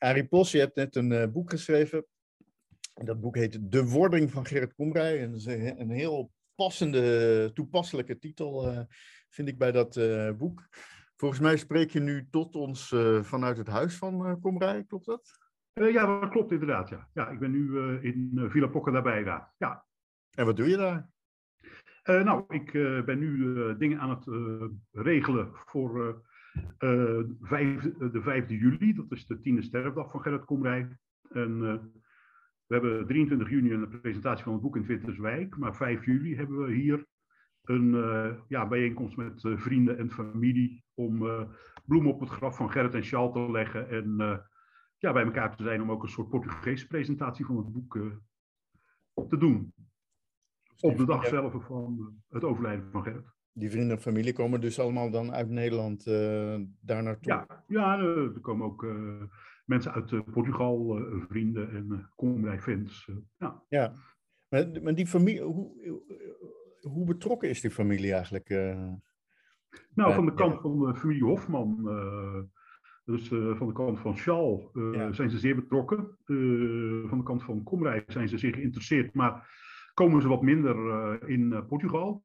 Arie 0.00 0.26
Pos, 0.26 0.50
je 0.50 0.58
hebt 0.58 0.76
net 0.76 0.96
een 0.96 1.10
uh, 1.10 1.26
boek 1.26 1.50
geschreven. 1.50 2.06
Dat 2.94 3.20
boek 3.20 3.36
heet 3.36 3.72
De 3.72 3.84
Wording 3.84 4.30
van 4.30 4.46
Gerrit 4.46 4.74
Komrij. 4.74 5.22
En 5.22 5.30
dat 5.30 5.40
is 5.40 5.46
een 5.46 5.90
heel 5.90 6.32
passende, 6.54 7.50
toepasselijke 7.54 8.18
titel, 8.18 8.72
uh, 8.72 8.80
vind 9.28 9.48
ik 9.48 9.58
bij 9.58 9.72
dat 9.72 9.96
uh, 9.96 10.30
boek. 10.32 10.68
Volgens 11.16 11.40
mij 11.40 11.56
spreek 11.56 11.90
je 11.90 12.00
nu 12.00 12.28
tot 12.30 12.54
ons 12.54 12.94
vanuit 13.20 13.56
het 13.56 13.66
huis 13.66 13.96
van 13.96 14.40
Komrij, 14.40 14.84
klopt 14.84 15.06
dat? 15.06 15.38
ja, 15.72 16.20
dat 16.20 16.30
klopt 16.30 16.52
inderdaad. 16.52 16.88
Ja, 16.88 17.08
ja 17.12 17.28
ik 17.28 17.38
ben 17.38 17.50
nu 17.50 17.98
in 18.00 18.46
Villa 18.48 18.66
Pokken 18.66 18.92
daarbij. 18.92 19.22
Ja. 19.58 19.84
En 20.30 20.46
wat 20.46 20.56
doe 20.56 20.68
je 20.68 20.76
daar? 20.76 21.10
nou, 22.24 22.44
ik 22.48 22.72
ben 23.04 23.18
nu 23.18 23.54
dingen 23.76 23.98
aan 24.00 24.10
het 24.10 24.26
regelen 24.90 25.50
voor 25.52 26.22
vijf, 27.40 27.82
de 27.82 28.42
5e 28.42 28.46
juli, 28.46 28.94
dat 28.94 29.12
is 29.12 29.26
de 29.26 29.40
tiende 29.40 29.62
sterfdag 29.62 30.10
van 30.10 30.20
Gerrit 30.20 30.44
Komrij. 30.44 30.96
En 31.30 31.50
uh, 31.50 31.74
we 32.66 32.74
hebben 32.74 33.06
23 33.06 33.50
juni 33.50 33.72
een 33.72 34.00
presentatie 34.00 34.44
van 34.44 34.52
het 34.52 34.62
boek 34.62 34.76
in 34.76 34.86
Winterswijk, 34.86 35.56
maar 35.56 35.76
5 35.76 36.04
juli 36.04 36.36
hebben 36.36 36.58
we 36.58 36.72
hier 36.72 37.06
een 37.62 37.94
uh, 37.94 38.32
ja, 38.48 38.68
bijeenkomst 38.68 39.16
met 39.16 39.42
vrienden 39.42 39.98
en 39.98 40.10
familie 40.10 40.84
om 40.94 41.18
bloemen 41.84 42.12
op 42.12 42.20
het 42.20 42.28
graf 42.28 42.56
van 42.56 42.70
Gerrit 42.70 42.94
en 42.94 43.02
Charles 43.02 43.32
te 43.32 43.50
leggen 43.50 43.88
en 43.88 44.16
ja, 44.98 45.12
bij 45.12 45.24
elkaar 45.24 45.56
te 45.56 45.62
zijn 45.62 45.82
om 45.82 45.90
ook 45.90 46.02
een 46.02 46.08
soort 46.08 46.28
Portugese 46.28 46.86
presentatie 46.86 47.44
van 47.44 47.56
het 47.56 47.72
boek 47.72 47.98
te 49.28 49.36
doen. 49.38 49.74
Op 50.80 50.96
de 50.96 51.04
dag 51.04 51.26
zelf 51.26 51.64
van 51.64 52.20
het 52.28 52.44
overlijden 52.44 52.90
van 52.90 53.02
Gerrit 53.02 53.39
die 53.52 53.70
vrienden 53.70 53.96
en 53.96 54.02
familie 54.02 54.32
komen 54.32 54.60
dus 54.60 54.80
allemaal 54.80 55.10
dan 55.10 55.32
uit 55.32 55.48
Nederland 55.48 56.06
uh, 56.06 56.60
daar 56.80 57.02
naartoe? 57.02 57.32
Ja, 57.32 57.64
ja 57.66 57.98
er 57.98 58.40
komen 58.40 58.66
ook 58.66 58.82
uh, 58.82 59.22
mensen 59.64 59.92
uit 59.92 60.32
Portugal, 60.32 61.02
vrienden 61.28 61.70
en 61.70 62.10
Komrij 62.16 62.60
fans. 62.60 63.10
ja. 63.38 63.62
ja, 63.68 63.92
maar, 64.48 64.68
maar 64.82 64.94
die 64.94 65.06
familie, 65.06 65.42
hoe, 65.42 66.02
hoe 66.80 67.04
betrokken 67.04 67.48
is 67.48 67.60
die 67.60 67.70
familie 67.70 68.12
eigenlijk? 68.12 68.48
nou, 69.94 70.14
van 70.14 70.26
de 70.26 70.34
kant 70.34 70.60
van 70.60 70.78
de 70.78 70.94
familie 70.94 71.24
Hofman, 71.24 71.82
dus 73.04 73.28
van 73.28 73.66
de 73.66 73.72
kant 73.72 73.98
van 73.98 74.16
Charles, 74.16 74.68
ja. 74.72 75.12
zijn 75.12 75.30
ze 75.30 75.38
zeer 75.38 75.54
betrokken. 75.54 76.18
van 77.08 77.18
de 77.18 77.22
kant 77.24 77.42
van 77.42 77.62
Komrij 77.62 78.04
zijn 78.06 78.28
ze 78.28 78.38
zeer 78.38 78.54
geïnteresseerd, 78.54 79.14
maar 79.14 79.58
komen 79.94 80.22
ze 80.22 80.28
wat 80.28 80.42
minder 80.42 81.28
in 81.28 81.64
Portugal. 81.68 82.24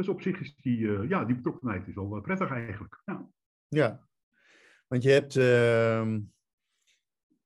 Dus 0.00 0.08
op 0.08 0.20
zich 0.20 0.40
is 0.40 0.54
die, 0.56 0.78
uh, 0.78 1.08
ja, 1.08 1.24
die 1.24 1.34
betrokkenheid 1.34 1.88
is 1.88 1.94
wel 1.94 2.20
prettig 2.20 2.50
eigenlijk. 2.50 3.02
Ja, 3.04 3.30
ja. 3.68 4.08
want 4.88 5.02
je 5.02 5.10
hebt, 5.10 5.36
uh, 5.36 6.16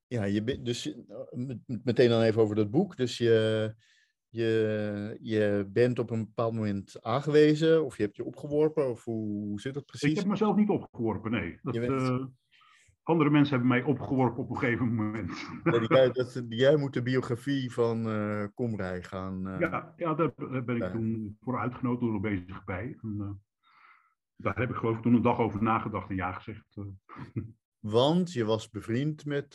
ja, 0.06 0.24
je, 0.24 0.62
dus 0.62 0.94
meteen 1.84 2.08
dan 2.08 2.22
even 2.22 2.42
over 2.42 2.56
dat 2.56 2.70
boek. 2.70 2.96
Dus 2.96 3.18
je, 3.18 3.74
je, 4.28 5.18
je 5.20 5.68
bent 5.68 5.98
op 5.98 6.10
een 6.10 6.24
bepaald 6.24 6.54
moment 6.54 7.02
aangewezen 7.02 7.84
of 7.84 7.96
je 7.96 8.02
hebt 8.02 8.16
je 8.16 8.24
opgeworpen 8.24 8.90
of 8.90 9.04
hoe, 9.04 9.44
hoe 9.44 9.60
zit 9.60 9.74
dat 9.74 9.86
precies? 9.86 10.10
Ik 10.10 10.16
heb 10.16 10.26
mezelf 10.26 10.56
niet 10.56 10.68
opgeworpen, 10.68 11.30
nee. 11.30 11.58
Dat, 11.62 11.74
bent 11.74 12.30
andere 13.04 13.30
mensen 13.30 13.50
hebben 13.50 13.68
mij 13.68 13.82
opgeworpen 13.82 14.42
op 14.42 14.50
een 14.50 14.56
gegeven 14.56 14.94
moment. 14.94 15.32
Ja, 15.64 15.80
jij, 15.88 16.10
dat, 16.10 16.44
jij 16.48 16.76
moet 16.76 16.92
de 16.92 17.02
biografie 17.02 17.72
van 17.72 18.08
uh, 18.08 18.44
Komrij 18.54 19.02
gaan... 19.02 19.48
Uh, 19.48 19.58
ja, 19.58 19.94
ja, 19.96 20.14
daar 20.14 20.32
ben 20.64 20.76
ik 20.76 20.90
toen 20.90 21.36
voor 21.40 21.58
uitgenodigd 21.58 22.12
door 22.12 22.20
bezig 22.20 22.64
bij. 22.64 22.98
En, 23.02 23.16
uh, 23.18 23.30
daar 24.36 24.58
heb 24.58 24.70
ik 24.70 24.76
geloof 24.76 24.96
ik 24.96 25.02
toen 25.02 25.14
een 25.14 25.22
dag 25.22 25.38
over 25.38 25.62
nagedacht 25.62 26.10
en 26.10 26.16
ja 26.16 26.32
gezegd. 26.32 26.76
Want 27.80 28.32
je 28.32 28.44
was 28.44 28.70
bevriend 28.70 29.26
met 29.26 29.54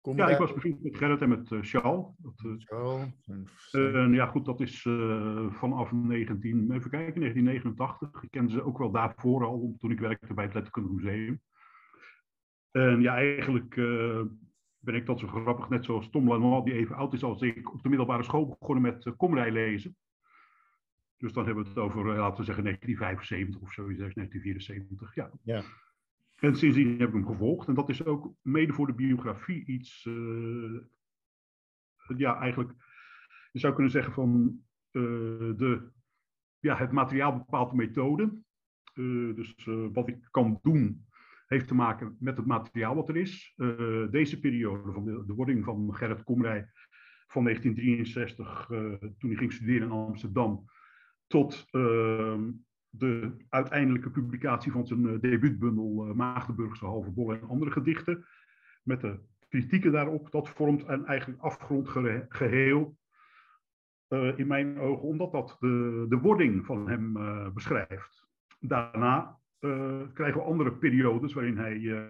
Komrij? 0.00 0.26
Ja, 0.26 0.32
ik 0.32 0.38
was 0.38 0.52
bevriend 0.54 0.82
met 0.82 0.96
Gerrit 0.96 1.20
en 1.20 1.28
met 1.28 1.48
Charles. 1.48 2.06
Dat, 2.16 2.54
Charles. 2.58 3.28
En, 3.70 4.12
ja, 4.12 4.26
goed, 4.26 4.44
dat 4.44 4.60
is 4.60 4.82
vanaf 5.50 5.92
19, 5.92 6.72
even 6.72 6.90
kijken, 6.90 7.20
1989. 7.20 8.22
Ik 8.22 8.30
kende 8.30 8.52
ze 8.52 8.64
ook 8.64 8.78
wel 8.78 8.90
daarvoor 8.90 9.44
al, 9.44 9.74
toen 9.78 9.90
ik 9.90 10.00
werkte 10.00 10.34
bij 10.34 10.44
het 10.44 10.54
Letterkundig 10.54 10.92
Museum. 10.92 11.40
En 12.72 13.00
ja, 13.00 13.14
eigenlijk 13.14 13.76
uh, 13.76 14.22
ben 14.78 14.94
ik 14.94 15.06
dat 15.06 15.18
zo 15.18 15.26
grappig, 15.26 15.68
net 15.68 15.84
zoals 15.84 16.10
Tom 16.10 16.28
Lanois, 16.28 16.64
die 16.64 16.74
even 16.74 16.96
oud 16.96 17.12
is 17.12 17.22
als 17.22 17.42
ik, 17.42 17.72
op 17.72 17.82
de 17.82 17.88
middelbare 17.88 18.22
school 18.22 18.56
begonnen 18.58 18.82
met 18.82 19.04
uh, 19.04 19.12
komrij 19.16 19.52
lezen. 19.52 19.96
Dus 21.16 21.32
dan 21.32 21.44
hebben 21.44 21.62
we 21.62 21.68
het 21.68 21.78
over, 21.78 22.06
uh, 22.06 22.16
laten 22.16 22.38
we 22.38 22.44
zeggen, 22.44 22.64
1975 22.64 23.60
of 23.60 23.72
zoiets, 23.72 23.98
1974. 23.98 25.14
Ja. 25.14 25.30
ja. 25.42 25.62
En 26.36 26.56
sindsdien 26.56 26.98
heb 26.98 27.08
ik 27.08 27.14
hem 27.14 27.26
gevolgd. 27.26 27.68
En 27.68 27.74
dat 27.74 27.88
is 27.88 28.04
ook 28.04 28.34
mede 28.42 28.72
voor 28.72 28.86
de 28.86 28.94
biografie 28.94 29.66
iets, 29.66 30.02
ja, 32.16 32.40
eigenlijk, 32.40 32.72
je 33.52 33.58
zou 33.58 33.74
kunnen 33.74 33.92
zeggen 33.92 34.12
van 34.12 34.60
de, 34.90 35.90
ja, 36.58 36.76
het 36.76 36.92
materiaal 36.92 37.36
bepaalt 37.36 37.70
de 37.70 37.76
methode. 37.76 38.32
dus 39.34 39.68
wat 39.92 40.08
ik 40.08 40.28
kan 40.30 40.58
doen 40.62 41.06
heeft 41.52 41.68
te 41.68 41.74
maken 41.74 42.16
met 42.18 42.36
het 42.36 42.46
materiaal 42.46 42.94
wat 42.94 43.08
er 43.08 43.16
is. 43.16 43.54
Uh, 43.56 44.10
deze 44.10 44.40
periode 44.40 44.92
van 44.92 45.04
de, 45.04 45.34
wording 45.34 45.64
van 45.64 45.94
Gerrit 45.94 46.22
Komrij 46.22 46.70
van 47.26 47.44
1963, 47.44 48.68
uh, 48.70 48.92
eh, 48.92 48.98
toen 49.18 49.30
hij 49.30 49.38
ging 49.38 49.52
studeren 49.52 49.82
in 49.82 49.90
Amsterdam, 49.92 50.64
tot 51.26 51.66
uh, 51.70 52.38
de 52.88 53.36
uiteindelijke 53.48 54.10
publicatie 54.10 54.72
van 54.72 54.86
zijn 54.86 55.04
uh, 55.04 55.20
debuutbundel 55.20 56.14
Maagdenburgse 56.14 56.84
Halve 56.84 57.10
Bol 57.10 57.32
en 57.32 57.48
andere 57.48 57.70
gedichten, 57.70 58.24
met 58.82 59.00
de 59.00 59.18
kritieken 59.48 59.92
daarop, 59.92 60.30
dat 60.30 60.48
vormt 60.48 60.88
een 60.88 61.06
eigenlijk 61.06 61.40
afgrondgeheel 61.40 62.96
in 64.36 64.46
mijn 64.46 64.78
ogen, 64.78 65.08
omdat 65.08 65.32
dat 65.32 65.56
de, 65.60 66.06
de 66.08 66.18
wording 66.18 66.66
van 66.66 66.88
hem 66.88 67.12
beschrijft. 67.54 68.26
Daarna 68.60 69.40
krijgen 70.14 70.40
we 70.40 70.46
andere 70.46 70.72
periodes 70.72 71.32
waarin 71.32 71.56
hij, 71.56 71.76
uh, 71.76 72.00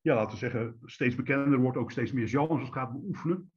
ja, 0.00 0.14
laten 0.14 0.30
we 0.30 0.36
zeggen, 0.36 0.76
steeds 0.84 1.14
bekender 1.14 1.58
wordt, 1.58 1.76
ook 1.76 1.90
steeds 1.90 2.12
meer 2.12 2.28
genres 2.28 2.68
gaat 2.68 2.92
beoefenen. 2.92 3.52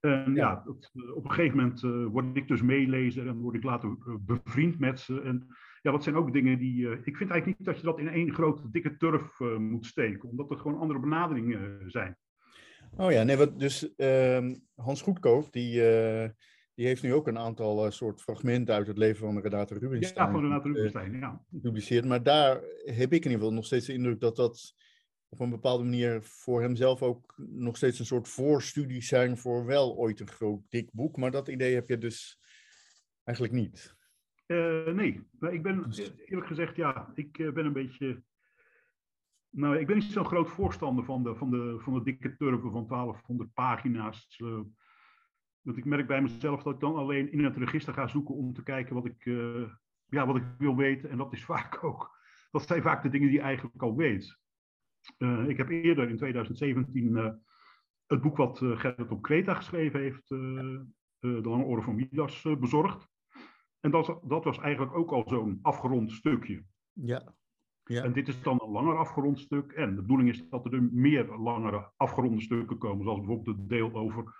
En 0.00 0.34
ja, 0.34 0.62
dat, 0.64 0.90
uh, 0.94 1.16
op 1.16 1.24
een 1.24 1.30
gegeven 1.30 1.56
moment 1.56 1.80
word 2.12 2.36
ik 2.36 2.48
dus 2.48 2.62
meelezer 2.62 3.26
en 3.26 3.36
word 3.36 3.56
ik 3.56 3.62
later 3.62 3.96
bevriend 4.20 4.78
met 4.78 5.00
ze. 5.00 5.20
En 5.20 5.46
ja, 5.82 5.90
dat 5.90 6.02
zijn 6.02 6.16
ook 6.16 6.32
dingen 6.32 6.58
die. 6.58 6.90
ik 6.90 7.16
vind 7.16 7.30
eigenlijk 7.30 7.46
niet 7.46 7.66
dat 7.66 7.76
je 7.76 7.86
dat 7.86 7.98
in 7.98 8.08
één 8.08 8.34
grote 8.34 8.70
dikke 8.70 8.96
turf 8.96 9.38
moet 9.58 9.86
steken, 9.86 10.28
omdat 10.28 10.50
er 10.50 10.58
gewoon 10.58 10.78
andere 10.78 11.00
benaderingen 11.00 11.90
zijn. 11.90 12.16
Oh 12.96 13.12
ja, 13.12 13.22
nee, 13.22 13.36
wat, 13.36 13.58
dus 13.58 13.94
ehm, 13.94 14.54
Hans 14.74 15.02
Goedkoop, 15.02 15.52
die 15.52 15.82
die 16.74 16.86
heeft 16.86 17.02
nu 17.02 17.14
ook 17.14 17.26
een 17.26 17.38
aantal 17.38 17.84
uh, 17.84 17.90
soort 17.90 18.22
fragmenten 18.22 18.74
uit 18.74 18.86
het 18.86 18.98
leven 18.98 19.26
van 19.26 19.40
Renate 19.40 19.78
Rubinstein. 19.78 20.26
Ja, 20.26 20.32
van 20.32 20.42
Renate 20.42 20.68
eh, 20.68 20.74
Rubinstein, 20.74 21.18
ja. 21.18 21.44
Gepubliceerd. 21.50 22.04
Maar 22.04 22.22
daar 22.22 22.54
heb 22.84 23.12
ik 23.12 23.24
in 23.24 23.30
ieder 23.30 23.32
geval 23.32 23.52
nog 23.52 23.64
steeds 23.64 23.86
de 23.86 23.92
indruk 23.92 24.20
dat 24.20 24.36
dat 24.36 24.74
op 25.28 25.40
een 25.40 25.50
bepaalde 25.50 25.84
manier 25.84 26.22
voor 26.22 26.60
hemzelf 26.62 27.02
ook 27.02 27.34
nog 27.36 27.76
steeds 27.76 27.98
een 27.98 28.06
soort 28.06 28.28
voorstudies 28.28 29.08
zijn 29.08 29.38
voor 29.38 29.66
wel 29.66 29.96
ooit 29.96 30.20
een 30.20 30.28
groot 30.28 30.60
dik 30.68 30.88
boek. 30.92 31.16
Maar 31.16 31.30
dat 31.30 31.48
idee 31.48 31.74
heb 31.74 31.88
je 31.88 31.98
dus 31.98 32.40
eigenlijk 33.24 33.56
niet. 33.58 33.96
Uh, 34.46 34.86
nee, 34.86 35.26
ik 35.40 35.62
ben 35.62 35.82
dus- 35.82 36.12
eerlijk 36.16 36.46
gezegd, 36.46 36.76
ja, 36.76 37.12
ik 37.14 37.32
ben 37.32 37.66
een 37.66 37.72
beetje. 37.72 38.22
Nou, 39.50 39.78
ik 39.78 39.86
ben 39.86 39.96
niet 39.96 40.04
zo'n 40.04 40.24
groot 40.24 40.48
voorstander 40.48 41.04
van 41.04 41.22
de, 41.22 41.34
van 41.34 41.50
de, 41.50 41.76
van 41.78 41.94
de 41.94 42.02
dikke 42.02 42.36
turven 42.36 42.70
van 42.70 42.86
1200 42.86 43.52
pagina's. 43.52 44.40
Want 45.64 45.76
ik 45.76 45.84
merk 45.84 46.06
bij 46.06 46.22
mezelf 46.22 46.62
dat 46.62 46.74
ik 46.74 46.80
dan 46.80 46.94
alleen 46.94 47.32
in 47.32 47.44
het 47.44 47.56
register 47.56 47.94
ga 47.94 48.06
zoeken 48.06 48.34
om 48.34 48.52
te 48.52 48.62
kijken 48.62 48.94
wat 48.94 49.04
ik, 49.04 49.24
uh, 49.24 49.68
ja, 50.06 50.26
wat 50.26 50.36
ik 50.36 50.44
wil 50.58 50.76
weten. 50.76 51.10
En 51.10 51.16
dat 51.16 51.32
is 51.32 51.44
vaak 51.54 51.84
ook, 51.84 52.18
dat 52.50 52.66
zijn 52.66 52.82
vaak 52.82 53.02
de 53.02 53.08
dingen 53.08 53.28
die 53.28 53.36
je 53.36 53.42
eigenlijk 53.42 53.82
al 53.82 53.96
weet. 53.96 54.38
Uh, 55.18 55.48
ik 55.48 55.56
heb 55.56 55.68
eerder 55.68 56.08
in 56.08 56.16
2017 56.16 57.10
uh, 57.10 57.24
eh, 57.24 57.32
het 58.06 58.20
boek 58.20 58.36
wat 58.36 58.58
Gerrit 58.58 59.10
op 59.10 59.22
Kreta 59.22 59.54
geschreven 59.54 60.00
heeft, 60.00 60.28
De 60.28 60.88
Lange 61.20 61.64
Oren 61.64 61.82
van 61.82 61.94
Midas, 61.94 62.42
bezorgd. 62.42 63.08
En 63.80 63.90
dat, 63.90 64.20
dat 64.24 64.44
was 64.44 64.58
eigenlijk 64.58 64.94
ook 64.94 65.10
al 65.10 65.24
zo'n 65.26 65.58
afgerond 65.62 66.12
stukje. 66.12 66.64
Ja. 66.92 67.34
Ja. 67.84 68.02
En 68.02 68.12
dit 68.12 68.28
is 68.28 68.42
dan 68.42 68.60
een 68.62 68.70
langer 68.70 68.96
afgerond 68.96 69.38
stuk. 69.38 69.72
En 69.72 69.94
de 69.94 70.00
bedoeling 70.00 70.28
is 70.28 70.48
dat 70.48 70.72
er 70.72 70.82
meer 70.82 71.36
langere 71.36 71.90
afgeronde 71.96 72.40
stukken 72.40 72.78
komen, 72.78 73.04
zoals 73.04 73.18
bijvoorbeeld 73.18 73.56
het 73.56 73.68
deel 73.68 73.92
over 73.92 74.34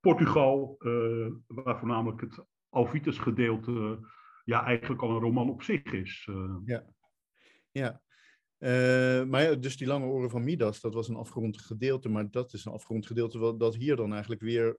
Portugal, 0.00 0.76
uh, 0.78 1.30
waar 1.46 1.78
voornamelijk 1.78 2.20
het 2.20 2.44
Alvitus 2.68 3.18
gedeelte 3.18 3.98
ja, 4.44 4.64
eigenlijk 4.64 5.02
al 5.02 5.10
een 5.10 5.20
roman 5.20 5.50
op 5.50 5.62
zich 5.62 5.82
is. 5.82 6.26
Uh. 6.30 6.56
Ja, 6.64 6.84
ja. 7.70 8.00
Uh, 8.58 9.24
maar 9.24 9.42
ja, 9.42 9.54
dus 9.54 9.76
die 9.76 9.86
lange 9.86 10.06
oren 10.06 10.30
van 10.30 10.44
Midas, 10.44 10.80
dat 10.80 10.94
was 10.94 11.08
een 11.08 11.16
afgerond 11.16 11.60
gedeelte, 11.60 12.08
maar 12.08 12.30
dat 12.30 12.52
is 12.52 12.64
een 12.64 12.72
afgerond 12.72 13.06
gedeelte 13.06 13.38
wat, 13.38 13.60
dat 13.60 13.74
hier 13.74 13.96
dan 13.96 14.12
eigenlijk 14.12 14.40
weer 14.40 14.78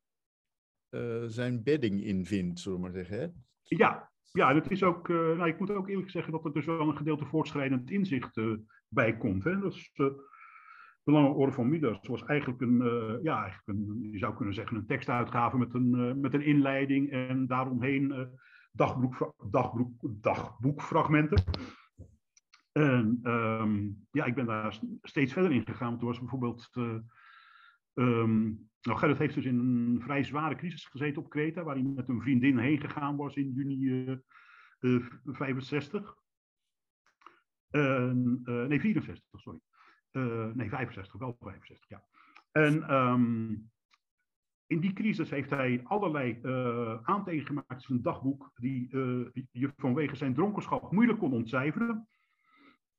zijn 1.28 1.64
bedding 1.64 2.04
in 2.04 2.26
vindt, 2.26 2.60
zullen 2.60 2.78
we 2.78 2.84
maar 2.84 2.94
zeggen. 2.94 3.20
Hè? 3.20 3.28
Ja, 3.64 4.12
ja, 4.32 4.56
het 4.56 4.72
is 4.72 4.84
ook, 4.84 5.08
nou, 5.08 5.48
ik 5.48 5.60
moet 5.60 5.72
ook 5.72 5.90
eerlijk 5.90 6.10
zeggen 6.10 6.32
dat 6.32 6.46
er 6.46 6.54
dus 6.54 6.66
wel 6.66 6.80
een 6.80 6.98
gedeelte 6.98 7.26
voortschrijdend 7.26 7.92
inzicht 7.92 8.42
bij 8.88 9.18
komt. 9.18 9.44
Hè? 9.44 9.60
Dat 9.60 9.74
is, 9.74 9.92
De 11.04 11.12
Lange 11.12 11.30
Orde 11.30 11.52
van 11.52 11.70
Midas 11.70 12.00
was 12.08 12.26
eigenlijk 12.26 12.62
een, 12.62 12.82
uh, 12.82 13.24
ja, 13.24 13.42
eigenlijk 13.42 13.68
een, 13.68 14.10
je 14.12 14.18
zou 14.18 14.36
kunnen 14.36 14.54
zeggen, 14.54 14.78
een 14.78 14.86
tekstuitgave 14.86 15.58
met 15.58 15.74
een, 15.74 15.94
uh, 15.96 16.14
met 16.14 16.34
een 16.34 16.46
inleiding 16.46 17.12
en 17.12 17.48
daaromheen 17.48 18.12
uh, 18.12 18.20
dagboek, 18.72 19.34
dagboek, 19.52 20.24
dagboekfragmenten. 20.24 21.44
En 22.72 23.20
um, 23.24 24.06
ja, 24.12 24.26
ik 24.26 24.36
ben 24.36 24.46
daar 24.46 24.80
steeds 25.02 25.34
verder 25.34 25.52
in 25.52 25.66
gegaan. 25.66 26.00
Er 26.00 26.06
was 26.06 26.20
bijvoorbeeld. 26.20 26.70
Um, 27.94 28.70
nou, 28.82 28.98
Gerrit 28.98 29.18
heeft 29.18 29.36
dus 29.36 29.46
in 29.46 29.60
een 29.60 30.02
vrij 30.02 30.24
zware 30.24 30.56
crisis 30.56 30.86
gezeten 30.86 31.22
op 31.22 31.30
Kreta, 31.30 31.64
waar 31.64 31.76
hij 31.76 31.84
met 31.84 32.08
een 32.08 32.22
vriendin 32.22 32.58
heen 32.58 32.80
gegaan 32.80 33.16
was 33.16 33.36
in 33.36 33.52
juni 33.52 34.20
65. 35.24 36.16
nee, 37.72 38.80
64, 38.80 39.40
sorry. 39.40 39.60
Uh, 40.12 40.46
nee, 40.54 40.70
65, 40.70 41.20
wel 41.20 41.36
65, 41.40 41.90
ja. 41.90 42.04
En 42.52 42.94
um, 42.96 43.72
in 44.68 44.80
die 44.80 44.94
crisis 44.94 45.30
heeft 45.30 45.50
hij 45.50 45.82
allerlei 45.84 46.40
uh, 46.44 47.00
aantekeningen 47.04 47.48
gemaakt 47.48 47.72
in 47.72 47.80
zijn 47.80 48.02
dagboek, 48.02 48.52
die 48.56 48.90
uh, 48.92 49.28
je 49.52 49.72
vanwege 49.78 50.16
zijn 50.16 50.34
dronkenschap 50.34 50.92
moeilijk 50.92 51.20
kon 51.20 51.34
ontcijferen. 51.34 52.08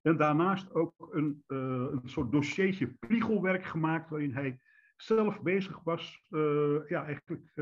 En 0.00 0.16
daarnaast 0.16 0.74
ook 0.74 1.08
een, 1.10 1.44
een 1.46 2.00
soort 2.04 2.32
dossiertje 2.32 2.86
priegelwerk 2.86 3.64
gemaakt, 3.64 4.10
waarin 4.10 4.34
hij 4.34 4.60
zelf 4.96 5.42
bezig 5.42 5.80
was, 5.82 6.24
ja, 6.88 7.04
eigenlijk 7.04 7.52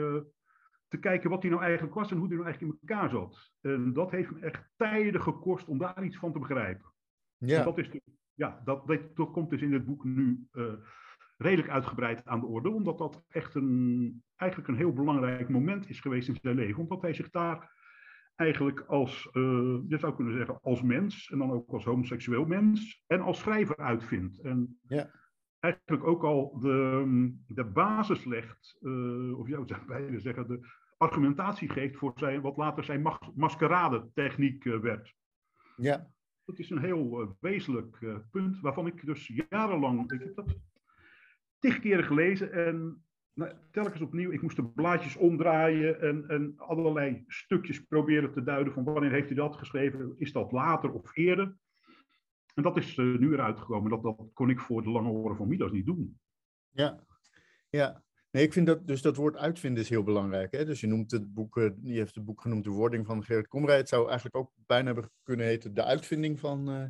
te 0.91 0.99
kijken 1.01 1.31
wat 1.31 1.43
hij 1.43 1.51
nou 1.51 1.63
eigenlijk 1.63 1.95
was 1.95 2.11
en 2.11 2.17
hoe 2.17 2.27
hij 2.27 2.37
nou 2.37 2.49
eigenlijk 2.49 2.75
in 2.75 2.89
elkaar 2.89 3.11
zat. 3.11 3.53
En 3.61 3.93
dat 3.93 4.11
heeft 4.11 4.29
hem 4.29 4.43
echt 4.43 4.69
tijden 4.77 5.23
gekost 5.23 5.69
om 5.69 5.79
daar 5.79 6.05
iets 6.05 6.17
van 6.17 6.33
te 6.33 6.39
begrijpen. 6.39 6.93
Ja. 7.37 7.59
En 7.59 7.65
dat 7.65 7.79
is 7.79 7.91
de 7.91 8.03
ja, 8.41 8.61
dat, 8.65 8.87
dat, 9.15 9.31
komt 9.31 9.51
dus 9.51 9.63
in 9.63 9.73
het 9.73 9.85
boek 9.85 10.05
nu 10.05 10.47
uh, 10.53 10.73
redelijk 11.37 11.69
uitgebreid 11.69 12.25
aan 12.25 12.41
de 12.41 12.47
orde, 12.47 12.71
omdat 12.71 12.99
dat 12.99 13.25
echt 13.29 13.55
een, 13.55 14.23
eigenlijk 14.37 14.71
een 14.71 14.77
heel 14.77 14.93
belangrijk 14.93 15.49
moment 15.49 15.89
is 15.89 16.01
geweest 16.01 16.29
in 16.29 16.39
zijn 16.43 16.55
leven, 16.55 16.83
omdat 16.83 17.03
hij 17.03 17.15
zich 17.15 17.31
daar 17.31 17.79
eigenlijk 18.35 18.81
als, 18.81 19.29
uh, 19.33 19.79
je 19.89 19.99
zou 19.99 20.15
kunnen 20.15 20.35
zeggen, 20.35 20.59
als 20.63 20.83
mens, 20.83 21.31
en 21.31 21.39
dan 21.39 21.51
ook 21.51 21.71
als 21.73 21.85
homoseksueel 21.85 22.45
mens, 22.45 23.05
en 23.07 23.21
als 23.21 23.39
schrijver 23.39 23.77
uitvindt. 23.77 24.41
En 24.41 24.79
ja. 24.89 25.11
eigenlijk 25.59 26.05
ook 26.05 26.25
al 26.25 26.59
de, 26.61 27.35
de 27.47 27.65
basis 27.65 28.25
legt, 28.25 28.79
uh, 28.81 29.39
of 29.39 29.49
jou 29.49 29.67
zou 29.67 29.85
bijna 29.87 30.19
zeggen, 30.19 30.47
de 30.47 30.69
argumentatie 30.97 31.69
geeft 31.69 31.97
voor 31.97 32.13
zijn, 32.15 32.41
wat 32.41 32.57
later 32.57 32.85
zijn 32.85 33.03
mas 33.03 33.19
maskerade 33.35 34.11
techniek 34.15 34.65
werd. 34.65 35.15
Ja. 35.77 36.11
Dat 36.51 36.59
is 36.59 36.71
een 36.71 36.83
heel 36.83 37.23
uh, 37.23 37.29
wezenlijk 37.41 38.01
uh, 38.01 38.17
punt, 38.31 38.61
waarvan 38.61 38.87
ik 38.87 39.07
dus 39.07 39.27
jarenlang, 39.49 40.13
ik 40.13 40.21
heb 40.21 40.37
dat 40.37 40.57
tig 41.59 41.81
keren 41.81 42.05
gelezen 42.05 42.53
en 42.53 43.05
nou, 43.35 43.53
telkens 43.71 44.01
opnieuw, 44.01 44.31
ik 44.31 44.43
moest 44.43 44.57
de 44.57 44.69
blaadjes 44.69 45.17
omdraaien 45.17 46.01
en, 46.29 46.55
allerlei 46.57 47.25
stukjes 47.27 47.85
proberen 47.85 48.33
te 48.33 48.43
duiden 48.43 48.73
van 48.73 48.85
wanneer 48.85 49.11
heeft 49.11 49.27
hij 49.27 49.37
dat 49.37 49.57
geschreven, 49.57 50.15
is 50.19 50.33
dat 50.33 50.53
later 50.53 50.93
of 50.93 51.17
eerder. 51.17 51.57
En 52.55 52.63
dat 52.63 52.77
is 52.77 52.97
uh, 52.97 53.19
nu 53.19 53.33
eruit 53.33 53.59
gekomen, 53.59 53.91
dat, 53.91 54.03
dat 54.03 54.31
kon 54.33 54.51
ik 54.51 54.61
voor 54.61 54.83
de 54.83 54.91
lange 54.91 55.11
oren 55.11 55.37
van 55.37 55.49
Midas 55.49 55.73
niet 55.73 55.87
doen. 55.87 56.21
Ja, 56.71 57.05
ja. 57.69 58.03
Nee, 58.31 58.43
ik 58.43 58.53
vind 58.53 58.67
dat, 58.67 58.87
dus 58.87 59.03
dat 59.03 59.17
woord 59.17 59.37
uitvinden 59.37 59.83
is 59.83 59.89
heel 59.89 60.03
belangrijk. 60.03 60.53
Hè? 60.53 60.65
Dus 60.65 60.81
je 60.81 60.87
noemt 60.87 61.11
het 61.11 61.35
boek, 61.35 61.55
je 61.83 61.93
heeft 61.93 62.15
het 62.15 62.25
boek 62.25 62.41
genoemd 62.41 62.65
De 62.65 62.71
Wording 62.71 63.07
van 63.07 63.25
Gerrit 63.25 63.49
Komrij. 63.49 63.77
Het 63.77 63.89
zou 63.89 64.07
eigenlijk 64.07 64.37
ook 64.37 64.53
bijna 64.67 64.85
hebben 64.85 65.11
kunnen 65.23 65.47
heten 65.47 65.75
De 65.75 65.85
Uitvinding 65.85 66.41
van 66.41 66.71
uh, 66.71 66.85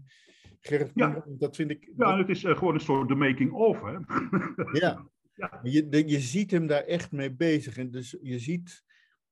Gerrit 0.61 0.93
Komrij. 0.93 1.23
Ja. 1.27 1.37
Dat 1.39 1.57
vind 1.57 1.71
ik... 1.71 1.93
Ja, 1.97 2.19
het 2.19 2.29
is 2.29 2.45
uh, 2.45 2.57
gewoon 2.57 2.75
een 2.75 2.81
soort 2.81 3.09
de 3.09 3.15
making 3.15 3.53
of, 3.53 3.81
hè? 3.83 3.93
ja. 4.81 5.09
ja. 5.35 5.61
Je, 5.63 5.89
de, 5.89 6.09
je 6.09 6.21
ziet 6.21 6.51
hem 6.51 6.67
daar 6.67 6.85
echt 6.85 7.13
mee 7.13 7.33
bezig. 7.33 7.77
En 7.77 7.91
dus 7.91 8.17
je 8.23 8.39
ziet, 8.39 8.85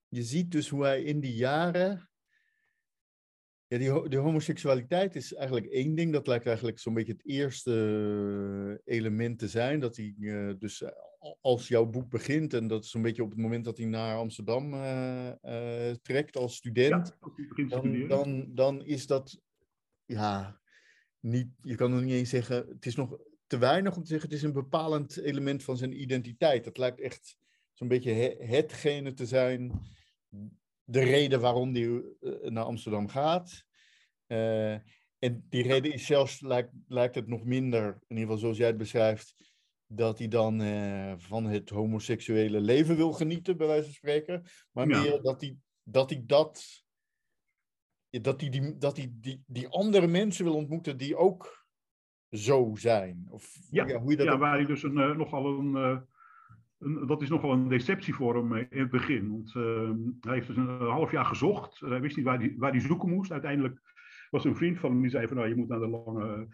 je 0.08 0.22
ziet 0.22 0.50
dus 0.50 0.69
hoe 0.69 0.84
hij 0.84 1.02
in 1.02 1.20
die 1.20 1.34
jaren... 1.34 2.08
Ja, 3.66 3.78
die, 3.78 4.08
die 4.08 4.19
homoseksualiteit 4.19 5.16
is 5.16 5.34
eigenlijk 5.34 5.66
één 5.66 5.94
ding. 5.94 6.12
Dat 6.12 6.26
lijkt 6.26 6.46
eigenlijk 6.46 6.78
zo'n 6.78 6.94
beetje 6.94 7.12
het 7.12 7.26
eerste 7.26 8.81
element 8.84 9.38
te 9.38 9.49
zijn. 9.49 9.81
Dat 9.81 9.96
hij 9.96 10.14
uh, 10.19 10.52
dus 10.58 10.82
als 11.41 11.69
jouw 11.69 11.87
boek 11.87 12.11
begint, 12.11 12.55
en 12.55 12.67
dat 12.67 12.85
is 12.85 12.91
zo'n 12.91 13.03
beetje 13.03 13.23
op 13.23 13.31
het 13.31 13.39
moment 13.39 13.65
dat 13.65 13.77
hij 13.77 13.87
naar 13.87 14.17
Amsterdam 14.17 14.75
uh, 14.75 15.31
uh, 15.43 15.91
trekt 16.03 16.37
als 16.37 16.57
student, 16.57 17.17
ja, 17.57 17.65
dan, 17.69 18.09
dan, 18.09 18.55
dan, 18.55 18.85
is 18.85 19.07
dat, 19.07 19.41
ja, 20.05 20.61
niet, 21.21 21.49
je 21.63 21.75
kan 21.75 21.91
nog 21.91 22.03
niet 22.03 22.13
eens 22.13 22.31
zeggen, 22.31 22.67
het 22.69 22.87
is 22.87 22.95
nog 22.95 23.19
te 23.47 23.59
weinig 23.59 23.97
om 23.97 24.03
te 24.03 24.09
zeggen, 24.09 24.29
het 24.29 24.39
is 24.39 24.45
een 24.45 24.53
bepalend 24.53 25.17
element 25.17 25.65
van 25.65 25.77
zijn 25.77 26.01
identiteit. 26.01 26.65
Het 26.65 26.79
lijkt 26.79 27.01
echt 27.01 27.37
zo'n 27.73 27.89
beetje 27.89 28.13
hetgene 28.41 29.13
te 29.13 29.27
zijn, 29.27 29.81
de 30.85 31.03
reden 31.03 31.41
waarom 31.41 31.75
hij 31.75 31.83
uh, 31.83 32.03
naar 32.43 32.65
Amsterdam 32.65 33.09
gaat. 33.09 33.65
en 35.19 35.47
die 35.49 35.63
reden 35.63 35.93
is 35.93 36.07
zelfs, 36.07 36.41
lijkt, 36.41 36.73
lijkt 36.87 37.15
het 37.15 37.27
nog 37.27 37.45
minder, 37.45 37.87
in 37.87 38.17
ieder 38.17 38.23
geval 38.23 38.39
zoals 38.39 38.57
jij 38.57 38.67
het 38.67 38.77
beschrijft, 38.77 39.48
dat 39.88 40.19
hij 40.19 40.29
dan 40.29 40.61
eh, 40.61 41.12
van 41.17 41.44
het 41.44 41.70
homoseksuele 41.70 42.61
leven 42.61 42.96
wil 42.96 43.12
genieten, 43.12 43.56
bij 43.56 43.67
wijze 43.67 43.85
van 43.85 43.93
spreken. 43.93 44.44
Maar 44.73 44.87
meer 44.87 45.23
dat 45.23 45.40
hij 45.40 45.56
dat, 45.82 46.11
hij 46.11 46.23
dat, 46.26 46.85
dat, 48.11 48.40
hij 48.40 48.50
die, 48.50 48.79
dat 48.79 48.96
hij 48.96 49.12
die, 49.12 49.43
die 49.46 49.69
andere 49.69 50.06
mensen 50.06 50.44
wil 50.44 50.55
ontmoeten 50.55 50.96
die 50.96 51.17
ook 51.17 51.67
zo 52.31 52.75
zijn. 52.75 53.26
Of, 53.31 53.56
ja, 53.70 53.99
hoe 53.99 54.11
je 54.11 54.17
dat 54.17 54.26
ja 54.26 54.38
waar 54.38 54.56
hij 54.56 54.67
dus 54.67 54.82
een, 54.82 54.96
uh, 54.96 55.17
nogal 55.17 55.58
een, 55.58 55.73
uh, 55.73 55.99
een, 56.79 57.06
Dat 57.06 57.23
is 57.23 57.29
nogal 57.29 57.52
een 57.52 57.69
deceptie 57.69 58.14
voor 58.14 58.37
hem 58.37 58.56
in 58.70 58.81
het 58.81 58.91
begin. 58.91 59.31
Want 59.31 59.52
hij 60.20 60.34
heeft 60.34 60.46
dus 60.46 60.56
een 60.56 60.81
half 60.81 61.11
jaar 61.11 61.25
gezocht. 61.25 61.81
Hij 61.81 62.00
wist 62.00 62.17
niet 62.17 62.25
waar 62.25 62.38
hij, 62.38 62.55
waar 62.56 62.70
hij 62.70 62.81
zoeken 62.81 63.08
moest. 63.08 63.32
Uiteindelijk 63.32 63.81
was 64.31 64.44
een 64.44 64.56
vriend 64.56 64.79
van 64.79 64.91
hem 64.91 65.00
die 65.00 65.11
zei 65.11 65.26
van 65.26 65.37
nou, 65.37 65.49
je 65.49 65.56
moet 65.56 65.69
naar 65.69 65.79
de 65.79 65.88
lange 65.88 66.49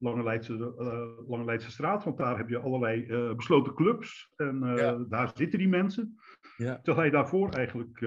Lange 0.00 0.22
Leidse, 0.22 0.74
uh, 0.78 1.28
Lange 1.28 1.44
Leidse 1.44 1.70
straat, 1.70 2.04
want 2.04 2.16
daar 2.16 2.36
heb 2.36 2.48
je 2.48 2.58
allerlei 2.58 3.06
uh, 3.06 3.34
besloten 3.34 3.74
clubs 3.74 4.32
en 4.36 4.62
uh, 4.62 5.00
daar 5.08 5.30
zitten 5.34 5.58
die 5.58 5.68
mensen. 5.68 6.18
Ja. 6.56 6.76
Terwijl 6.76 6.98
hij 6.98 7.10
daarvoor 7.10 7.50
eigenlijk 7.50 8.00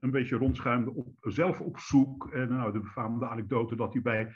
een 0.00 0.10
beetje 0.10 0.36
rondschuimde, 0.36 0.94
op, 0.94 1.08
zelf 1.20 1.60
op 1.60 1.78
zoek. 1.78 2.30
En 2.32 2.48
nou, 2.48 2.72
de 2.72 2.80
befaamde 2.80 3.28
anekdote 3.28 3.76
dat 3.76 3.92
hij 3.92 4.02
bij, 4.02 4.34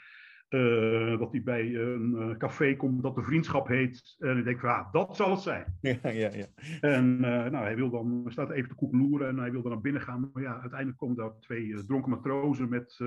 dat 1.17 1.31
hij 1.31 1.41
bij 1.43 1.75
een 1.75 2.35
café 2.37 2.75
komt 2.75 3.03
dat 3.03 3.15
de 3.15 3.23
vriendschap 3.23 3.67
heet. 3.67 4.15
En 4.19 4.37
ik 4.37 4.43
denk 4.43 4.59
van, 4.59 4.69
ah, 4.69 4.91
dat 4.91 5.15
zal 5.15 5.31
het 5.31 5.39
zijn. 5.39 5.77
Ja, 5.81 6.09
ja, 6.09 6.29
ja. 6.33 6.45
En 6.81 7.19
nou, 7.19 7.55
hij 7.55 7.75
wil 7.75 7.89
dan, 7.89 8.25
staat 8.27 8.49
even 8.49 8.69
te 8.69 8.75
koekeloeren 8.75 9.27
en 9.27 9.37
hij 9.37 9.51
wil 9.51 9.61
dan 9.61 9.71
naar 9.71 9.81
binnen 9.81 10.01
gaan. 10.01 10.29
Maar 10.33 10.43
ja, 10.43 10.59
uiteindelijk 10.59 10.99
komen 10.99 11.15
daar 11.15 11.39
twee 11.39 11.85
dronken 11.85 12.09
matrozen 12.09 12.69
met 12.69 12.99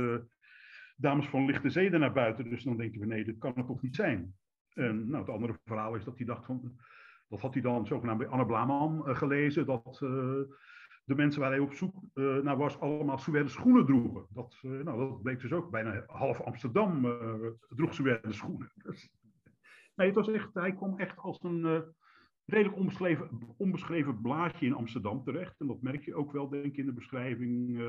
dames 1.01 1.29
van 1.29 1.45
lichte 1.45 1.71
zeden 1.71 2.01
naar 2.01 2.13
buiten. 2.13 2.51
Dus 2.51 2.65
dan 2.65 2.77
denken 2.77 3.01
we, 3.01 3.07
nee, 3.07 3.25
dat 3.25 3.39
kan 3.39 3.53
het 3.55 3.67
toch 3.67 3.83
niet 3.83 3.97
zijn. 3.97 4.35
En 4.73 5.09
nou, 5.09 5.25
het 5.25 5.35
andere 5.35 5.59
verhaal 5.65 5.95
is 5.95 6.05
dat 6.05 6.17
hij 6.17 6.27
dacht 6.27 6.47
van, 6.47 6.79
dat 7.29 7.41
had 7.41 7.53
hij 7.53 7.63
dan 7.63 7.87
zogenaamd 7.87 8.19
bij 8.19 8.29
Anne 8.29 8.47
Blaman 8.47 9.09
uh, 9.09 9.17
gelezen, 9.17 9.67
dat 9.67 10.01
uh, 10.03 10.11
de 11.05 11.15
mensen 11.15 11.41
waar 11.41 11.51
hij 11.51 11.59
op 11.59 11.73
zoek 11.73 11.95
uh, 12.15 12.37
naar 12.39 12.57
was 12.57 12.81
allemaal 12.81 13.19
Suède 13.19 13.49
schoenen 13.49 13.87
droegen. 13.87 14.27
Dat, 14.31 14.59
nou, 14.63 14.99
dat 14.99 15.23
bleek 15.23 15.41
dus 15.41 15.53
ook, 15.53 15.71
bijna 15.71 16.03
half 16.07 16.41
Amsterdam 16.41 17.19
droeg 17.69 17.95
Suède 17.95 18.33
schoenen. 18.33 18.73
Dus, 18.75 19.11
nee, 19.95 20.07
het 20.07 20.17
was 20.17 20.29
echt, 20.29 20.55
hij 20.55 20.75
kwam 20.75 20.99
echt 20.99 21.19
als 21.19 21.43
een 21.43 21.85
redelijk 22.45 22.77
onbeschreven, 22.77 23.29
onbeschreven 23.57 24.21
blaadje 24.21 24.67
in 24.67 24.75
Amsterdam 24.75 25.25
terecht. 25.25 25.61
En 25.61 25.67
dat 25.67 25.83
merk 25.83 26.05
je 26.05 26.15
ook 26.15 26.33
wel, 26.33 26.49
denk 26.49 26.65
ik, 26.65 26.77
in 26.77 26.87
de 26.87 26.93
beschrijving 26.93 27.81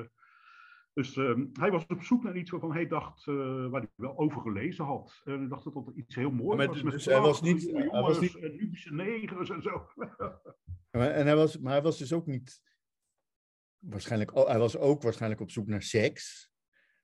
dus 0.93 1.15
uh, 1.15 1.37
hij 1.53 1.71
was 1.71 1.85
op 1.85 2.03
zoek 2.03 2.23
naar 2.23 2.37
iets 2.37 2.51
waarvan 2.51 2.73
hij 2.73 2.87
dacht, 2.87 3.25
uh, 3.27 3.69
waar 3.69 3.81
hij 3.81 3.89
wel 3.95 4.17
over 4.17 4.41
gelezen 4.41 4.85
had. 4.85 5.21
En 5.23 5.39
hij 5.39 5.47
dacht 5.47 5.63
dat 5.63 5.73
dat 5.73 5.91
iets 5.95 6.15
heel 6.15 6.31
moois 6.31 6.65
was. 6.65 6.81
Met 6.81 6.93
dus 6.93 7.05
hij 7.05 7.19
was 7.19 7.41
niet... 7.41 7.61
Jongens, 7.61 7.91
hij 7.91 8.01
was 8.01 8.19
niet... 8.19 8.35
en 8.35 8.55
Nubische 8.55 8.93
negers 8.93 9.49
en 9.49 9.61
zo. 9.61 9.87
en 10.91 11.25
hij 11.25 11.35
was, 11.35 11.57
maar 11.59 11.71
hij 11.71 11.81
was 11.81 11.97
dus 11.97 12.13
ook 12.13 12.25
niet... 12.25 12.61
Waarschijnlijk, 13.77 14.31
hij 14.33 14.59
was 14.59 14.77
ook 14.77 15.01
waarschijnlijk 15.01 15.41
op 15.41 15.51
zoek 15.51 15.67
naar 15.67 15.81
seks. 15.81 16.51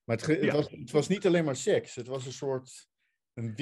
Maar 0.03 0.17
het, 0.17 0.25
het, 0.25 0.51
was, 0.51 0.69
het 0.69 0.91
was 0.91 1.07
niet 1.07 1.25
alleen 1.25 1.45
maar 1.45 1.55
seks. 1.55 1.95
Het 1.95 2.07
was 2.07 2.25
een 2.25 2.31
soort... 2.31 2.89
Een 3.33 3.55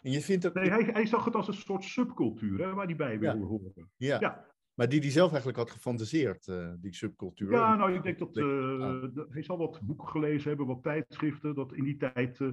en 0.00 0.10
je 0.10 0.20
vindt 0.20 0.42
dat... 0.42 0.54
Nee, 0.54 0.70
hij, 0.70 0.82
hij 0.82 1.06
zag 1.06 1.24
het 1.24 1.34
als 1.34 1.48
een 1.48 1.54
soort 1.54 1.84
subcultuur 1.84 2.58
hè, 2.58 2.74
waar 2.74 2.86
hij 2.86 2.96
bij 2.96 3.18
wilde 3.18 3.44
horen. 3.44 3.90
Ja. 3.96 4.20
ja. 4.20 4.49
Maar 4.80 4.88
die 4.88 5.00
hij 5.00 5.10
zelf 5.10 5.28
eigenlijk 5.28 5.58
had 5.58 5.70
gefantaseerd, 5.70 6.46
uh, 6.46 6.72
die 6.78 6.94
subcultuur. 6.94 7.50
Ja, 7.50 7.76
nou, 7.76 7.94
ik 7.94 8.02
denk 8.02 8.18
dat 8.18 8.36
uh, 8.36 9.02
hij 9.30 9.42
zal 9.42 9.58
wat 9.58 9.80
boeken 9.82 10.08
gelezen 10.08 10.48
hebben, 10.48 10.66
wat 10.66 10.82
tijdschriften. 10.82 11.54
Dat 11.54 11.72
in 11.72 11.84
die 11.84 11.96
tijd 11.96 12.38
uh, 12.38 12.48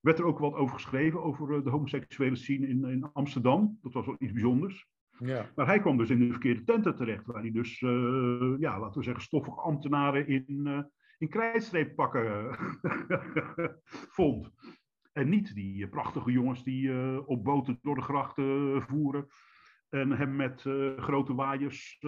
werd 0.00 0.18
er 0.18 0.24
ook 0.24 0.38
wat 0.38 0.54
over 0.54 0.74
geschreven, 0.74 1.22
over 1.22 1.64
de 1.64 1.70
homoseksuele 1.70 2.36
scene 2.36 2.66
in, 2.66 2.84
in 2.84 3.12
Amsterdam. 3.12 3.78
Dat 3.82 3.92
was 3.92 4.06
wel 4.06 4.16
iets 4.18 4.32
bijzonders. 4.32 4.86
Ja. 5.18 5.50
Maar 5.54 5.66
hij 5.66 5.80
kwam 5.80 5.96
dus 5.96 6.10
in 6.10 6.18
de 6.18 6.30
verkeerde 6.30 6.64
tenten 6.64 6.96
terecht, 6.96 7.26
waar 7.26 7.40
hij 7.40 7.50
dus, 7.50 7.78
ja, 8.58 8.78
laten 8.80 8.98
we 8.98 9.04
zeggen, 9.04 9.22
stoffige 9.22 9.60
ambtenaren 9.60 10.26
in, 10.26 10.86
in 11.18 11.28
krijtstreeppakken 11.28 12.56
vond. 14.18 14.50
En 15.12 15.28
niet 15.28 15.54
die 15.54 15.88
prachtige 15.88 16.30
jongens 16.30 16.64
die 16.64 16.92
op 17.26 17.44
boten 17.44 17.78
door 17.82 17.94
de 17.94 18.02
grachten 18.02 18.82
voeren. 18.82 19.26
En 19.90 20.10
hem 20.10 20.36
met 20.36 20.60
grote 20.96 21.34
waaiers 21.34 21.98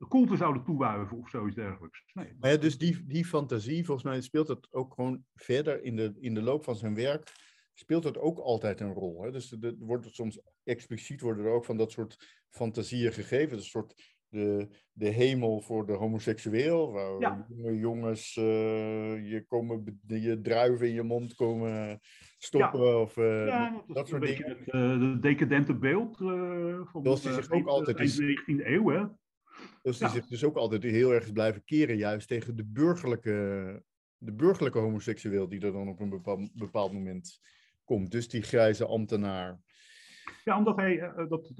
de 0.00 0.06
koelte 0.08 0.36
zouden 0.36 0.64
toewuiven 0.64 1.18
of 1.18 1.28
zoiets 1.28 1.56
dergelijks. 1.56 2.04
Nee. 2.12 2.36
Maar 2.38 2.50
ja, 2.50 2.56
dus 2.56 2.78
die, 2.78 3.06
die 3.06 3.24
fantasie, 3.24 3.84
volgens 3.84 4.06
mij 4.06 4.20
speelt 4.20 4.48
het 4.48 4.72
ook 4.72 4.94
gewoon 4.94 5.24
verder 5.34 5.82
in 5.82 5.96
de, 5.96 6.16
in 6.20 6.34
de 6.34 6.42
loop 6.42 6.64
van 6.64 6.76
zijn 6.76 6.94
werk, 6.94 7.32
speelt 7.74 8.04
het 8.04 8.18
ook 8.18 8.38
altijd 8.38 8.80
een 8.80 8.92
rol. 8.92 9.22
Hè? 9.22 9.30
Dus 9.30 9.52
er 9.52 9.74
wordt 9.78 10.04
het 10.04 10.14
soms 10.14 10.40
expliciet 10.64 11.20
worden 11.20 11.44
er 11.44 11.52
ook 11.52 11.64
van 11.64 11.76
dat 11.76 11.92
soort 11.92 12.42
fantasieën 12.48 13.12
gegeven. 13.12 13.56
Een 13.56 13.62
soort 13.62 14.18
de, 14.30 14.68
de 14.92 15.08
hemel 15.08 15.60
voor 15.60 15.86
de 15.86 15.92
homoseksueel, 15.92 16.92
waar 16.92 17.18
jonge 17.18 17.78
jongens 17.78 18.36
uh, 18.36 18.44
je, 19.30 19.44
komen, 19.48 20.00
je 20.06 20.40
druiven 20.40 20.86
in 20.88 20.94
je 20.94 21.02
mond 21.02 21.34
komen 21.34 22.00
stoppen. 22.38 22.84
Ja. 22.84 23.00
Of, 23.00 23.16
uh, 23.16 23.46
ja, 23.46 23.84
dat, 23.86 24.08
soort 24.08 24.26
dingen. 24.26 24.48
Het 24.48 24.74
uh, 24.74 25.20
decadente 25.20 25.74
beeld 25.74 26.16
van 26.16 27.02
de 27.02 27.16
zich 27.16 27.50
ook 27.50 27.66
altijd 27.66 28.20
19e 28.20 28.66
eeuw. 28.66 28.88
Hè? 28.88 29.04
Dus 29.82 29.98
die 29.98 30.08
zich 30.08 30.26
dus 30.26 30.44
ook 30.44 30.56
altijd 30.56 30.82
heel 30.82 31.12
erg 31.12 31.32
blijven 31.32 31.64
keren, 31.64 31.96
juist 31.96 32.28
tegen 32.28 32.56
de 32.56 32.64
burgerlijke, 32.64 33.82
de 34.16 34.32
burgerlijke 34.32 34.78
homoseksueel, 34.78 35.48
die 35.48 35.60
er 35.60 35.72
dan 35.72 35.88
op 35.88 36.00
een 36.00 36.10
bepaald, 36.10 36.52
bepaald 36.54 36.92
moment 36.92 37.40
komt. 37.84 38.10
Dus 38.10 38.28
die 38.28 38.42
grijze 38.42 38.86
ambtenaar. 38.86 39.60
Ja, 40.44 40.58
omdat 40.58 40.76
hij, 40.76 40.98
eh, 40.98 41.22
eh, 41.22 41.28
dat, 41.28 41.52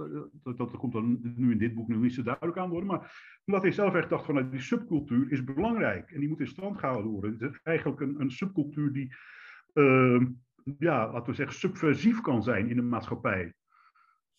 dat, 0.43 0.59
dat, 0.59 0.77
komt 0.77 0.93
dan 0.93 1.21
nu 1.37 1.53
in 1.53 1.59
dit 1.59 1.75
boek 1.75 1.89
nu 1.89 1.97
niet 1.97 2.15
zo 2.15 2.23
duidelijk 2.23 2.59
aan 2.59 2.71
worden, 2.71 2.89
maar 2.89 3.41
omdat 3.45 3.63
hij 3.63 3.73
zelf 3.73 3.95
echt 3.95 4.09
dacht 4.09 4.25
van 4.25 4.35
nou, 4.35 4.51
die 4.51 4.61
subcultuur 4.61 5.33
is 5.33 5.45
belangrijk 5.45 6.11
en 6.11 6.21
die 6.21 6.29
moet 6.29 6.41
in 6.41 6.47
stand 6.47 6.79
gehouden 6.79 7.11
worden. 7.11 7.33
Het 7.33 7.53
is 7.53 7.61
eigenlijk 7.63 8.01
een, 8.01 8.21
een 8.21 8.31
subcultuur 8.31 8.93
die, 8.93 9.15
uh, 9.75 10.23
ja, 10.79 11.13
laten 11.13 11.31
we 11.31 11.35
zeggen, 11.35 11.57
subversief 11.57 12.21
kan 12.21 12.43
zijn 12.43 12.69
in 12.69 12.77
de 12.77 12.83
maatschappij. 12.83 13.55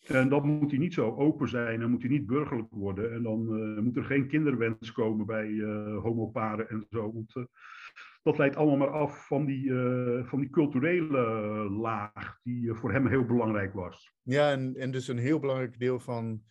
En 0.02 0.28
dan 0.28 0.46
moet 0.46 0.70
hij 0.70 0.80
niet 0.80 0.94
zo 0.94 1.14
open 1.14 1.48
zijn 1.48 1.82
en 1.82 1.90
moet 1.90 2.02
hij 2.02 2.10
niet 2.10 2.26
burgerlijk 2.26 2.70
worden. 2.70 3.12
En 3.12 3.22
dan 3.22 3.44
moet 3.84 3.96
er 3.96 4.04
geen 4.04 4.28
kinderwens 4.28 4.92
komen 4.92 5.26
bij 5.26 5.48
uh, 5.48 5.98
homoparen 6.02 6.68
en 6.68 6.86
zo. 6.90 7.24
Dat 8.22 8.38
leidt 8.38 8.56
allemaal 8.56 8.76
maar 8.76 9.00
af 9.00 9.26
van 9.26 9.44
die, 9.44 9.72
van 10.24 10.40
die 10.40 10.50
culturele 10.50 11.20
laag 11.70 12.38
die 12.42 12.74
voor 12.74 12.92
hem 12.92 13.06
heel 13.06 13.24
belangrijk 13.24 13.72
was. 13.74 14.14
Ja, 14.22 14.50
en, 14.50 14.76
en 14.76 14.90
dus 14.90 15.08
een 15.08 15.18
heel 15.18 15.38
belangrijk 15.38 15.78
deel 15.78 16.00
van, 16.00 16.42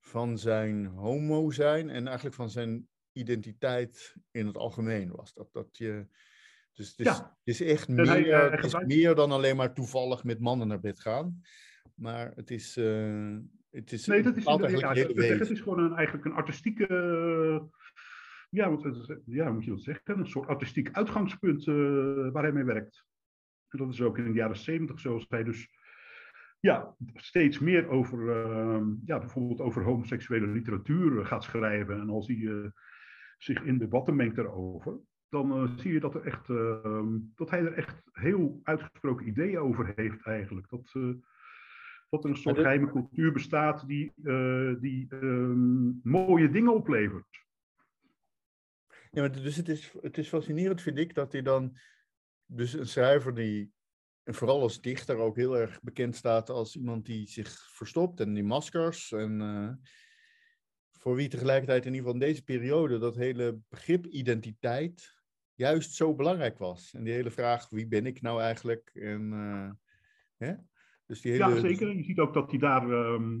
van 0.00 0.38
zijn 0.38 0.86
homo 0.86 1.50
zijn 1.50 1.90
en 1.90 2.06
eigenlijk 2.06 2.36
van 2.36 2.50
zijn 2.50 2.88
identiteit 3.12 4.16
in 4.30 4.46
het 4.46 4.56
algemeen 4.56 5.10
was. 5.10 5.34
Dat, 5.34 5.48
dat 5.52 5.76
je, 5.76 6.06
dus 6.72 6.88
het 6.88 6.98
is, 6.98 7.06
ja. 7.06 7.36
het 7.44 7.54
is 7.54 7.60
echt 7.60 7.88
meer, 7.88 8.06
hij, 8.06 8.50
het 8.50 8.64
is 8.64 8.84
meer 8.84 9.14
dan 9.14 9.32
alleen 9.32 9.56
maar 9.56 9.74
toevallig 9.74 10.24
met 10.24 10.40
mannen 10.40 10.68
naar 10.68 10.80
bed 10.80 11.00
gaan. 11.00 11.40
Maar 11.94 12.32
het 12.34 12.50
is. 12.50 12.76
Uh, 12.76 13.36
het 13.70 13.92
is 13.92 14.06
nee, 14.06 14.22
dat 14.22 14.36
is, 14.36 14.44
ja, 14.44 14.92
het 14.94 15.50
is 15.50 15.60
gewoon 15.60 15.78
een, 15.78 15.94
eigenlijk 15.94 16.26
een 16.26 16.32
artistieke. 16.32 16.86
Ja, 18.56 18.70
wat, 18.70 19.20
ja, 19.24 19.52
moet 19.52 19.64
je 19.64 19.70
dat 19.70 19.82
zeggen? 19.82 20.18
Een 20.18 20.26
soort 20.26 20.48
artistiek 20.48 20.92
uitgangspunt 20.92 21.66
uh, 21.66 22.30
waar 22.32 22.42
hij 22.42 22.52
mee 22.52 22.64
werkt. 22.64 23.04
En 23.68 23.78
dat 23.78 23.92
is 23.92 24.00
ook 24.00 24.18
in 24.18 24.24
de 24.24 24.32
jaren 24.32 24.56
zeventig, 24.56 25.00
zoals 25.00 25.26
hij 25.28 25.44
dus 25.44 25.68
ja, 26.60 26.96
steeds 27.14 27.58
meer 27.58 27.88
over, 27.88 28.18
uh, 28.18 28.86
ja, 29.04 29.18
bijvoorbeeld 29.18 29.60
over 29.60 29.82
homoseksuele 29.82 30.46
literatuur 30.46 31.26
gaat 31.26 31.44
schrijven. 31.44 32.00
En 32.00 32.08
als 32.08 32.26
hij 32.26 32.36
uh, 32.36 32.66
zich 33.38 33.62
in 33.62 33.78
debatten 33.78 34.16
mengt 34.16 34.36
daarover, 34.36 34.98
dan 35.28 35.68
zie 35.78 35.92
je 35.92 36.00
dat, 36.00 36.14
er 36.14 36.22
echt, 36.22 36.48
ehm, 36.48 37.18
dat 37.34 37.50
hij 37.50 37.60
er 37.60 37.72
echt 37.72 38.02
heel 38.12 38.60
uitgesproken 38.62 39.28
ideeën 39.28 39.58
over 39.58 39.92
heeft 39.96 40.22
eigenlijk. 40.22 40.68
Dat, 40.68 40.92
dat 42.08 42.24
er 42.24 42.30
een 42.30 42.36
soort 42.36 42.58
geheime 42.58 42.90
cultuur 42.90 43.32
bestaat 43.32 43.86
die, 43.86 44.12
die 44.80 45.06
uh, 45.10 45.50
mooie 46.02 46.50
dingen 46.50 46.74
oplevert. 46.74 47.45
Ja, 49.16 49.22
maar 49.22 49.32
dus 49.32 49.56
het 49.56 49.68
is, 49.68 49.92
het 50.00 50.18
is 50.18 50.28
fascinerend, 50.28 50.82
vind 50.82 50.98
ik, 50.98 51.14
dat 51.14 51.32
hij 51.32 51.42
dan, 51.42 51.76
dus 52.46 52.72
een 52.72 52.86
schrijver 52.86 53.34
die, 53.34 53.72
en 54.22 54.34
vooral 54.34 54.60
als 54.60 54.80
dichter 54.80 55.16
ook 55.16 55.36
heel 55.36 55.56
erg 55.56 55.82
bekend 55.82 56.16
staat 56.16 56.50
als 56.50 56.76
iemand 56.76 57.06
die 57.06 57.28
zich 57.28 57.68
verstopt 57.72 58.20
en 58.20 58.34
die 58.34 58.44
maskers. 58.44 59.12
En 59.12 59.40
uh, 59.40 59.72
voor 60.92 61.14
wie 61.14 61.28
tegelijkertijd 61.28 61.86
in 61.86 61.94
ieder 61.94 62.06
geval 62.06 62.20
in 62.20 62.26
deze 62.26 62.44
periode 62.44 62.98
dat 62.98 63.16
hele 63.16 63.58
begrip 63.68 64.06
identiteit 64.06 65.22
juist 65.54 65.92
zo 65.92 66.14
belangrijk 66.14 66.58
was. 66.58 66.94
En 66.94 67.04
die 67.04 67.12
hele 67.12 67.30
vraag, 67.30 67.68
wie 67.68 67.86
ben 67.86 68.06
ik 68.06 68.20
nou 68.20 68.40
eigenlijk? 68.40 68.90
En, 68.94 69.32
uh, 69.32 69.70
hè? 70.36 70.54
Dus 71.06 71.20
die 71.20 71.32
hele... 71.32 71.54
Ja, 71.54 71.60
zeker. 71.60 71.96
Je 71.96 72.04
ziet 72.04 72.18
ook 72.18 72.34
dat 72.34 72.50
hij 72.50 72.58
daar, 72.58 72.90
ehm, 72.90 73.40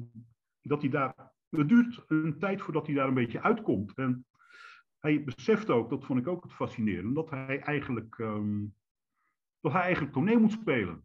dat 0.62 0.80
hij 0.80 0.90
daar. 0.90 1.34
Het 1.50 1.68
duurt 1.68 2.04
een 2.06 2.38
tijd 2.38 2.62
voordat 2.62 2.86
hij 2.86 2.94
daar 2.94 3.08
een 3.08 3.14
beetje 3.14 3.42
uitkomt. 3.42 3.98
En 3.98 4.26
hij 5.06 5.24
beseft 5.24 5.70
ook, 5.70 5.90
dat 5.90 6.04
vond 6.04 6.18
ik 6.18 6.26
ook 6.26 6.42
het 6.42 6.52
fascinerende, 6.52 7.14
dat 7.14 7.30
hij 7.30 7.60
eigenlijk, 7.60 8.18
um, 8.18 8.74
dat 9.60 9.72
hij 9.72 9.82
eigenlijk 9.82 10.12
toneel 10.12 10.38
moet 10.38 10.52
spelen. 10.52 11.02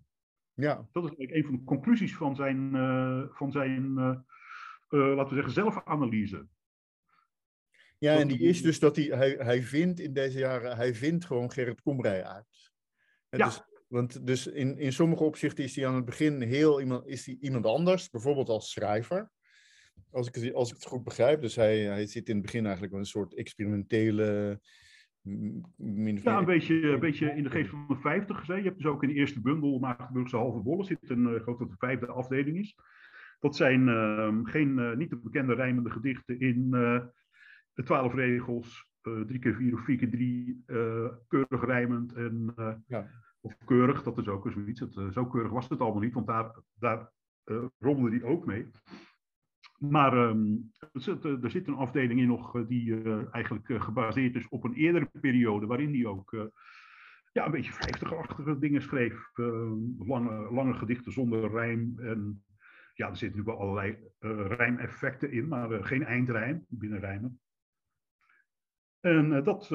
Ja. 0.54 0.88
Dat 0.92 1.04
is 1.04 1.10
eigenlijk 1.10 1.32
een 1.32 1.44
van 1.44 1.56
de 1.56 1.64
conclusies 1.64 2.16
van 2.16 2.36
zijn, 2.36 2.76
uh, 2.76 3.24
van 3.30 3.52
zijn 3.52 3.84
uh, 3.98 4.18
uh, 4.90 5.16
laten 5.16 5.28
we 5.28 5.36
zeggen, 5.36 5.54
zelfanalyse. 5.54 6.48
Ja, 7.98 8.20
en 8.20 8.28
die 8.28 8.40
is 8.40 8.62
dus 8.62 8.80
dat 8.80 8.96
hij, 8.96 9.06
hij, 9.06 9.36
hij 9.40 9.62
vindt 9.64 10.00
in 10.00 10.14
deze 10.14 10.40
jaren, 10.40 10.76
hij 10.76 10.96
vindt 10.96 11.26
gewoon 11.26 11.52
Gerrit 11.52 11.82
Komrij 11.82 12.26
uit. 12.26 12.72
ja. 13.30 13.70
Want 13.88 14.28
dus 14.28 14.48
in, 14.48 14.78
in 14.78 14.94
sommige 14.94 15.24
opzichten 15.24 15.64
is 15.64 15.76
hij 15.76 15.88
aan 15.88 15.96
het 15.96 16.06
begin 16.06 16.42
heel 16.42 16.80
iemand, 16.80 17.08
is 17.08 17.26
hij 17.26 17.38
iemand 17.40 17.66
anders, 17.66 18.10
bijvoorbeeld 18.10 18.50
als 18.50 18.72
schrijver. 18.72 19.30
Als 20.12 20.28
ik, 20.28 20.36
het, 20.36 20.54
als 20.54 20.70
ik 20.70 20.76
het 20.76 20.86
goed 20.86 21.04
begrijp. 21.04 21.42
Dus 21.42 21.56
hij, 21.56 21.80
hij 21.80 22.06
zit 22.06 22.30
in 22.30 22.36
het 22.36 22.44
begin 22.44 22.64
eigenlijk 22.64 22.94
een 22.94 23.06
soort 23.06 23.36
experimentele. 23.36 24.60
Ja, 25.24 26.38
een 26.38 26.46
beetje, 26.46 26.82
een 26.82 27.00
beetje 27.00 27.36
in 27.36 27.44
de 27.44 27.50
geest 27.50 27.70
van 27.70 27.86
de 27.88 27.96
50 27.96 28.48
Je 28.48 28.54
hebt 28.54 28.78
dus 28.78 28.86
ook 28.86 29.04
in 29.04 29.10
de 29.10 29.16
eerste 29.16 29.42
bundel, 29.42 29.80
Maagdenburgse 29.80 30.36
Halve 30.36 30.60
Bolle, 30.60 30.84
zit 30.84 31.10
een, 31.10 31.28
uh, 31.28 31.36
ik 31.36 31.44
geloof 31.44 31.60
dat 31.60 31.70
de 31.70 31.76
vijfde 31.78 32.08
afdeling 32.08 32.58
is. 32.58 32.76
Dat 33.40 33.56
zijn 33.56 33.88
uh, 33.88 34.40
geen, 34.44 34.78
uh, 34.78 34.96
niet 34.96 35.10
de 35.10 35.18
bekende 35.18 35.54
rijmende 35.54 35.90
gedichten 35.90 36.40
in 36.40 36.70
uh, 36.72 37.02
de 37.74 37.84
twaalf 37.84 38.14
regels, 38.14 38.90
drie 39.02 39.40
keer 39.40 39.56
vier 39.56 39.74
of 39.74 39.84
vier 39.84 39.98
keer 39.98 40.10
drie, 40.10 40.64
keurig 41.28 41.66
rijmend 41.66 42.14
en 42.14 42.54
ja. 42.88 43.08
Of 43.44 43.58
keurig, 43.66 44.04
dat 44.04 44.18
is 44.18 44.28
ook 44.28 44.52
zoiets. 44.52 44.80
Het, 44.80 44.94
zo 45.14 45.26
keurig 45.26 45.52
was 45.52 45.70
het 45.70 45.80
allemaal 45.80 46.02
niet, 46.02 46.14
want 46.14 46.28
daar, 46.28 46.52
daar 46.80 47.12
rommelde 47.80 48.10
die 48.10 48.24
ook 48.24 48.46
mee. 48.46 48.72
Maar 49.82 50.18
um, 50.18 50.72
er, 50.94 51.02
zit, 51.02 51.26
uh, 51.26 51.44
er 51.44 51.52
zit 51.52 51.68
een 51.68 51.76
afdeling 51.76 52.20
in 52.20 52.28
nog 52.28 52.66
die 52.68 53.04
eigenlijk 53.32 53.82
gebaseerd 53.84 54.36
is 54.36 54.48
op 54.50 54.64
een 54.64 54.74
eerdere 54.74 55.10
periode, 55.22 55.66
waarin 55.66 55.94
hij 55.94 56.06
ook 56.06 56.52
ja, 57.32 57.46
een 57.46 57.52
beetje 57.52 57.72
vijftig-achtige 57.72 58.60
dingen 58.60 58.82
schreef. 58.82 59.30
Ehm, 59.34 60.08
lange, 60.08 60.54
lange 60.54 60.74
gedichten 60.74 61.12
zonder 61.12 61.52
rijm. 61.52 62.00
En 62.00 62.44
ja, 62.94 63.10
er 63.10 63.18
zitten 63.18 63.38
natuurlijk 63.38 63.58
wel 63.58 63.68
allerlei 63.68 63.98
rijmeffecten 64.56 65.32
in, 65.32 65.48
maar 65.48 65.84
geen 65.84 66.04
eindrijm 66.04 66.66
binnen 66.68 67.00
rijmen. 67.00 67.40
En 69.00 69.44
dat, 69.44 69.68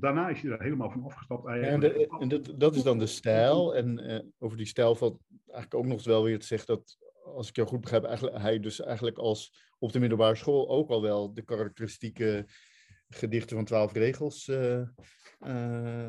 daarna 0.00 0.28
is 0.28 0.42
hij 0.42 0.50
er 0.50 0.62
helemaal 0.62 0.90
van 0.90 1.04
afgestapt 1.04 1.46
eigenlijk. 1.46 1.82
Ja, 1.82 1.98
en, 1.98 2.08
de, 2.08 2.18
en 2.18 2.28
dat, 2.28 2.60
dat, 2.60 2.74
is 2.74 2.82
dan 2.82 2.98
de 2.98 3.06
stijl. 3.06 3.76
En 3.76 4.32
over 4.38 4.56
die 4.56 4.66
stijl 4.66 4.94
valt 4.94 5.20
eigenlijk 5.46 5.74
ook 5.74 5.86
nog 5.86 6.04
wel 6.04 6.24
weer 6.24 6.38
te 6.38 6.46
zeggen 6.46 6.66
dat, 6.66 6.98
als 7.24 7.48
ik 7.48 7.56
jou 7.56 7.68
goed 7.68 7.80
begrijp, 7.80 8.04
eigenlijk, 8.04 8.36
hij 8.36 8.60
dus 8.60 8.80
eigenlijk 8.80 9.18
als 9.18 9.72
op 9.78 9.92
de 9.92 10.00
middelbare 10.00 10.34
school 10.34 10.68
ook 10.68 10.90
al 10.90 11.02
wel 11.02 11.34
de 11.34 11.42
karakteristieke 11.42 12.46
gedichten 13.08 13.56
van 13.56 13.64
twaalf 13.64 13.92
regels 13.92 14.52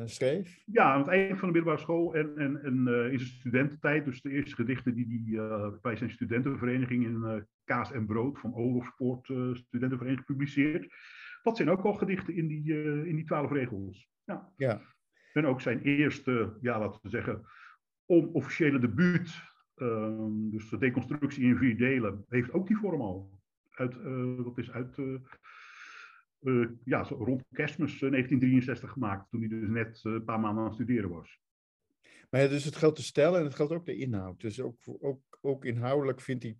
schreef. 0.04 0.62
Ja, 0.64 0.92
aan 0.92 0.98
het 0.98 1.08
eind 1.08 1.38
van 1.38 1.48
de 1.48 1.54
middelbare 1.54 1.82
school 1.82 2.14
en, 2.14 2.36
en, 2.36 2.62
en 2.62 2.86
in 3.12 3.18
zijn 3.18 3.30
studententijd, 3.30 4.04
dus 4.04 4.22
de 4.22 4.30
eerste 4.30 4.54
gedichten 4.54 4.94
die 4.94 5.38
hij 5.38 5.70
bij 5.82 5.96
zijn 5.96 6.10
studentenvereniging 6.10 7.04
in 7.04 7.46
Kaas 7.64 7.92
en 7.92 8.06
Brood 8.06 8.38
van 8.38 8.54
Oorlogspoort 8.54 9.24
studentenvereniging 9.56 10.26
publiceert 10.26 10.94
dat 11.42 11.56
zijn 11.56 11.70
ook 11.70 11.84
al 11.84 11.94
gedichten 11.94 12.34
in 12.34 12.46
die, 12.46 12.74
in 13.06 13.16
die 13.16 13.24
twaalf 13.24 13.50
regels. 13.50 14.08
Ja. 14.24 14.52
ja. 14.56 14.80
En 15.32 15.46
ook 15.46 15.60
zijn 15.60 15.82
eerste, 15.82 16.56
ja, 16.60 16.78
laten 16.78 17.00
we 17.02 17.08
zeggen, 17.08 17.46
onofficiële 18.06 18.78
debuut, 18.78 19.42
uh, 19.76 20.26
dus 20.28 20.68
de 20.68 20.78
deconstructie 20.78 21.44
in 21.44 21.56
vier 21.56 21.76
delen, 21.76 22.24
heeft 22.28 22.52
ook 22.52 22.66
die 22.66 22.76
vorm 22.76 23.00
al. 23.00 23.30
Uit, 23.70 23.96
uh, 23.96 24.44
dat 24.44 24.58
is 24.58 24.70
uit, 24.70 24.96
uh, 26.40 26.68
ja, 26.84 27.04
zo 27.04 27.14
rond 27.14 27.44
kerstmis 27.52 27.98
1963 27.98 28.90
gemaakt, 28.90 29.30
toen 29.30 29.40
hij 29.40 29.48
dus 29.48 29.68
net 29.68 30.00
een 30.02 30.24
paar 30.24 30.40
maanden 30.40 30.58
aan 30.58 30.68
het 30.68 30.74
studeren 30.74 31.10
was. 31.10 31.40
Maar 32.30 32.40
ja, 32.40 32.48
dus 32.48 32.64
het 32.64 32.76
geldt 32.76 32.96
de 32.96 33.02
stijl 33.02 33.36
en 33.36 33.44
het 33.44 33.54
geldt 33.54 33.72
ook 33.72 33.86
de 33.86 33.96
inhoud. 33.96 34.40
Dus 34.40 34.60
ook, 34.60 34.78
ook, 35.00 35.38
ook 35.40 35.64
inhoudelijk 35.64 36.20
vindt 36.20 36.42
hij 36.42 36.58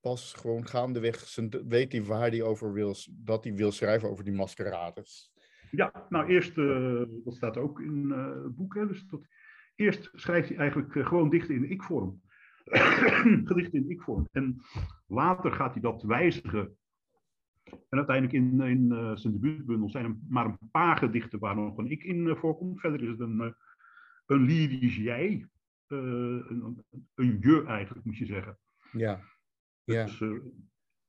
pas 0.00 0.32
gewoon 0.32 0.66
gaandeweg 0.66 1.36
weet 1.66 1.92
hij 1.92 2.02
waar 2.02 2.30
hij 2.30 2.42
over 2.42 2.72
wil, 2.72 2.94
dat 3.10 3.44
hij 3.44 3.54
wil 3.54 3.72
schrijven 3.72 4.10
over 4.10 4.24
die 4.24 4.32
maskerades. 4.32 5.32
Ja, 5.70 6.06
nou 6.08 6.26
eerst, 6.26 6.54
dat 7.24 7.34
staat 7.34 7.56
ook 7.56 7.80
in 7.80 8.10
het 8.10 8.56
boek, 8.56 8.74
hè, 8.74 8.86
dus 8.86 9.06
dat 9.06 9.26
eerst 9.74 10.10
schrijft 10.14 10.48
hij 10.48 10.58
eigenlijk 10.58 11.06
gewoon 11.06 11.30
dichten 11.30 11.54
in 11.54 11.70
ik-vorm. 11.70 12.20
Gedichten 13.48 13.78
in 13.78 13.90
ik-vorm. 13.90 14.28
En 14.32 14.60
later 15.06 15.52
gaat 15.52 15.72
hij 15.72 15.82
dat 15.82 16.02
wijzigen. 16.02 16.76
En 17.64 17.98
uiteindelijk 17.98 18.36
in, 18.36 18.60
in 18.60 19.18
zijn 19.18 19.32
debuutbundel 19.32 19.90
zijn 19.90 20.04
er 20.04 20.16
maar 20.28 20.44
een 20.44 20.70
paar 20.70 20.96
gedichten 20.96 21.38
waar 21.38 21.56
nog 21.56 21.76
een 21.76 21.90
ik 21.90 22.02
in 22.02 22.36
voorkomt. 22.36 22.80
Verder 22.80 23.02
is 23.02 23.08
het 23.08 23.20
een, 23.20 23.54
een 24.26 24.42
lyrisch 24.42 24.96
jij. 24.96 25.48
een, 25.86 26.84
een 27.14 27.38
je 27.40 27.64
eigenlijk, 27.66 28.04
moet 28.04 28.16
je 28.16 28.26
zeggen. 28.26 28.58
Ja. 28.92 29.20
Ja. 29.84 30.04
Dus, 30.04 30.18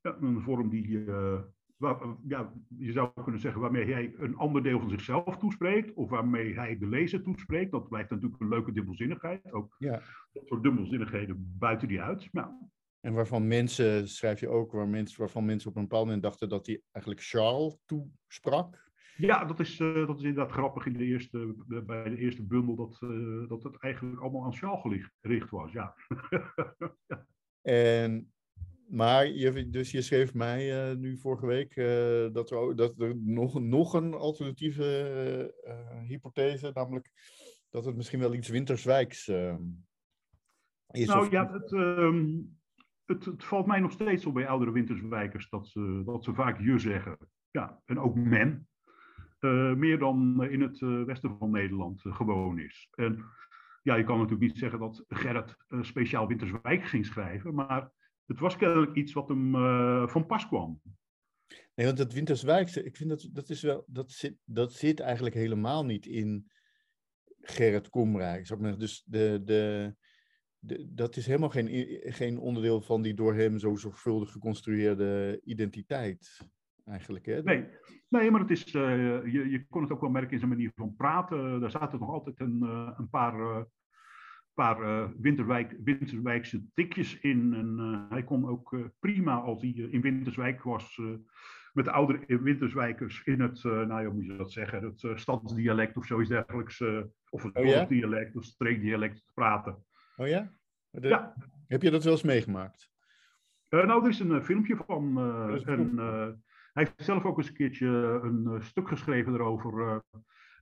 ja, 0.02 0.18
een 0.22 0.42
vorm 0.42 0.70
die, 0.70 0.88
uh, 0.88 1.40
waar, 1.78 1.98
ja, 2.28 2.54
je 2.78 2.92
zou 2.92 3.10
kunnen 3.24 3.42
zeggen, 3.42 3.62
waarmee 3.62 3.94
hij 3.94 4.14
een 4.18 4.36
ander 4.36 4.64
deel 4.64 4.80
van 4.80 4.90
zichzelf 4.90 5.38
toespreekt, 5.38 5.94
of 5.94 6.10
waarmee 6.10 6.54
hij 6.54 6.78
de 6.78 6.88
lezer 6.88 7.24
toespreekt. 7.24 7.72
Dat 7.72 7.90
blijft 7.90 8.10
natuurlijk 8.10 8.42
een 8.42 8.50
leuke 8.50 8.72
dubbelzinnigheid. 8.72 9.52
Ook 9.52 9.76
ja. 9.78 10.02
dat 10.34 10.48
soort 10.48 10.64
dubbelzinnigheden 10.64 11.56
buiten 11.58 11.88
die 11.88 12.02
uit. 12.02 12.30
Nou, 12.32 12.50
en 13.08 13.14
waarvan 13.14 13.48
mensen, 13.48 14.08
schrijf 14.08 14.40
je 14.40 14.50
ook, 14.50 14.72
waar 14.72 14.88
mensen, 14.88 15.20
waarvan 15.20 15.46
mensen 15.46 15.70
op 15.70 15.76
een 15.76 15.82
bepaald 15.82 16.06
moment 16.06 16.24
dachten 16.24 16.50
dat 16.50 16.66
hij 16.66 16.82
eigenlijk 16.92 17.26
Charles 17.26 17.78
toesprak. 17.86 18.86
Ja, 19.18 19.46
dat 19.46 19.60
is, 19.60 19.80
uh, 19.80 20.08
dat 20.08 20.18
is 20.18 20.24
inderdaad 20.24 20.52
grappig 20.52 20.86
in 20.86 20.94
de 20.94 21.04
eerste, 21.04 21.56
bij 21.86 22.10
de 22.10 22.18
eerste 22.18 22.44
bundel, 22.44 22.76
dat, 22.76 23.00
uh, 23.04 23.50
dat 23.50 23.64
het 23.64 23.78
eigenlijk 23.78 24.22
allemaal 24.22 24.44
aan 24.44 24.54
Charles 24.54 25.10
gericht 25.22 25.50
was. 25.50 25.72
Ja. 25.72 25.96
En 27.62 28.34
maar 28.88 29.28
je, 29.28 29.70
dus 29.70 29.92
je 29.92 30.02
schreef 30.02 30.34
mij 30.34 30.90
uh, 30.92 30.98
nu 30.98 31.18
vorige 31.18 31.46
week 31.46 31.76
uh, 31.76 32.34
dat, 32.34 32.52
er, 32.52 32.76
dat 32.76 33.00
er 33.00 33.18
nog, 33.18 33.60
nog 33.60 33.94
een 33.94 34.14
alternatieve 34.14 35.54
uh, 35.68 36.08
hypothese, 36.08 36.72
namelijk 36.74 37.12
dat 37.70 37.86
het 37.86 37.96
misschien 37.96 38.20
wel 38.20 38.34
iets 38.34 38.50
Winterswijks 38.50 39.28
ehm, 39.28 39.62
is. 40.92 41.08
Nou 41.08 41.26
of... 41.26 41.32
ja, 41.32 41.52
het, 41.52 41.72
um, 41.72 42.58
het, 43.06 43.26
het, 43.26 43.44
valt 43.44 43.66
mij 43.66 43.80
nog 43.80 43.92
steeds 43.92 44.26
op 44.26 44.34
bij 44.34 44.48
oudere 44.48 44.72
Winterswijkers 44.72 45.50
dat 45.50 45.68
ze, 45.68 46.02
dat 46.06 46.24
ze 46.24 46.34
vaak 46.34 46.60
je 46.60 46.80
zeggen. 46.80 47.18
Ja, 47.52 47.82
en 47.86 48.00
ook 48.00 48.16
men. 48.16 48.68
meer 49.78 50.00
dan 50.00 50.44
in 50.44 50.62
het 50.62 50.80
westen 50.80 51.38
van 51.38 51.52
Nederland 51.52 52.02
gewoon 52.02 52.60
is. 52.60 52.88
En 52.92 53.24
ja, 53.82 53.96
je 53.96 54.04
kan 54.04 54.18
natuurlijk 54.18 54.48
niet 54.48 54.58
zeggen 54.58 54.80
dat 54.80 55.06
Gerrit 55.08 55.56
speciaal 55.82 56.28
Winterswijk 56.28 56.86
ging 56.86 57.06
schrijven, 57.06 57.54
maar 57.54 57.92
het 58.28 58.40
was 58.40 58.56
kennelijk 58.56 58.96
iets 58.96 59.14
wat 59.14 59.28
hem 59.28 59.56
uh, 59.56 60.08
van 60.08 60.26
pas 60.26 60.48
kwam. 60.48 60.82
Nee, 61.76 61.86
want 61.86 61.98
het 61.98 62.14
Winterswijkse, 62.14 62.84
ik 62.84 62.96
vind 62.96 63.10
dat 63.10 63.30
dat 63.32 63.50
is 63.50 63.62
wel, 63.62 63.84
dat 63.88 64.12
zit, 64.12 64.38
dat 64.46 64.74
zit 64.74 65.00
eigenlijk 65.00 65.36
helemaal 65.36 65.86
niet 65.86 66.06
in 66.06 66.52
Gerrit 67.42 67.90
Komrijk. 67.90 68.80
Dus 68.80 69.04
de, 69.06 69.42
de, 69.44 69.96
de, 70.60 70.94
dat 70.94 71.16
is 71.16 71.26
helemaal 71.26 71.50
geen, 71.50 72.00
geen 72.02 72.38
onderdeel 72.38 72.82
van 72.82 73.02
die 73.02 73.14
door 73.14 73.34
hem 73.34 73.60
zo 73.60 73.76
zorgvuldig 73.76 74.32
geconstrueerde 74.32 75.42
identiteit. 75.44 76.50
Eigenlijk, 76.86 77.26
hè? 77.26 77.44
Nee, 77.44 77.68
nee 78.10 78.32
maar 78.32 78.42
het 78.42 78.52
is, 78.52 78.74
uh, 78.74 78.82
je, 79.34 79.50
je 79.50 79.66
kon 79.70 79.82
het 79.82 79.92
ook 79.92 80.02
wel 80.02 80.10
merken 80.10 80.32
in 80.32 80.40
zijn 80.40 80.52
manier 80.52 80.72
van 80.76 80.96
praten. 80.96 81.60
Daar 81.60 81.72
zaten 81.72 82.00
nog 82.00 82.10
altijd 82.10 82.40
een, 82.40 82.60
uh, 82.64 82.94
een 82.98 83.10
paar 83.10 83.68
paar 84.58 84.82
uh, 84.82 85.10
Winterwijk, 85.18 85.76
Winterswijkse 85.84 86.64
tikjes 86.74 87.20
in. 87.20 87.54
En 87.54 87.78
uh, 87.80 88.10
hij 88.10 88.24
kon 88.24 88.48
ook 88.48 88.72
uh, 88.72 88.86
prima, 89.00 89.36
als 89.36 89.62
hij 89.62 89.70
in 89.70 90.02
Winterswijk 90.02 90.64
was, 90.64 91.02
met 91.74 91.86
de 91.86 91.92
oudere 91.92 92.42
Winterswijkers 92.42 93.22
in 93.24 93.42
het, 93.42 93.64
nou 93.64 94.02
ja, 94.02 94.10
moet 94.10 94.26
je 94.26 94.38
dat 94.38 94.52
zeggen, 94.52 94.84
het 94.84 95.20
stadsdialect 95.20 95.98
of 95.98 96.06
zoiets 96.06 96.30
dergelijks, 96.30 96.84
of 97.30 97.44
het 97.44 97.56
oh, 97.56 97.88
dialect 97.88 98.36
of 98.36 98.44
streekdialect 98.44 99.24
praten. 99.34 99.86
Oh 100.16 100.28
ja? 100.28 100.52
De, 100.90 101.08
ja? 101.08 101.34
Heb 101.68 101.82
je 101.82 101.92
dat 101.92 102.04
wel 102.04 102.14
eens 102.14 102.24
meegemaakt? 102.24 102.92
nou, 103.70 104.04
er 104.04 104.10
is 104.10 104.20
een 104.20 104.44
filmpje 104.44 104.76
van. 104.76 105.18
en, 105.66 105.98
hij 106.74 106.84
heeft 106.84 106.94
zelf 106.96 107.26
ook 107.26 107.38
eens 107.38 107.48
een 107.48 107.54
keertje 107.54 107.88
een 108.24 108.58
stuk 108.64 108.88
geschreven 108.88 109.34
erover 109.34 110.04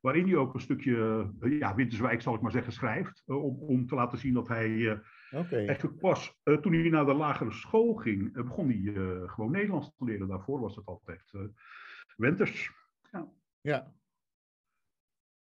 waarin 0.06 0.28
hij 0.28 0.36
ook 0.36 0.54
een 0.54 0.60
stukje 0.60 1.32
uh, 1.42 1.60
ja, 1.60 1.76
Winterswijk, 1.76 2.22
zal 2.22 2.36
ik 2.36 2.42
maar 2.42 2.52
zeggen, 2.52 2.74
schrijft. 2.74 3.24
Uh, 3.28 3.44
om, 3.44 3.60
om 3.60 3.88
te 3.88 3.96
laten 3.96 4.18
zien 4.18 4.34
dat 4.34 4.48
hij 4.48 4.70
uh, 4.70 5.00
okay. 5.32 5.68
eigenlijk 5.68 6.00
pas 6.00 6.40
toen 6.62 6.74
hij 6.74 6.90
naar 6.90 7.06
de 7.06 7.14
lagere 7.14 7.52
school 7.52 7.94
ging, 7.94 8.34
begon 8.34 8.70
hij 8.70 8.94
gewoon 9.28 9.52
Nederlands 9.52 9.92
te 9.98 10.04
leren. 10.04 10.28
Daarvoor 10.28 10.60
was 10.60 10.76
het 10.76 10.86
altijd 10.86 11.32
Winters. 12.16 12.72
Ja. 13.12 13.32
ja. 13.62 13.94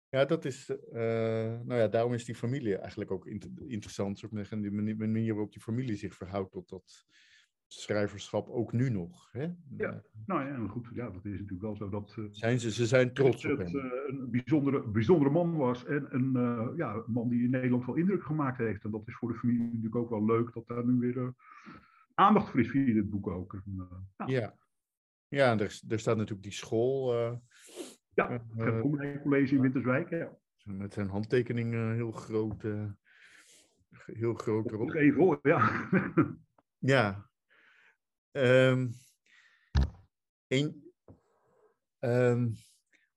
Ja, 0.10 0.26
dat 0.26 0.46
is, 0.46 0.72
nou 0.92 1.74
ja, 1.74 1.88
daarom 1.88 2.14
is 2.14 2.26
die 2.26 2.36
familie 2.36 2.78
eigenlijk 2.78 3.12
ook 3.12 3.28
inter 3.28 3.52
interessant. 3.68 4.24
En 4.50 4.62
die 4.62 4.96
manier 4.96 5.34
waarop 5.34 5.52
die 5.52 5.62
familie 5.62 5.96
zich 5.96 6.16
verhoudt 6.16 6.52
tot 6.52 6.70
dat 6.70 7.06
schrijverschap 7.74 8.50
ook 8.50 8.72
nu 8.74 8.90
nog. 8.90 9.30
Hè? 9.32 9.48
Ja, 9.78 10.04
nou 10.26 10.46
ja, 10.46 10.68
goed, 10.68 10.90
ja, 10.94 11.10
dat 11.10 11.26
is 11.26 11.32
natuurlijk 11.32 11.62
wel 11.62 11.76
zo 11.76 11.90
dat... 11.90 12.16
Uh, 12.20 12.26
zijn 12.30 12.60
ze, 12.60 12.72
ze 12.72 12.86
zijn 12.86 13.14
trots 13.14 13.46
op 13.46 13.58
hem. 13.58 13.76
Uh, 13.76 13.84
een 14.08 14.32
bijzondere, 14.32 14.88
bijzondere 14.88 15.32
man 15.32 15.56
was 15.56 15.86
en 15.86 16.08
een, 16.10 16.32
uh, 16.36 16.68
ja, 16.78 17.04
man 17.08 17.30
die 17.30 17.44
in 17.44 17.50
Nederland 17.50 17.86
wel 17.86 17.96
indruk 17.96 18.24
gemaakt 18.24 18.58
heeft. 18.58 18.84
En 18.84 18.92
dat 18.92 19.08
is 19.08 19.16
voor 19.16 19.32
de 19.32 19.38
familie 19.38 19.64
natuurlijk 19.64 19.96
ook 19.96 20.10
wel 20.10 20.26
leuk 20.26 20.54
dat 20.54 20.68
daar 20.68 20.86
nu 20.86 21.00
weer 21.00 21.34
aandacht 22.14 22.50
voor 22.50 22.60
is 22.60 22.70
via 22.70 22.94
dit 22.94 23.10
boek 23.10 23.28
ook. 23.28 23.54
En, 23.54 23.88
ja. 24.18 24.26
ja, 24.28 24.56
ja 25.28 25.60
er, 25.60 25.82
er 25.88 26.00
staat 26.00 26.18
natuurlijk 26.18 26.44
die 26.44 26.52
school... 26.52 27.14
ja, 28.14 28.42
het 28.56 28.82
College 29.22 29.56
in 29.56 29.62
Winterswijk, 29.62 30.10
ja. 30.10 30.38
Met 30.64 30.94
zijn 30.94 31.08
handtekening 31.08 31.74
heel 31.74 32.12
groot... 32.12 32.64
heel 34.06 34.34
groot 34.34 34.72
erop. 34.72 34.94
Even 34.94 35.40
ja. 35.42 35.90
ja, 36.94 37.31
Um, 38.32 38.94
een, 40.48 40.92
um, 42.00 42.56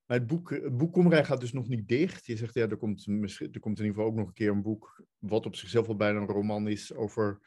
maar 0.07 0.19
het 0.19 0.27
boek, 0.27 0.51
het 0.51 0.77
boek 0.77 0.93
Komrij 0.93 1.25
gaat 1.25 1.41
dus 1.41 1.53
nog 1.53 1.69
niet 1.69 1.89
dicht. 1.89 2.27
Je 2.27 2.37
zegt, 2.37 2.55
ja, 2.55 2.69
er 2.69 2.77
komt, 2.77 3.07
er 3.07 3.61
komt 3.61 3.79
in 3.79 3.85
ieder 3.85 3.95
geval 3.95 4.05
ook 4.05 4.15
nog 4.15 4.27
een 4.27 4.33
keer 4.33 4.51
een 4.51 4.63
boek, 4.63 5.05
wat 5.19 5.47
op 5.47 5.57
zichzelf 5.57 5.89
al 5.89 5.97
bijna 5.97 6.21
een 6.21 6.27
roman 6.27 6.69
is, 6.69 6.95
over 6.95 7.41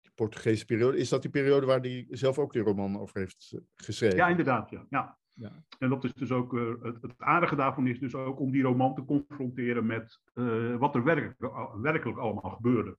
de 0.00 0.10
Portugese 0.14 0.64
periode. 0.64 0.98
Is 0.98 1.08
dat 1.08 1.22
die 1.22 1.30
periode 1.30 1.66
waar 1.66 1.80
hij 1.80 2.06
zelf 2.10 2.38
ook 2.38 2.52
die 2.52 2.62
roman 2.62 3.00
over 3.00 3.18
heeft 3.18 3.54
geschreven? 3.74 4.16
Ja, 4.16 4.28
inderdaad, 4.28 4.70
ja. 4.70 4.86
ja. 4.90 5.18
ja. 5.34 5.64
En 5.78 5.88
dat 5.88 6.04
is 6.04 6.14
dus 6.14 6.30
ook, 6.30 6.52
uh, 6.52 6.82
het, 6.82 7.02
het, 7.02 7.14
aardige 7.18 7.56
daarvan 7.56 7.86
is 7.86 7.98
dus 7.98 8.14
ook 8.14 8.40
om 8.40 8.50
die 8.50 8.62
roman 8.62 8.94
te 8.94 9.04
confronteren 9.04 9.86
met 9.86 10.20
uh, 10.34 10.76
wat 10.76 10.94
er 10.94 11.04
werkelijk, 11.04 11.38
werkelijk 11.82 12.18
allemaal 12.18 12.50
gebeurde. 12.50 12.96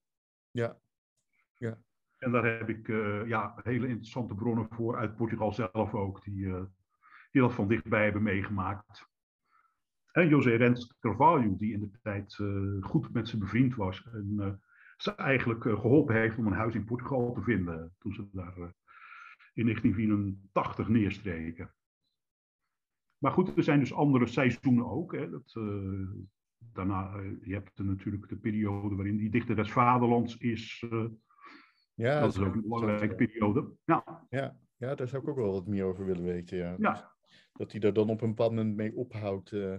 Ja, 0.51 0.79
ja. 1.57 1.81
En 2.21 2.31
daar 2.31 2.45
heb 2.45 2.69
ik 2.69 2.87
uh, 2.87 3.27
ja, 3.27 3.59
hele 3.63 3.87
interessante 3.87 4.35
bronnen 4.35 4.67
voor 4.69 4.97
uit 4.97 5.15
Portugal 5.15 5.53
zelf 5.53 5.93
ook, 5.93 6.23
die, 6.23 6.45
uh, 6.45 6.63
die 7.31 7.41
dat 7.41 7.53
van 7.53 7.67
dichtbij 7.67 8.03
hebben 8.03 8.23
meegemaakt. 8.23 9.09
En 10.11 10.27
José 10.27 10.55
Rentes 10.55 10.97
Carvalho, 10.99 11.55
die 11.57 11.73
in 11.73 11.79
de 11.79 11.99
tijd 12.01 12.37
uh, 12.41 12.83
goed 12.83 13.13
met 13.13 13.27
ze 13.27 13.37
bevriend 13.37 13.75
was 13.75 14.07
en 14.13 14.59
ze 14.97 15.15
eigenlijk 15.15 15.63
geholpen 15.63 16.15
heeft 16.15 16.37
om 16.37 16.47
een 16.47 16.53
huis 16.53 16.75
in 16.75 16.85
Portugal 16.85 17.33
te 17.33 17.41
vinden 17.41 17.95
toen 17.99 18.13
ze 18.13 18.27
daar 18.31 18.55
in 19.53 19.65
1984 19.65 20.87
neerstreken. 20.87 21.73
Maar 23.17 23.31
goed, 23.31 23.57
er 23.57 23.63
zijn 23.63 23.79
dus 23.79 23.93
andere 23.93 24.27
seizoenen 24.27 24.89
ook. 24.89 25.13
Hè. 25.13 25.29
Dat, 25.29 25.53
daarna, 26.57 27.19
je 27.41 27.53
hebt 27.53 27.79
natuurlijk 27.79 28.29
de 28.29 28.37
periode 28.37 28.95
waarin 28.95 29.17
die 29.17 29.29
dichter 29.29 29.55
des 29.55 29.71
vaderlands 29.71 30.37
is 30.37 30.85
ja, 31.93 32.19
dat 32.19 32.33
is 32.33 32.39
ook 32.39 32.53
een 32.53 32.61
belangrijke 32.61 33.15
periode. 33.15 33.71
Ja. 33.85 34.25
Ja, 34.29 34.55
ja, 34.77 34.95
daar 34.95 35.07
zou 35.07 35.23
ik 35.23 35.29
ook 35.29 35.35
wel 35.35 35.51
wat 35.51 35.67
meer 35.67 35.85
over 35.85 36.05
willen 36.05 36.23
weten. 36.23 36.57
Ja. 36.57 36.75
ja. 36.77 37.11
Dat 37.53 37.71
hij 37.71 37.79
daar 37.79 37.93
dan 37.93 38.09
op 38.09 38.21
een 38.21 38.29
bepaald 38.29 38.51
moment 38.51 38.75
mee 38.75 38.95
ophoudt. 38.95 39.51
Uh, 39.51 39.75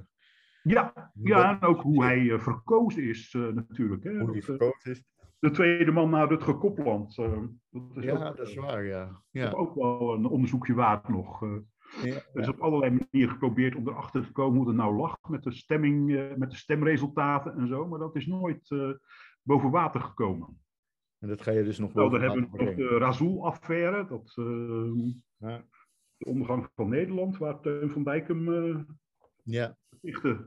ja, 0.62 1.12
ja, 1.22 1.60
en 1.60 1.68
ook 1.68 1.80
hoe 1.80 2.04
hij 2.04 2.20
uh, 2.20 2.38
verkozen 2.38 3.02
is 3.02 3.32
uh, 3.32 3.52
natuurlijk. 3.52 4.04
Hè. 4.04 4.18
Hoe 4.18 4.30
hij 4.30 4.42
verkozen 4.42 4.90
is. 4.90 5.04
De 5.38 5.50
tweede 5.50 5.92
man 5.92 6.10
naar 6.10 6.28
het 6.28 6.42
Gekopland. 6.42 7.16
dat 7.16 7.96
is 7.96 8.04
ja, 8.04 8.12
ook, 8.12 8.36
dat 8.36 8.48
is 8.48 8.54
waar, 8.54 8.84
ja. 8.84 9.22
ja. 9.30 9.50
ook 9.50 9.74
wel 9.74 10.14
een 10.14 10.26
onderzoekje 10.26 10.74
waard 10.74 11.08
nog. 11.08 11.40
Ja, 12.02 12.14
er 12.32 12.40
is 12.40 12.48
op 12.48 12.60
allerlei 12.60 12.90
manieren 12.90 13.32
geprobeerd 13.32 13.74
om 13.74 13.88
erachter 13.88 14.26
te 14.26 14.32
komen 14.32 14.58
hoe 14.58 14.68
het 14.68 14.76
nou 14.76 14.96
lag 14.96 15.18
met 15.28 15.42
de 15.42 15.52
stemming, 15.52 16.28
met 16.36 16.50
de 16.50 16.56
stemresultaten 16.56 17.56
en 17.56 17.68
zo. 17.68 17.86
Maar 17.86 17.98
dat 17.98 18.16
is 18.16 18.26
nooit 18.26 18.68
boven 19.42 19.70
water 19.70 20.00
gekomen. 20.00 20.61
En 21.22 21.28
dat 21.28 21.42
ga 21.42 21.50
je 21.50 21.64
dus 21.64 21.78
nog 21.78 21.92
wel. 21.92 22.08
Nou, 22.08 22.18
dan 22.18 22.30
hebben 22.30 22.50
we 22.50 22.64
nog 22.64 22.74
de 22.74 22.98
Razul-affaire. 22.98 24.06
Dat, 24.06 24.34
uh, 24.38 25.14
ja. 25.36 25.64
De 26.16 26.24
ondergang 26.24 26.68
van 26.74 26.88
Nederland, 26.88 27.38
waar 27.38 27.60
Teun 27.60 27.90
van 27.90 28.04
Dijkum 28.04 28.48
uh, 28.48 28.80
ja. 29.42 29.76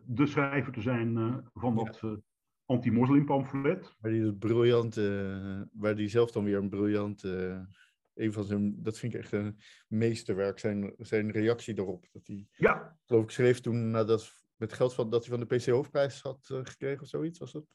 de 0.06 0.26
schrijver 0.26 0.74
te 0.74 0.82
zijn 0.82 1.18
uh, 1.18 1.38
van 1.54 1.76
dat 1.76 2.00
ja. 2.02 2.18
anti-moslim 2.66 3.26
pamflet. 3.26 3.96
Waar 4.00 4.12
die, 4.12 4.34
briljante, 4.34 5.70
waar 5.74 5.96
die 5.96 6.08
zelf 6.08 6.32
dan 6.32 6.44
weer 6.44 6.58
een 6.58 6.70
briljante. 6.70 7.68
een 8.14 8.34
van 8.34 8.44
zijn, 8.44 8.84
dat 8.84 9.00
vind 9.00 9.14
ik 9.14 9.20
echt 9.20 9.32
een 9.32 9.58
meesterwerk, 9.88 10.60
zijn, 10.60 10.94
zijn 10.98 11.32
reactie 11.32 11.74
daarop. 11.74 12.06
Dat 12.12 12.28
hij, 12.28 12.48
ja. 12.52 12.98
geloof 13.06 13.24
ik, 13.24 13.30
schreef 13.30 13.60
toen 13.60 13.92
nadat 13.92 14.32
met 14.56 14.74
geld 14.74 14.94
van, 14.94 15.10
dat 15.10 15.26
hij 15.26 15.38
van 15.38 15.48
de 15.48 15.56
PC 15.56 15.66
Hoofdprijs 15.66 16.22
had 16.22 16.40
gekregen 16.64 17.02
of 17.02 17.08
zoiets, 17.08 17.40
was 17.40 17.52
dat? 17.52 17.66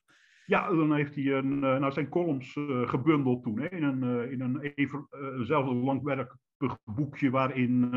Ja, 0.51 0.69
dan 0.69 0.95
heeft 0.95 1.15
hij 1.15 1.33
een, 1.33 1.59
nou, 1.59 1.93
zijn 1.93 2.09
columns 2.09 2.53
gebundeld 2.85 3.43
toen 3.43 3.61
hè, 3.61 3.69
in 3.69 3.83
een, 3.83 4.31
in 4.31 4.41
een 4.41 4.61
even, 4.61 5.07
eenzelfde 5.11 5.75
langwerpig 5.75 6.37
boekje 6.85 7.31
waarin 7.31 7.91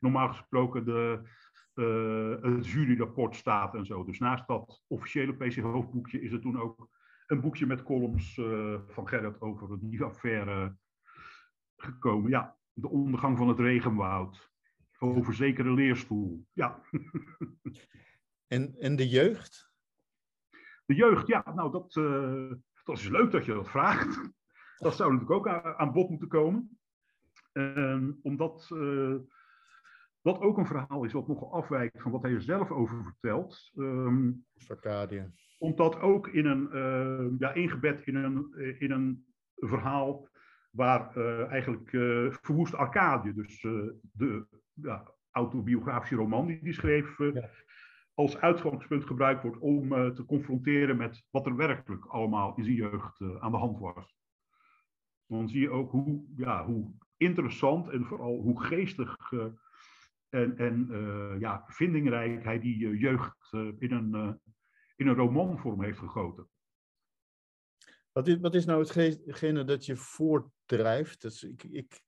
normaal 0.00 0.28
gesproken 0.28 0.84
de, 0.84 1.20
het 2.42 2.66
juryrapport 2.66 3.36
staat 3.36 3.74
en 3.74 3.86
zo. 3.86 4.04
Dus 4.04 4.18
naast 4.18 4.46
dat 4.46 4.82
officiële 4.86 5.34
PC-hoofdboekje 5.34 6.20
is 6.20 6.32
er 6.32 6.40
toen 6.40 6.60
ook 6.60 6.88
een 7.26 7.40
boekje 7.40 7.66
met 7.66 7.82
columns 7.82 8.40
van 8.88 9.08
Gerrit 9.08 9.40
over 9.40 9.78
die 9.80 10.02
affaire 10.02 10.76
gekomen. 11.76 12.30
Ja, 12.30 12.56
de 12.72 12.88
ondergang 12.88 13.38
van 13.38 13.48
het 13.48 13.58
regenwoud. 13.58 14.50
Over 14.98 15.34
zekere 15.34 15.72
leerstoel. 15.72 16.46
Ja. 16.52 16.80
En, 18.46 18.74
en 18.78 18.96
de 18.96 19.08
jeugd? 19.08 19.71
De 20.84 20.94
jeugd, 20.94 21.26
ja, 21.26 21.52
nou 21.54 21.72
dat, 21.72 21.96
uh, 21.96 22.52
dat 22.84 22.98
is 22.98 23.08
leuk 23.08 23.30
dat 23.30 23.44
je 23.44 23.54
dat 23.54 23.68
vraagt. 23.68 24.20
Dat 24.76 24.96
zou 24.96 25.12
natuurlijk 25.12 25.38
ook 25.38 25.76
aan, 25.76 25.92
bod 25.92 26.08
moeten 26.08 26.28
komen. 26.28 26.78
Uh, 27.52 28.08
omdat 28.22 28.70
uh, 28.74 29.16
dat 30.22 30.40
ook 30.40 30.58
een 30.58 30.66
verhaal 30.66 31.04
is 31.04 31.12
wat 31.12 31.28
nogal 31.28 31.52
afwijkt 31.52 32.02
van 32.02 32.12
wat 32.12 32.22
hij 32.22 32.32
er 32.32 32.42
zelf 32.42 32.70
over 32.70 33.02
vertelt. 33.02 33.70
Um, 33.76 34.46
Omdat 35.58 36.00
ook 36.00 36.28
in 36.28 36.46
een, 36.46 36.68
uh, 36.72 37.38
ja, 37.38 37.52
ingebed 37.52 38.06
in 38.06 38.14
een, 38.14 38.54
in 38.78 38.90
een 38.90 39.26
verhaal 39.54 40.28
waar 40.70 41.16
eigenlijk 41.48 41.90
Verwoest 42.40 42.74
Arcadië, 42.74 43.32
dus 43.34 43.60
de 44.12 44.46
ja, 44.74 45.12
autobiografische 45.30 46.16
roman 46.16 46.46
die 46.46 46.58
hij 46.62 46.72
schreef, 46.72 47.18
ja. 47.18 47.50
Als 48.14 48.36
uitgangspunt 48.36 49.04
gebruikt 49.04 49.42
wordt 49.42 49.58
om 49.58 49.88
te 50.14 50.24
confronteren 50.24 50.96
met 50.96 51.24
wat 51.30 51.46
er 51.46 51.56
werkelijk 51.56 52.06
allemaal 52.06 52.56
in 52.56 52.64
zijn 52.64 52.76
jeugd 52.76 53.20
aan 53.20 53.50
de 53.50 53.58
hand 53.58 53.78
was. 53.78 54.16
Dan 55.26 55.48
zie 55.48 55.60
je 55.60 55.70
ook 55.70 55.90
hoe, 55.90 56.24
ja, 56.36 56.64
hoe 56.64 56.92
interessant 57.16 57.88
en 57.88 58.04
vooral 58.04 58.40
hoe 58.40 58.62
geestig 58.64 59.32
en, 60.28 60.56
en 60.56 60.86
ja, 61.40 61.64
vindingrijk 61.66 62.44
hij 62.44 62.60
die 62.60 62.96
jeugd 62.98 63.52
in, 63.78 63.92
een, 63.92 64.40
in 64.96 65.06
een 65.06 65.14
romanvorm 65.14 65.82
heeft 65.82 65.98
gegoten. 65.98 66.48
Wat 68.12 68.28
is, 68.28 68.36
wat 68.36 68.54
is 68.54 68.64
nou 68.64 68.86
hetgene 68.86 69.64
dat 69.64 69.86
je 69.86 69.96
voortdrijft? 69.96 71.20
Dus 71.20 71.42
ik, 71.42 71.64
ik, 71.64 72.02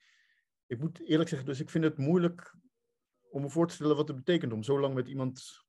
ik 0.67 0.79
moet 0.79 1.01
eerlijk 1.01 1.29
zeggen, 1.29 1.49
dus 1.49 1.61
ik 1.61 1.71
vind 1.71 1.85
het 1.85 1.99
moeilijk 1.99 2.57
om 3.31 3.43
me 3.43 3.51
voor 3.51 3.67
te 3.67 3.75
stellen 3.75 3.97
wat 3.97 4.09
het 4.09 4.17
betekent 4.17 4.53
om 4.53 4.62
zo 4.62 4.81
lang 4.81 4.95
met 4.95 5.09
iemand, 5.09 5.63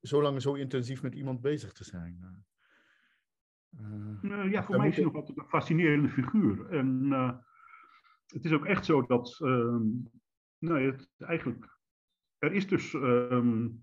zo 0.00 0.22
lang 0.22 0.42
zo 0.42 0.54
intensief 0.54 1.02
met 1.02 1.14
iemand 1.14 1.40
bezig 1.40 1.72
te 1.72 1.84
zijn. 1.84 2.44
Uh, 4.22 4.50
ja, 4.50 4.64
voor 4.64 4.76
mij 4.76 4.88
is 4.88 4.94
hij 4.94 5.04
nog 5.04 5.14
altijd 5.14 5.38
een 5.38 5.48
fascinerende 5.48 6.08
figuur. 6.08 6.70
En 6.70 7.04
uh, 7.04 7.32
het 8.26 8.44
is 8.44 8.52
ook 8.52 8.66
echt 8.66 8.84
zo 8.84 9.06
dat, 9.06 9.38
uh, 9.42 9.76
nou, 10.58 10.80
het, 10.80 11.10
eigenlijk, 11.18 11.78
er 12.38 12.52
is 12.52 12.68
dus 12.68 12.92
um, 12.92 13.82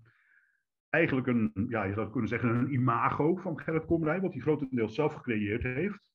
eigenlijk 0.88 1.26
een, 1.26 1.66
ja, 1.68 1.84
je 1.84 1.94
zou 1.94 2.10
kunnen 2.10 2.28
zeggen, 2.28 2.48
een 2.48 2.72
imago 2.72 3.36
van 3.36 3.60
Gerrit 3.60 3.84
Komrij, 3.84 4.20
wat 4.20 4.32
hij 4.32 4.42
grotendeels 4.42 4.94
zelf 4.94 5.14
gecreëerd 5.14 5.62
heeft. 5.62 6.10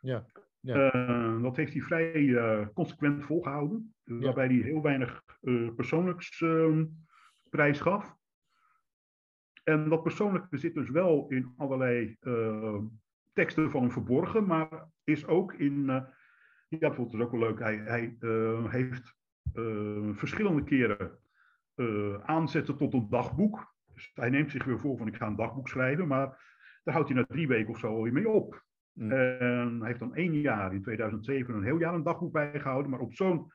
Ja. 0.00 0.26
ja. 0.60 0.94
Uh, 0.94 1.42
dat 1.42 1.56
heeft 1.56 1.72
hij 1.72 1.82
vrij 1.82 2.70
consequent 2.74 3.24
volgehouden, 3.24 3.94
ja. 4.04 4.18
waarbij 4.18 4.46
hij 4.46 4.56
heel 4.56 4.82
weinig 4.82 5.22
persoonlijks 5.76 6.40
ehm, 6.40 6.84
prijs 7.50 7.80
gaf. 7.80 8.18
En 9.70 9.88
dat 9.88 10.02
persoonlijke 10.02 10.58
zit 10.58 10.74
dus 10.74 10.90
wel 10.90 11.26
in 11.28 11.52
allerlei 11.56 12.16
teksten 13.32 13.70
van 13.70 13.80
hem 13.80 13.90
verborgen, 13.90 14.46
maar 14.46 14.88
is 15.04 15.26
ook 15.26 15.52
in, 15.52 15.84
ja, 16.68 16.78
bijvoorbeeld 16.78 17.14
is 17.14 17.20
ook 17.20 17.30
wel 17.30 17.40
leuk, 17.40 17.58
hij, 17.58 17.76
hij 17.76 18.16
heeft 18.68 19.14
verschillende 20.12 20.64
keren 20.64 21.18
aanzetten 22.22 22.76
tot 22.76 22.94
een 22.94 23.08
dagboek. 23.08 23.74
Dus 23.94 24.10
hij 24.14 24.30
neemt 24.30 24.50
zich 24.50 24.64
weer 24.64 24.78
voor 24.78 24.96
van 24.96 25.06
ik 25.06 25.16
ga 25.16 25.26
een 25.26 25.36
dagboek 25.36 25.68
schrijven, 25.68 26.06
maar 26.06 26.26
daar 26.84 26.94
houdt 26.94 27.08
hij 27.08 27.18
na 27.18 27.24
drie 27.24 27.48
weken 27.48 27.70
of 27.70 27.78
zo 27.78 27.86
alweer 27.86 28.12
mee 28.12 28.28
op. 28.28 28.64
Mm. 28.92 29.12
En 29.12 29.78
hij 29.78 29.86
heeft 29.86 29.98
dan 30.00 30.14
één 30.14 30.40
jaar, 30.40 30.74
in 30.74 30.82
2007, 30.82 31.54
een 31.54 31.64
heel 31.64 31.78
jaar 31.78 31.94
een 31.94 32.02
dagboek 32.02 32.32
bijgehouden, 32.32 32.90
maar 32.90 33.00
op 33.00 33.14
zo'n 33.14 33.52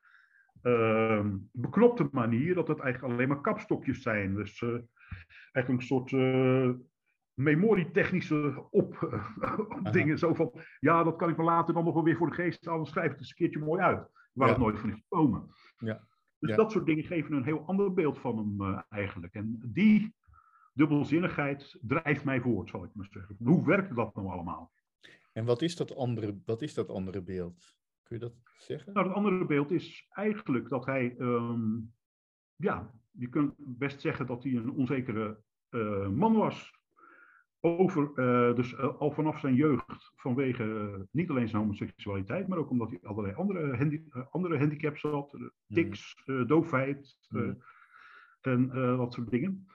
uh, 0.66 1.26
beknopte 1.52 2.10
manier 2.12 2.56
dat 2.56 2.68
het 2.68 2.80
eigenlijk 2.80 3.14
alleen 3.14 3.28
maar 3.28 3.42
kapstokjes 3.42 4.02
zijn. 4.02 4.36
Dus 4.36 4.62
uh, 4.62 4.70
eigenlijk 5.52 5.68
een 5.70 5.88
soort 5.88 6.12
uh, 6.12 6.70
memorietechnische 7.34 8.68
op, 8.70 9.20
dingen. 9.92 10.18
Zo 10.18 10.34
van, 10.34 10.52
ja, 10.80 11.04
dat 11.04 11.16
kan 11.16 11.30
ik 11.30 11.36
wel 11.36 11.46
later 11.46 11.74
dan 11.74 11.84
nog 11.84 11.94
wel 11.94 12.04
weer 12.04 12.18
voor 12.18 12.30
de 12.30 12.36
geest 12.36 12.66
halen, 12.66 12.86
schrijf 12.86 13.12
het 13.12 13.20
eens 13.20 13.30
een 13.30 13.36
keertje 13.36 13.60
mooi 13.60 13.82
uit. 13.82 14.10
Waar 14.34 14.48
ja. 14.48 14.54
het 14.54 14.62
nooit 14.62 14.80
van 14.80 14.90
is 14.90 14.96
gekomen. 14.96 15.50
Ja. 15.78 16.08
Dus 16.40 16.50
ja. 16.50 16.56
dat 16.56 16.72
soort 16.72 16.86
dingen 16.86 17.04
geven 17.04 17.34
een 17.34 17.44
heel 17.44 17.66
ander 17.66 17.94
beeld 17.94 18.20
van 18.20 18.38
hem 18.38 18.62
uh, 18.62 18.82
eigenlijk. 18.90 19.34
En 19.34 19.60
die 19.66 20.16
dubbelzinnigheid 20.74 21.78
drijft 21.82 22.24
mij 22.24 22.42
voort, 22.42 22.70
zal 22.70 22.84
ik 22.84 22.90
maar 22.94 23.08
zeggen. 23.10 23.36
Hoe 23.44 23.66
werkt 23.66 23.96
dat 23.96 24.16
nou 24.16 24.28
allemaal? 24.28 24.72
En 25.34 25.46
wat 25.46 25.62
is 25.62 25.76
dat 25.76 25.96
andere, 25.96 26.42
wat 26.46 26.62
is 26.62 26.74
dat 26.74 26.90
andere 26.90 27.22
beeld? 27.22 27.78
Kun 28.06 28.18
je 28.18 28.22
dat 28.22 28.34
zeggen? 28.58 28.94
Nou, 28.94 29.08
het 29.08 29.16
andere 29.16 29.46
beeld 29.46 29.72
is 29.72 30.08
eigenlijk 30.10 30.70
dat 30.70 30.86
hij, 30.86 31.16
um, 31.20 31.94
ja, 32.56 32.94
je 33.12 33.30
kunt 33.30 33.54
best 33.58 34.02
zeggen 34.02 34.26
dat 34.28 34.44
hij 34.44 34.54
een 34.54 34.72
onzekere 34.72 35.42
uh, 35.70 36.10
man 36.10 36.36
was. 36.36 36.74
Over, 37.60 38.12
uh, 38.16 38.56
dus 38.56 38.74
uh, 38.74 38.98
al 39.00 39.12
vanaf 39.12 39.40
zijn 39.40 39.56
jeugd, 39.56 40.12
vanwege 40.16 41.08
niet 41.12 41.30
alleen 41.30 41.48
zijn 41.48 41.62
homoseksualiteit, 41.62 42.48
maar 42.48 42.58
ook 42.58 42.70
omdat 42.70 42.90
hij 42.90 43.00
allerlei 43.04 43.36
andere, 43.36 43.76
handi 43.76 44.10
andere 44.30 44.58
handicaps 44.58 45.02
had, 45.02 45.38
tics, 45.68 46.22
mm. 46.26 46.48
doofheid 46.48 47.18
mm. 47.30 47.58
en 48.42 48.68
dat 48.98 49.14
soort 49.14 49.30
dingen 49.30 49.68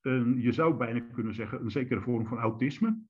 een, 0.00 0.40
je 0.40 0.52
zou 0.52 0.74
bijna 0.74 1.00
kunnen 1.00 1.34
zeggen, 1.34 1.60
een 1.60 1.70
zekere 1.70 2.00
vorm 2.00 2.26
van 2.26 2.38
autisme. 2.38 3.02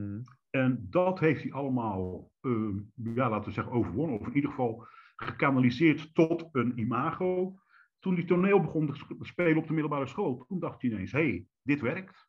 Hmm. 0.00 0.22
En 0.50 0.86
dat 0.90 1.18
heeft 1.18 1.42
hij 1.42 1.52
allemaal, 1.52 2.30
uh, 2.40 2.76
ja, 2.94 3.28
laten 3.28 3.48
we 3.48 3.54
zeggen, 3.54 3.72
overwonnen. 3.72 4.18
Of 4.18 4.26
in 4.26 4.34
ieder 4.34 4.50
geval 4.50 4.86
gekanaliseerd 5.16 6.14
tot 6.14 6.48
een 6.52 6.78
imago. 6.78 7.58
Toen 7.98 8.14
hij 8.14 8.24
toneel 8.24 8.60
begon 8.60 8.86
te 8.86 9.16
spelen 9.20 9.56
op 9.56 9.66
de 9.66 9.72
middelbare 9.72 10.06
school, 10.06 10.44
toen 10.48 10.58
dacht 10.58 10.82
hij 10.82 10.90
ineens, 10.90 11.12
hé, 11.12 11.28
hey, 11.28 11.46
dit 11.62 11.80
werkt. 11.80 12.28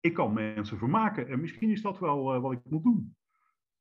Ik 0.00 0.14
kan 0.14 0.32
mensen 0.32 0.78
vermaken 0.78 1.28
en 1.28 1.40
misschien 1.40 1.70
is 1.70 1.82
dat 1.82 1.98
wel 1.98 2.34
uh, 2.34 2.40
wat 2.40 2.52
ik 2.52 2.60
moet 2.64 2.82
doen. 2.82 3.16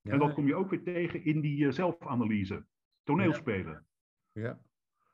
Ja. 0.01 0.11
En 0.11 0.19
dat 0.19 0.33
kom 0.33 0.47
je 0.47 0.55
ook 0.55 0.69
weer 0.69 0.83
tegen 0.83 1.25
in 1.25 1.41
die 1.41 1.65
uh, 1.65 1.71
zelfanalyse. 1.71 2.65
Toneelspelen. 3.03 3.85
Ja. 4.31 4.59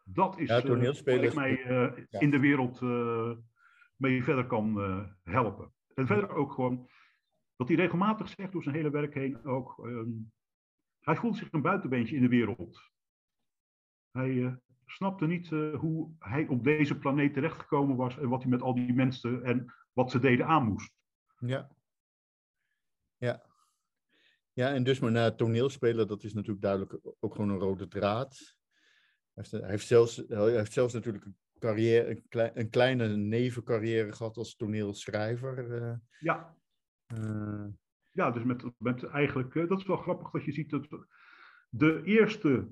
Dat 0.06 0.40
is 0.40 0.50
ja, 0.50 0.62
toneelspelen 0.62 1.20
wat 1.20 1.30
ik 1.30 1.36
mij 1.36 1.66
ja. 2.10 2.20
in 2.20 2.32
de 2.32 2.40
wereld 2.40 2.82
mee 3.96 4.24
verder 4.24 4.46
kan 4.46 4.78
uh, 4.78 5.04
helpen. 5.24 5.74
En 5.94 6.08
verder 6.08 6.30
ook 6.30 6.52
gewoon, 6.52 6.90
wat 7.58 7.68
hij 7.68 7.78
regelmatig 7.78 8.30
zegt 8.30 8.52
door 8.52 8.64
zijn 8.64 8.76
hele 8.76 8.90
werk 8.90 9.14
heen 9.14 9.46
ook, 9.46 9.78
um, 9.86 10.32
hij 11.00 11.16
voelt 11.16 11.38
zich 11.38 11.52
een 11.52 11.62
buitenbeentje 11.62 12.16
in 12.16 12.22
de 12.22 12.28
wereld. 12.28 12.92
Hij 14.12 14.30
uh, 14.30 14.54
snapte 14.86 15.26
niet 15.26 15.52
uh, 15.52 15.80
hoe 15.80 16.16
hij 16.20 16.48
op 16.48 16.64
deze 16.64 16.98
planeet 16.98 17.34
terechtgekomen 17.34 17.96
was 17.96 18.18
en 18.18 18.30
wat 18.30 18.42
hij 18.42 18.50
met 18.50 18.62
al 18.62 18.76
die 18.76 18.94
mensen 18.94 19.44
en 19.44 19.74
wat 19.94 20.12
ze 20.12 20.20
deden 20.20 20.46
aan 20.46 20.66
moest. 20.66 20.94
Ja. 21.40 21.70
Ja. 23.18 23.46
Ja, 24.54 24.74
en 24.74 24.84
dus 24.84 25.00
maar 25.00 25.12
naar 25.12 25.36
toneelspelen, 25.36 26.08
dat 26.08 26.24
is 26.24 26.34
natuurlijk 26.34 26.62
duidelijk 26.62 27.00
ook 27.20 27.36
gewoon 27.36 27.50
een 27.50 27.60
rode 27.60 27.88
draad. 27.88 28.56
Hij 29.34 29.44
heeft, 29.44 29.52
hij 29.52 29.70
heeft 29.70 29.88
zelfs, 29.88 30.24
hij 30.28 30.52
heeft 30.52 30.74
zelfs 30.74 30.94
natuurlijk 30.94 31.26
een 31.26 31.38
carrière, 31.60 32.10
een, 32.10 32.28
klei, 32.28 32.52
een 32.54 32.70
kleine 32.70 33.08
nevencarrière 33.08 34.14
gehad 34.14 34.38
als 34.38 34.56
toneelschrijver. 34.56 35.82
Uh, 35.82 35.94
ja. 36.20 36.56
Uh, 37.14 37.66
ja, 38.12 38.32
dus 38.32 38.44
met, 38.44 38.64
met 38.78 39.04
eigenlijk, 39.04 39.54
uh, 39.54 39.70
dat 39.70 39.80
is 39.80 39.86
wel 39.86 39.98
grappig 39.98 40.32
dat 40.32 40.44
je 40.44 40.52
ziet 40.52 40.70
dat 40.70 40.88
de 41.70 42.02
eerste 42.04 42.72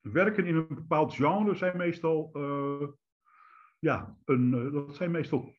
werken 0.00 0.46
in 0.46 0.56
een 0.56 0.66
bepaald 0.68 1.14
genre 1.14 1.54
zijn 1.54 1.76
meestal, 1.76 2.30
ja, 3.78 4.16
een, 4.24 4.70
dat 4.72 4.96
zijn 4.96 5.10
meestal, 5.10 5.54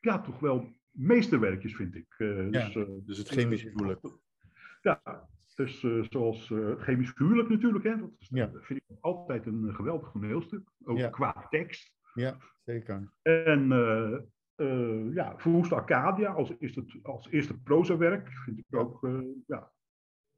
ja, 0.00 0.20
toch 0.20 0.40
wel 0.40 0.72
meesterwerkjes, 0.90 1.76
vind 1.76 1.94
ik. 1.94 2.14
dus, 2.18 2.72
ja, 2.72 2.84
dus 3.04 3.18
het 3.18 3.28
chemisch 3.28 3.62
huwelijk. 3.62 4.00
Ja, 4.82 5.28
dus 5.60 5.82
uh, 5.82 6.04
zoals 6.10 6.50
uh, 6.50 6.76
chemisch 6.76 7.12
huwelijk 7.14 7.48
natuurlijk. 7.48 7.84
Hè? 7.84 7.98
Dat 7.98 8.10
is, 8.18 8.28
ja. 8.30 8.50
vind 8.52 8.80
ik 8.80 8.96
altijd 9.00 9.46
een 9.46 9.74
geweldig 9.74 10.10
toneelstuk. 10.10 10.70
Ook 10.84 10.96
ja. 10.96 11.08
qua 11.08 11.46
tekst. 11.50 11.92
Ja, 12.14 12.36
zeker. 12.64 13.12
En 13.22 13.68
uh, 14.60 15.14
ja, 15.14 15.38
Verwoeste 15.38 15.74
Arcadia 15.74 16.32
als 16.32 16.52
eerste, 16.58 16.84
als 17.02 17.28
eerste 17.30 17.60
prozawerk 17.62 18.28
vind 18.32 18.58
ik 18.58 18.64
ook 18.76 19.02
uh, 19.02 19.20
ja, 19.46 19.72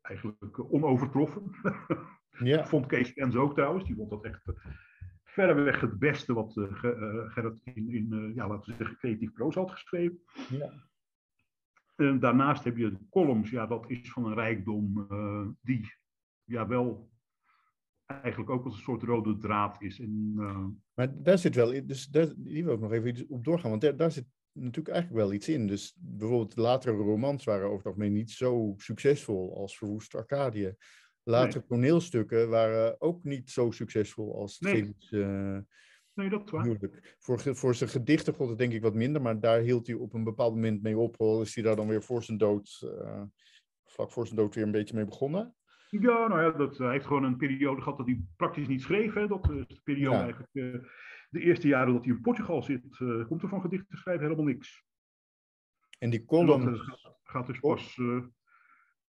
eigenlijk 0.00 0.72
onovertroffen. 0.72 1.50
ja. 2.38 2.66
vond 2.66 2.86
Kees 2.86 3.08
Spens 3.08 3.36
ook 3.36 3.54
trouwens, 3.54 3.84
die 3.84 3.96
vond 3.96 4.10
dat 4.10 4.24
echt 4.24 4.52
verreweg 5.24 5.80
het 5.80 5.98
beste 5.98 6.34
wat 6.34 6.52
Gerrit 7.26 7.60
in, 7.64 7.90
in 7.90 8.32
ja, 8.34 8.48
laten 8.48 8.70
we 8.70 8.76
zeggen, 8.76 8.96
creatief 8.96 9.32
proza 9.32 9.60
had 9.60 9.70
geschreven. 9.70 10.20
Ja. 10.48 10.72
En 11.96 12.20
daarnaast 12.20 12.64
heb 12.64 12.76
je 12.76 12.90
de 12.90 13.08
columns, 13.10 13.50
ja, 13.50 13.66
dat 13.66 13.90
is 13.90 14.12
van 14.12 14.24
een 14.24 14.34
rijkdom 14.34 15.06
die 15.60 15.92
ja, 16.44 16.66
wel 16.66 17.11
eigenlijk 18.20 18.50
ook 18.50 18.64
als 18.64 18.74
een 18.74 18.82
soort 18.82 19.02
rode 19.02 19.38
draad 19.38 19.82
is. 19.82 20.00
En, 20.00 20.32
uh... 20.36 20.66
Maar 20.94 21.22
daar 21.22 21.38
zit 21.38 21.54
wel, 21.54 21.86
dus 21.86 22.06
daar, 22.06 22.32
die 22.36 22.64
wil 22.64 22.74
ik 22.74 22.80
nog 22.80 22.92
even 22.92 23.26
op 23.28 23.44
doorgaan, 23.44 23.70
want 23.70 23.82
daar, 23.82 23.96
daar 23.96 24.10
zit 24.10 24.26
natuurlijk 24.52 24.94
eigenlijk 24.94 25.24
wel 25.24 25.32
iets 25.32 25.48
in. 25.48 25.66
Dus 25.66 25.96
bijvoorbeeld 26.00 26.56
latere 26.56 26.96
romans 26.96 27.44
waren 27.44 27.64
over 27.64 27.76
het 27.76 27.86
algemeen 27.86 28.12
niet 28.12 28.30
zo 28.30 28.74
succesvol 28.76 29.56
als 29.56 29.78
Verwoest 29.78 30.14
Arcadië. 30.14 30.74
Latere 31.22 31.58
nee. 31.58 31.68
toneelstukken 31.68 32.48
waren 32.48 33.00
ook 33.00 33.24
niet 33.24 33.50
zo 33.50 33.70
succesvol 33.70 34.34
als 34.36 34.58
nee. 34.58 34.96
Uh, 35.10 35.58
nee, 36.14 36.28
dat 36.28 36.44
is 36.44 36.50
waar. 36.50 36.78
Voor, 37.18 37.56
voor 37.56 37.74
zijn 37.74 37.90
gedichten 37.90 38.34
god 38.34 38.48
het 38.48 38.58
denk 38.58 38.72
ik 38.72 38.82
wat 38.82 38.94
minder, 38.94 39.22
maar 39.22 39.40
daar 39.40 39.60
hield 39.60 39.86
hij 39.86 39.96
op 39.96 40.14
een 40.14 40.24
bepaald 40.24 40.54
moment 40.54 40.82
mee 40.82 40.98
op. 40.98 41.20
Al 41.20 41.40
is 41.40 41.54
hij 41.54 41.64
daar 41.64 41.76
dan 41.76 41.88
weer 41.88 42.02
voor 42.02 42.22
zijn 42.22 42.38
dood, 42.38 42.80
uh, 42.84 43.22
vlak 43.84 44.12
voor 44.12 44.26
zijn 44.26 44.38
dood 44.38 44.54
weer 44.54 44.64
een 44.64 44.70
beetje 44.70 44.94
mee 44.94 45.04
begonnen. 45.04 45.54
Ja, 46.00 46.28
nou 46.28 46.42
ja, 46.42 46.50
dat, 46.50 46.78
hij 46.78 46.90
heeft 46.90 47.06
gewoon 47.06 47.24
een 47.24 47.36
periode 47.36 47.82
gehad 47.82 47.98
dat 47.98 48.06
hij 48.06 48.24
praktisch 48.36 48.68
niet 48.68 48.82
schreef. 48.82 49.14
Hè. 49.14 49.26
Dat 49.26 49.50
is 49.50 49.66
de 49.66 49.80
periode 49.84 50.16
ja. 50.16 50.22
eigenlijk, 50.22 50.50
uh, 50.52 50.84
de 51.30 51.40
eerste 51.40 51.68
jaren 51.68 51.92
dat 51.92 52.04
hij 52.04 52.14
in 52.14 52.20
Portugal 52.20 52.62
zit, 52.62 52.98
uh, 52.98 53.26
komt 53.26 53.42
er 53.42 53.48
van 53.48 53.60
gedichten 53.60 53.98
schrijven 53.98 54.24
helemaal 54.24 54.44
niks. 54.44 54.84
En 55.98 56.10
die 56.10 56.24
column... 56.24 56.68
En 56.68 56.76
gaat, 56.76 57.18
gaat, 57.22 57.46
dus 57.46 57.58
pas 57.58 57.96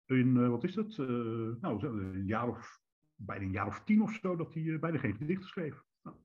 in, 0.05 0.49
wat 0.49 0.63
is 0.63 0.73
dat, 0.73 0.97
nou, 1.61 1.87
een 1.87 2.25
jaar 2.25 2.47
of, 2.47 2.79
bijna 3.15 3.43
een 3.43 3.51
jaar 3.51 3.67
of 3.67 3.83
tien 3.83 4.01
of 4.01 4.13
zo, 4.21 4.35
dat 4.35 4.53
hij 4.53 4.79
bijna 4.79 4.97
geen 4.97 5.15
gedichten 5.15 5.47
schreef. 5.47 5.81
Nou. 6.03 6.17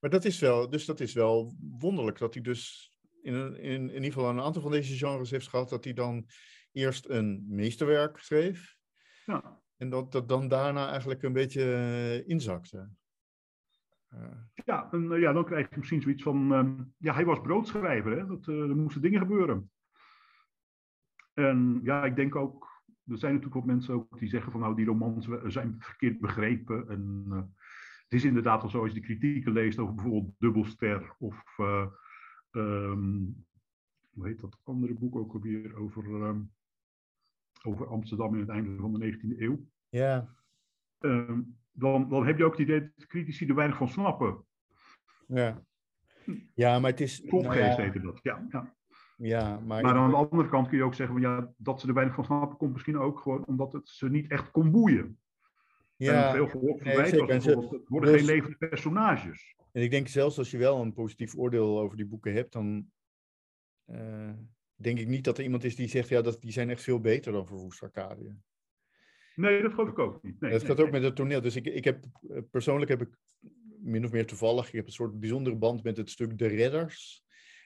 Maar 0.00 0.10
dat 0.10 0.24
is 0.24 0.40
wel, 0.40 0.70
dus 0.70 0.84
dat 0.84 1.00
is 1.00 1.12
wel 1.12 1.56
wonderlijk, 1.78 2.18
dat 2.18 2.34
hij 2.34 2.42
dus 2.42 2.92
in, 3.22 3.56
in, 3.56 3.72
in 3.72 3.94
ieder 3.94 4.12
geval 4.12 4.30
een 4.30 4.40
aantal 4.40 4.62
van 4.62 4.70
deze 4.70 4.96
genres 4.96 5.30
heeft 5.30 5.48
gehad, 5.48 5.68
dat 5.68 5.84
hij 5.84 5.92
dan 5.92 6.26
eerst 6.72 7.08
een 7.08 7.44
meesterwerk 7.48 8.18
schreef, 8.18 8.76
ja. 9.24 9.62
En 9.76 9.90
dat 9.90 10.12
dat 10.12 10.28
dan 10.28 10.48
daarna 10.48 10.88
eigenlijk 10.88 11.22
een 11.22 11.32
beetje 11.32 11.62
uh, 11.62 12.28
inzakte. 12.28 12.88
Uh. 14.14 14.36
Ja, 14.64 14.92
en, 14.92 15.02
uh, 15.02 15.20
ja, 15.20 15.32
dan 15.32 15.44
krijg 15.44 15.70
je 15.70 15.76
misschien 15.78 16.02
zoiets 16.02 16.22
van... 16.22 16.52
Uh, 16.52 16.84
ja, 16.98 17.14
hij 17.14 17.24
was 17.24 17.40
broodschrijver, 17.40 18.18
hè? 18.18 18.26
Dat, 18.26 18.46
er 18.46 18.76
moesten 18.76 19.02
dingen 19.02 19.20
gebeuren. 19.20 19.70
En 21.32 21.80
ja, 21.82 22.04
ik 22.04 22.16
denk 22.16 22.36
ook... 22.36 22.82
Er 23.06 23.18
zijn 23.18 23.32
natuurlijk 23.32 23.60
ook 23.60 23.66
mensen 23.66 23.94
ook 23.94 24.18
die 24.18 24.28
zeggen 24.28 24.52
van... 24.52 24.60
Nou, 24.60 24.74
die 24.74 24.86
romans 24.86 25.28
zijn 25.46 25.76
verkeerd 25.78 26.20
begrepen. 26.20 26.88
En 26.88 27.24
het 28.02 28.12
is 28.12 28.24
inderdaad 28.24 28.62
al 28.62 28.68
zo, 28.68 28.80
als 28.80 28.92
je 28.92 29.00
de 29.00 29.06
kritieken 29.06 29.52
leest 29.52 29.78
over 29.78 29.94
bijvoorbeeld 29.94 30.34
Dubbelster... 30.38 31.14
of... 31.18 31.58
Um, 32.50 33.46
hoe 34.10 34.26
heet 34.26 34.40
dat 34.40 34.58
andere 34.62 34.94
boek 34.94 35.16
ook 35.16 35.32
alweer? 35.32 35.76
Over... 35.76 36.04
Um, 36.04 36.52
over 37.64 37.86
Amsterdam 37.86 38.34
in 38.34 38.40
het 38.40 38.48
einde 38.48 38.76
van 38.76 38.92
de 38.92 39.12
19e 39.12 39.38
eeuw. 39.38 39.58
Ja. 39.88 40.34
Uh, 41.00 41.38
dan, 41.72 42.08
dan 42.08 42.26
heb 42.26 42.38
je 42.38 42.44
ook 42.44 42.52
het 42.52 42.60
idee 42.60 42.80
dat 42.80 43.06
critici 43.06 43.46
er 43.46 43.54
weinig 43.54 43.76
van 43.76 43.88
snappen. 43.88 44.44
Ja. 45.26 45.62
Ja, 46.54 46.78
maar 46.78 46.90
het 46.90 47.00
is... 47.00 47.20
Klopgeest 47.20 47.78
nou 47.78 47.92
ja. 47.92 48.00
dat, 48.00 48.20
ja. 48.22 48.46
ja. 48.50 48.74
Ja, 49.16 49.60
maar... 49.60 49.82
maar 49.82 49.94
aan 49.94 50.10
de 50.10 50.16
andere 50.16 50.48
kant 50.48 50.68
kun 50.68 50.76
je 50.76 50.84
ook 50.84 50.94
zeggen, 50.94 51.20
van, 51.20 51.30
ja, 51.30 51.52
dat 51.56 51.80
ze 51.80 51.88
er 51.88 51.94
weinig 51.94 52.14
van 52.14 52.24
snappen, 52.24 52.56
komt 52.56 52.72
misschien 52.72 52.98
ook 52.98 53.20
gewoon 53.20 53.44
omdat 53.44 53.72
het 53.72 53.88
ze 53.88 54.10
niet 54.10 54.30
echt 54.30 54.50
kon 54.50 54.70
boeien. 54.70 55.18
Ja, 55.96 56.26
en 56.26 56.32
veel 56.34 56.48
gehoord 56.48 56.84
nee, 56.84 56.96
was 56.96 57.10
het 57.44 57.88
worden 57.88 58.12
dus, 58.12 58.20
geen 58.20 58.30
levende 58.30 58.56
personages. 58.56 59.56
En 59.72 59.82
ik 59.82 59.90
denk 59.90 60.08
zelfs 60.08 60.38
als 60.38 60.50
je 60.50 60.58
wel 60.58 60.80
een 60.80 60.92
positief 60.92 61.36
oordeel 61.36 61.80
over 61.80 61.96
die 61.96 62.06
boeken 62.06 62.32
hebt, 62.32 62.52
dan 62.52 62.90
uh, 63.86 64.30
denk 64.84 64.98
ik 64.98 65.08
niet 65.08 65.24
dat 65.24 65.38
er 65.38 65.44
iemand 65.44 65.64
is 65.64 65.76
die 65.76 65.88
zegt, 65.88 66.08
ja, 66.08 66.22
dat, 66.22 66.40
die 66.40 66.52
zijn 66.52 66.70
echt 66.70 66.82
veel 66.82 67.00
beter 67.00 67.32
dan 67.32 67.46
Verwoest 67.46 67.82
Arcadië. 67.82 68.36
Nee, 69.34 69.62
dat 69.62 69.72
geloof 69.72 69.88
ik 69.88 69.98
ook 69.98 70.22
niet. 70.22 70.40
Nee, 70.40 70.50
dat 70.50 70.60
nee, 70.60 70.68
gaat 70.68 70.76
nee. 70.76 70.86
ook 70.86 70.92
met 70.92 71.02
het 71.02 71.16
toneel. 71.16 71.40
Dus 71.40 71.56
ik, 71.56 71.66
ik 71.66 71.84
heb, 71.84 72.04
persoonlijk 72.50 72.90
heb 72.90 73.00
ik 73.00 73.08
min 73.78 74.04
of 74.04 74.12
meer 74.12 74.26
toevallig, 74.26 74.66
ik 74.66 74.74
heb 74.74 74.86
een 74.86 74.92
soort 74.92 75.20
bijzondere 75.20 75.56
band 75.56 75.82
met 75.82 75.96
het 75.96 76.10
stuk 76.10 76.38
De 76.38 76.46
Redders. 76.46 77.24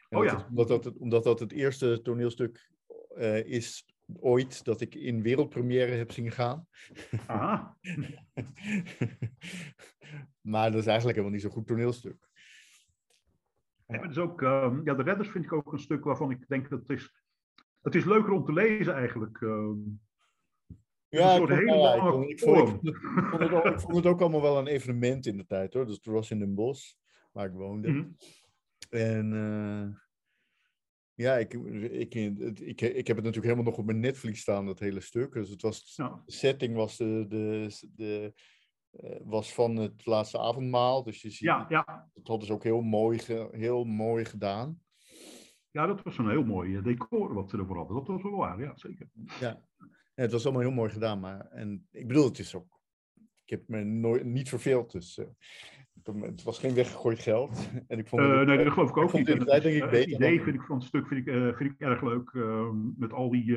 En 0.09 0.18
oh 0.18 0.24
dat 0.24 0.33
ja. 0.33 0.38
Het, 0.38 0.48
omdat, 0.48 0.68
dat, 0.68 0.85
het, 0.85 0.96
omdat 0.96 1.24
dat 1.24 1.40
het 1.40 1.52
eerste 1.52 2.02
toneelstuk 2.02 2.70
uh, 3.16 3.44
is 3.44 3.87
ooit 4.20 4.64
dat 4.64 4.81
ik 4.81 4.94
in 4.94 5.22
wereldpremière 5.22 5.92
heb 5.92 6.12
zien 6.12 6.31
gaan. 6.31 6.66
Aha. 7.26 7.76
maar 10.52 10.70
dat 10.70 10.81
is 10.81 10.87
eigenlijk 10.87 11.16
helemaal 11.16 11.31
niet 11.31 11.42
zo'n 11.42 11.50
goed 11.50 11.66
toneelstuk. 11.66 12.27
Ja. 13.88 14.01
Het 14.01 14.11
is 14.11 14.18
ook, 14.18 14.40
uh, 14.40 14.79
ja, 14.85 14.94
de 14.94 15.03
Redders 15.03 15.29
vind 15.29 15.44
ik 15.44 15.53
ook 15.53 15.72
een 15.72 15.79
stuk 15.79 16.05
waarvan 16.05 16.31
ik 16.31 16.48
denk 16.48 16.70
dat 16.70 16.81
het 16.81 16.90
is, 16.90 17.14
het 17.81 17.94
is 17.94 18.05
leuker 18.05 18.33
om 18.33 18.44
te 18.44 18.53
lezen 18.53 18.94
eigenlijk. 18.94 19.40
Uh, 19.40 19.77
ja, 21.09 21.33
ik 21.33 21.38
vond, 21.38 21.51
ja, 21.51 21.94
ik, 21.94 22.01
vond, 22.01 22.31
ik, 22.31 22.40
vond 22.40 23.40
het 23.40 23.51
ook, 23.53 23.64
ik 23.64 23.81
vond 23.81 23.96
het 23.96 24.07
ook 24.07 24.20
allemaal 24.20 24.42
wel 24.42 24.59
een 24.59 24.66
evenement 24.66 25.27
in 25.27 25.37
de 25.37 25.46
tijd 25.46 25.74
hoor. 25.74 25.87
Dus 25.87 25.94
het 25.94 26.07
was 26.07 26.31
in 26.31 26.38
Den 26.38 26.55
Bosch, 26.55 26.94
waar 27.33 27.46
ik 27.46 27.53
woonde. 27.53 27.88
Mm 27.88 27.96
-hmm. 27.96 28.16
En 28.90 29.33
uh, 29.33 29.96
ja, 31.14 31.37
ik, 31.37 31.55
ik, 31.55 32.14
ik, 32.14 32.81
ik 32.81 33.07
heb 33.07 33.16
het 33.16 33.24
natuurlijk 33.24 33.44
helemaal 33.44 33.64
nog 33.64 33.79
op 33.79 33.85
mijn 33.85 34.01
Netflix 34.01 34.40
staan, 34.40 34.66
dat 34.66 34.79
hele 34.79 35.01
stuk. 35.01 35.33
Dus 35.33 35.48
het 35.48 35.62
was, 35.62 35.92
ja. 35.96 36.22
de 36.27 36.33
setting 36.33 36.74
was 36.74 36.96
de, 36.96 37.24
de, 37.29 37.68
de, 37.94 38.33
was 39.24 39.55
van 39.55 39.77
het 39.77 40.07
laatste 40.07 40.38
avondmaal. 40.38 41.03
Dus 41.03 41.22
je 41.22 41.31
ziet, 41.31 41.38
ja, 41.38 41.66
ja. 41.68 42.11
dat 42.14 42.27
hadden 42.27 42.46
ze 42.46 42.53
ook 42.53 42.62
heel 42.62 42.81
mooi, 42.81 43.20
heel 43.51 43.85
mooi 43.85 44.24
gedaan. 44.24 44.81
Ja, 45.70 45.87
dat 45.87 46.03
was 46.03 46.18
een 46.18 46.31
heel 46.31 46.44
mooi 46.44 46.83
decor 46.83 47.35
wat 47.35 47.51
ze 47.51 47.59
ervoor 47.59 47.77
hadden. 47.77 47.96
Dat 47.96 48.07
was 48.07 48.22
wel 48.22 48.37
waar, 48.37 48.61
ja, 48.61 48.72
zeker. 48.77 49.09
Ja, 49.14 49.62
ja 50.14 50.22
het 50.22 50.33
was 50.33 50.44
allemaal 50.44 50.62
heel 50.62 50.70
mooi 50.70 50.90
gedaan. 50.90 51.20
Maar, 51.20 51.46
en 51.51 51.87
ik 51.90 52.07
bedoel, 52.07 52.24
het 52.24 52.38
is 52.38 52.55
ook... 52.55 52.81
Ik 53.44 53.59
heb 53.59 53.68
me 53.68 53.85
nooit, 53.85 54.24
niet 54.24 54.48
verveeld, 54.48 54.92
dus... 54.92 55.18
Uh, 55.18 55.27
het 56.20 56.42
was 56.42 56.59
geen 56.59 56.74
weggegooid 56.74 57.18
geld. 57.18 57.70
En 57.88 57.98
ik 57.98 58.09
vond 58.09 58.22
het, 58.22 58.46
nee, 58.46 58.64
dat 58.64 58.72
geloof 58.72 58.88
ik 58.88 58.96
ook 58.96 59.12
ik 59.12 59.27
niet. 59.27 59.51
Het, 59.51 59.64
idee 60.07 60.42
vind 60.42 60.57
ik 60.57 60.62
van 60.62 60.77
het 60.77 60.87
stuk 60.87 61.07
vind 61.07 61.27
ik, 61.27 61.35
uh, 61.35 61.55
vind 61.55 61.72
ik 61.72 61.81
erg 61.81 62.03
leuk. 62.03 62.31
Uh, 62.33 62.70
met 62.96 63.12
al 63.12 63.31
die, 63.31 63.57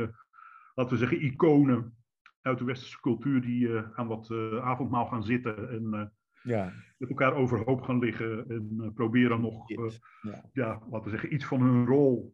laten 0.74 0.94
we 0.94 0.98
zeggen, 0.98 1.24
iconen 1.24 1.96
uit 2.42 2.58
de 2.58 2.66
westerse 2.66 3.00
cultuur 3.00 3.42
die 3.42 3.68
uh, 3.68 3.92
aan 3.94 4.08
wat 4.08 4.30
uh, 4.30 4.58
avondmaal 4.58 5.06
gaan 5.06 5.24
zitten. 5.24 5.70
En 5.70 5.84
uh, 5.94 6.06
ja. 6.44 6.74
met 6.98 7.10
elkaar 7.10 7.36
overhoop 7.36 7.82
gaan 7.82 8.00
liggen. 8.00 8.50
En 8.50 8.92
proberen 8.94 9.42
nog, 9.42 9.70
ja. 9.70 10.50
ja. 10.54 10.82
laten 10.90 11.04
we 11.04 11.10
zeggen, 11.10 11.34
iets 11.34 11.46
van 11.46 11.62
hun 11.62 11.86
rol 11.86 12.34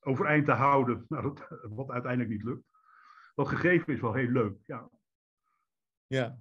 overeind 0.00 0.44
te 0.44 0.52
houden. 0.52 1.04
Nou, 1.08 1.22
dat, 1.22 1.48
wat 1.78 1.90
uiteindelijk 1.90 2.32
niet 2.32 2.44
lukt. 2.44 2.66
Dat 3.34 3.48
gegeven 3.48 3.94
is 3.94 4.00
wel 4.00 4.14
heel 4.14 4.30
leuk, 4.30 4.56
ja. 4.66 4.90
Ja, 6.06 6.38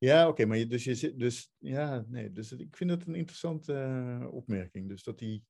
ja, 0.00 0.20
oké, 0.20 0.30
okay, 0.30 0.46
maar 0.46 0.56
je, 0.56 0.66
dus 0.66 0.84
je 0.84 1.14
dus 1.16 1.52
ja, 1.58 2.04
nee, 2.08 2.32
dus 2.32 2.52
ik 2.52 2.76
vind 2.76 2.90
het 2.90 3.06
een 3.06 3.14
interessante 3.14 4.28
opmerking. 4.30 4.88
Dus 4.88 5.02
dat 5.02 5.18
die, 5.18 5.44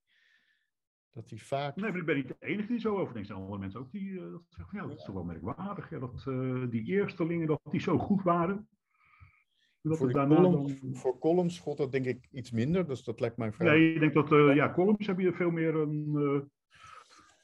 dat 1.12 1.28
die 1.28 1.44
vaak. 1.44 1.76
Nee, 1.76 1.90
maar 1.90 2.00
ik 2.00 2.06
ben 2.06 2.16
niet 2.16 2.28
de 2.28 2.36
enige 2.38 2.68
die 2.68 2.80
zo 2.80 2.96
over 2.96 3.14
denkt. 3.14 3.18
Er 3.18 3.24
zijn 3.24 3.38
andere 3.38 3.58
mensen 3.58 3.80
ook 3.80 3.92
die 3.92 4.10
uh, 4.10 4.20
dat 4.20 4.42
zeggen: 4.48 4.78
ja, 4.78 4.86
dat 4.86 4.98
is 4.98 5.04
toch 5.04 5.14
wel 5.14 5.24
merkwaardig. 5.24 5.90
Ja, 5.90 5.98
dat 5.98 6.24
uh, 6.28 6.70
die 6.70 6.84
eerstelingen 6.84 7.46
dat 7.46 7.60
die 7.70 7.80
zo 7.80 7.98
goed 7.98 8.22
waren. 8.22 8.68
Dat 9.82 9.98
voor, 9.98 10.12
daarna 10.12 10.34
column, 10.34 10.52
dan... 10.52 10.94
voor 10.96 11.18
columns 11.18 11.58
god 11.58 11.76
dat 11.76 11.92
denk 11.92 12.06
ik 12.06 12.28
iets 12.30 12.50
minder, 12.50 12.86
dus 12.86 13.04
dat 13.04 13.20
lijkt 13.20 13.36
mij 13.36 13.52
vrij. 13.52 13.78
Nee, 13.78 13.94
ik 13.94 14.00
denk 14.00 14.14
dat, 14.14 14.32
uh, 14.32 14.54
ja, 14.54 14.72
columns 14.72 15.06
hebben 15.06 15.24
je 15.24 15.32
veel 15.32 15.50
meer 15.50 15.74
een. 15.74 16.50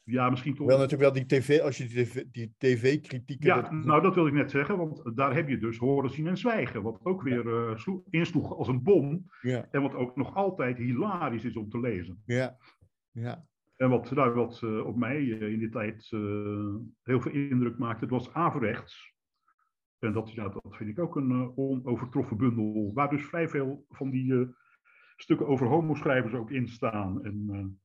Ja, 0.03 0.29
misschien 0.29 0.55
toch. 0.55 0.67
Wel 0.67 0.77
natuurlijk 0.77 1.13
wel 1.13 1.23
die 1.23 1.39
tv, 1.39 1.59
als 1.59 1.77
je 1.77 1.87
die 1.87 2.05
tv, 2.05 2.23
die 2.31 2.53
tv-kritieken... 2.57 3.47
Ja, 3.47 3.61
dat... 3.61 3.71
nou 3.71 4.01
dat 4.01 4.15
wil 4.15 4.27
ik 4.27 4.33
net 4.33 4.51
zeggen, 4.51 4.77
want 4.77 5.15
daar 5.15 5.35
heb 5.35 5.49
je 5.49 5.57
dus 5.57 5.77
horen 5.77 6.09
zien 6.09 6.27
en 6.27 6.37
zwijgen. 6.37 6.81
Wat 6.81 6.99
ook 7.03 7.21
weer 7.21 7.45
uh, 7.45 7.77
sloeg, 7.77 8.01
insloeg 8.09 8.57
als 8.57 8.67
een 8.67 8.83
bom. 8.83 9.25
Ja. 9.41 9.67
En 9.71 9.81
wat 9.81 9.93
ook 9.93 10.15
nog 10.15 10.35
altijd 10.35 10.77
hilarisch 10.77 11.43
is 11.43 11.55
om 11.55 11.69
te 11.69 11.79
lezen. 11.79 12.21
Ja, 12.25 12.57
ja. 13.11 13.45
En 13.77 13.89
wat, 13.89 14.11
nou, 14.11 14.33
wat 14.33 14.61
uh, 14.63 14.85
op 14.85 14.95
mij 14.95 15.19
uh, 15.19 15.51
in 15.51 15.59
die 15.59 15.69
tijd 15.69 16.09
heel 17.03 17.21
veel 17.21 17.31
indruk 17.31 17.77
maakte, 17.77 18.03
het 18.03 18.13
was 18.13 18.33
averechts. 18.33 19.15
En 19.99 20.13
dat, 20.13 20.31
ja, 20.31 20.49
dat 20.49 20.75
vind 20.75 20.89
ik 20.89 20.99
ook 20.99 21.15
een 21.15 21.57
onovertroffen 21.57 22.37
bundel, 22.37 22.91
waar 22.93 23.09
dus 23.09 23.25
vrij 23.25 23.49
veel 23.49 23.85
van 23.89 24.09
die 24.09 24.55
stukken 25.15 25.47
over 25.47 25.67
homoschrijvers 25.67 26.33
ook 26.33 26.51
in 26.51 26.67
staan. 26.67 27.23
En 27.23 27.81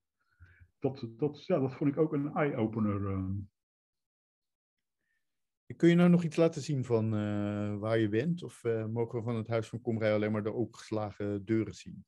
dat, 0.79 1.09
dat, 1.17 1.47
ja, 1.47 1.59
dat 1.59 1.75
vond 1.75 1.91
ik 1.91 1.99
ook 1.99 2.13
een 2.13 2.35
eye-opener. 2.35 3.25
Kun 5.77 5.89
je 5.89 5.95
nou 5.95 6.11
nog 6.11 6.23
iets 6.23 6.37
laten 6.37 6.63
zien 6.63 6.85
van 6.85 7.11
waar 7.79 7.99
je 7.99 8.09
bent? 8.09 8.43
Of 8.43 8.63
mogen 8.91 9.19
we 9.19 9.25
van 9.25 9.37
het 9.37 9.49
Huis 9.49 9.69
van 9.69 9.81
Komrij 9.81 10.15
alleen 10.15 10.33
maar 10.33 10.43
de 10.43 10.55
opengeslagen 10.55 11.45
deuren 11.45 11.75
zien? 11.75 12.05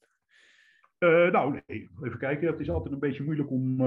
Nou, 1.31 1.61
nee. 1.67 1.90
Even 2.03 2.19
kijken. 2.19 2.47
Het 2.47 2.61
is 2.61 2.71
altijd 2.71 2.93
een 2.93 3.01
beetje 3.01 3.25
moeilijk 3.25 3.51
om, 3.51 3.81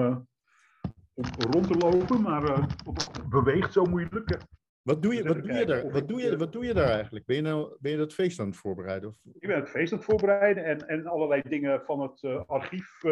om 1.13 1.25
rond 1.51 1.67
te 1.67 1.77
lopen, 1.77 2.21
maar 2.21 2.43
het 2.43 3.30
beweegt 3.30 3.73
zo 3.73 3.84
moeilijk. 3.84 4.38
Wat 4.82 5.01
doe 5.01 5.13
je, 5.13 5.23
wat 5.23 5.43
doe 5.43 5.53
je 5.53 5.65
daar? 5.65 5.91
Wat 5.91 6.08
doe 6.08 6.21
je, 6.21 6.38
wat 6.38 6.51
doe 6.51 6.65
je 6.65 6.73
daar 6.73 6.89
eigenlijk? 6.89 7.25
Ben 7.25 7.36
je, 7.36 7.41
nou, 7.41 7.75
ben 7.80 7.91
je 7.91 7.97
dat 7.97 8.13
feest 8.13 8.39
aan 8.39 8.47
het 8.47 8.58
voorbereiden? 8.58 9.10
Of? 9.10 9.15
Ik 9.39 9.47
ben 9.47 9.60
het 9.60 9.69
feest 9.69 9.91
aan 9.91 9.97
het 9.97 10.08
voorbereiden 10.08 10.65
en, 10.65 10.88
en 10.88 11.06
allerlei 11.06 11.41
dingen 11.49 11.82
van 11.82 12.01
het 12.01 12.47
archief 12.47 13.03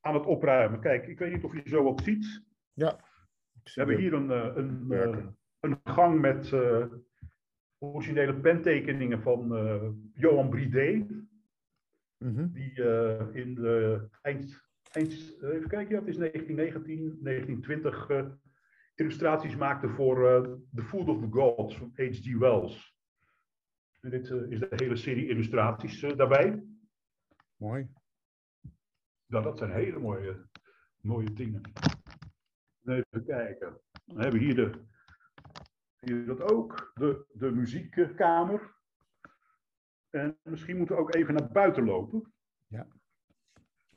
aan 0.00 0.14
het 0.14 0.26
opruimen. 0.26 0.80
Kijk, 0.80 1.06
ik 1.06 1.18
weet 1.18 1.32
niet 1.32 1.44
of 1.44 1.54
je 1.54 1.62
zo 1.64 1.82
wat 1.82 2.02
ziet. 2.02 2.42
Ja. 2.72 2.96
We 3.62 3.70
hebben 3.74 3.96
hier 3.96 4.12
een, 4.12 4.30
eh, 4.30 4.50
een, 4.54 4.86
een, 4.90 5.36
een 5.60 5.80
gang 5.84 6.20
met 6.20 6.52
originele 7.78 8.34
pentekeningen 8.34 9.22
van 9.22 9.48
Johan 10.14 10.48
Bridé. 10.48 11.06
Mhm. 12.18 12.52
Die 12.52 12.72
in 13.32 13.54
de 13.54 14.08
eind, 14.22 14.64
eind, 14.92 15.12
even 15.42 15.68
kijken, 15.68 15.94
ja, 15.94 15.98
het 15.98 16.08
is 16.08 16.16
1919, 16.16 17.18
1920 17.22 18.36
illustraties 18.94 19.56
maakte 19.56 19.88
voor 19.88 20.14
The 20.74 20.82
Food 20.82 21.08
of 21.08 21.20
the 21.20 21.28
Gods 21.30 21.76
van 21.76 21.92
H.G. 21.94 22.38
Wells. 22.38 22.96
En 24.00 24.10
dit 24.10 24.30
is 24.30 24.58
de 24.58 24.66
hele 24.70 24.96
serie 24.96 25.28
illustraties 25.28 26.00
daarbij. 26.00 26.64
Mooi. 27.56 27.88
Ja, 29.26 29.40
dat 29.40 29.58
zijn 29.58 29.70
hele 29.70 29.98
mooie, 29.98 30.46
mooie 31.00 31.32
dingen. 31.32 31.60
Even 32.84 33.24
kijken. 33.24 33.80
Dan 34.04 34.20
hebben 34.20 34.40
we 34.40 34.44
hier, 34.46 34.54
de, 34.54 34.70
hier 36.00 36.26
dat 36.26 36.42
ook, 36.52 36.90
de, 36.94 37.24
de 37.32 37.50
muziekkamer. 37.50 38.76
En 40.10 40.38
misschien 40.42 40.76
moeten 40.76 40.96
we 40.96 41.02
ook 41.02 41.14
even 41.14 41.34
naar 41.34 41.48
buiten 41.52 41.84
lopen. 41.84 42.32
Ja. 42.66 42.86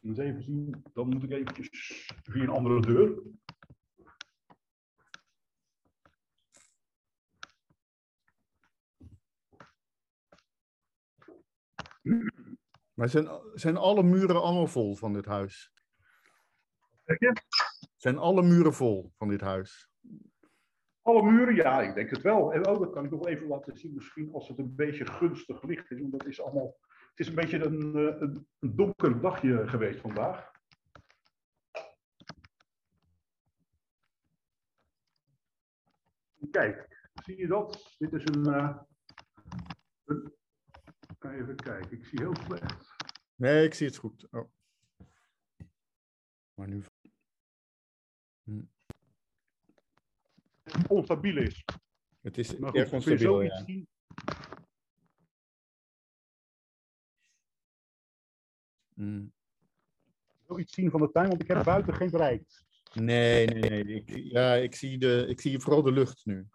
Eens 0.01 0.17
even 0.17 0.43
zien, 0.43 0.83
dan 0.93 1.09
moet 1.09 1.23
ik 1.23 1.31
eventjes 1.31 1.69
via 2.23 2.41
een 2.41 2.49
andere 2.49 2.81
deur. 2.81 3.21
Maar 12.93 13.09
zijn, 13.09 13.27
zijn 13.53 13.77
alle 13.77 14.03
muren 14.03 14.41
allemaal 14.41 14.67
vol 14.67 14.95
van 14.95 15.13
dit 15.13 15.25
huis? 15.25 15.71
Zijn 17.95 18.17
alle 18.17 18.43
muren 18.43 18.73
vol 18.73 19.11
van 19.17 19.27
dit 19.27 19.41
huis? 19.41 19.90
Alle 21.01 21.31
muren, 21.31 21.55
ja, 21.55 21.81
ik 21.81 21.93
denk 21.93 22.09
het 22.09 22.21
wel. 22.21 22.53
En 22.53 22.65
ook, 22.65 22.79
dat 22.79 22.91
kan 22.91 23.05
ik 23.05 23.11
nog 23.11 23.27
even 23.27 23.47
laten 23.47 23.77
zien, 23.77 23.93
misschien 23.93 24.33
als 24.33 24.47
het 24.47 24.57
een 24.57 24.75
beetje 24.75 25.05
gunstig 25.05 25.63
licht 25.63 25.91
is. 25.91 25.99
Want 25.99 26.11
dat 26.11 26.25
is 26.25 26.41
allemaal. 26.41 26.77
Het 27.09 27.19
is 27.19 27.27
een 27.27 27.35
beetje 27.35 27.65
een, 27.65 27.95
eh, 27.95 28.21
een, 28.21 28.47
een 28.59 28.75
donker 28.75 29.21
dagje 29.21 29.67
geweest 29.67 29.99
vandaag. 29.99 30.51
Kijk, 36.51 37.09
zie 37.13 37.37
je 37.37 37.47
dat? 37.47 37.95
Dit 37.97 38.13
is 38.13 38.23
een, 38.25 38.47
uh, 38.47 38.77
een 40.05 40.33
Even 41.29 41.55
kijken, 41.55 41.91
ik 41.91 42.05
zie 42.05 42.19
heel 42.19 42.35
slecht. 42.35 42.95
Nee, 43.35 43.65
ik 43.65 43.73
zie 43.73 43.87
het 43.87 43.97
goed. 43.97 44.27
Oh. 44.31 44.51
Maar 46.53 46.67
nu. 46.67 46.83
Hm. 48.43 48.63
Onstabiel 50.87 51.37
is. 51.37 51.63
Het 52.21 52.37
is 52.37 52.57
maar 52.57 52.73
erg 52.73 52.91
onstabiel, 52.91 53.41
ja. 53.41 53.63
Zien? 53.65 53.87
Mm. 58.93 59.33
iets 60.57 60.73
zien 60.73 60.91
van 60.91 61.01
de 61.01 61.11
tuin, 61.11 61.27
want 61.27 61.41
ik 61.41 61.47
heb 61.47 61.63
buiten 61.63 61.95
geen 61.95 62.09
bereik. 62.09 62.43
Nee, 62.93 63.45
nee, 63.45 63.83
nee. 63.83 63.95
Ik, 63.95 64.09
ja, 64.09 64.53
ik 64.53 64.75
zie, 64.75 64.97
de, 64.97 65.25
ik 65.27 65.41
zie 65.41 65.59
vooral 65.59 65.81
de 65.81 65.91
lucht 65.91 66.25
nu. 66.25 66.47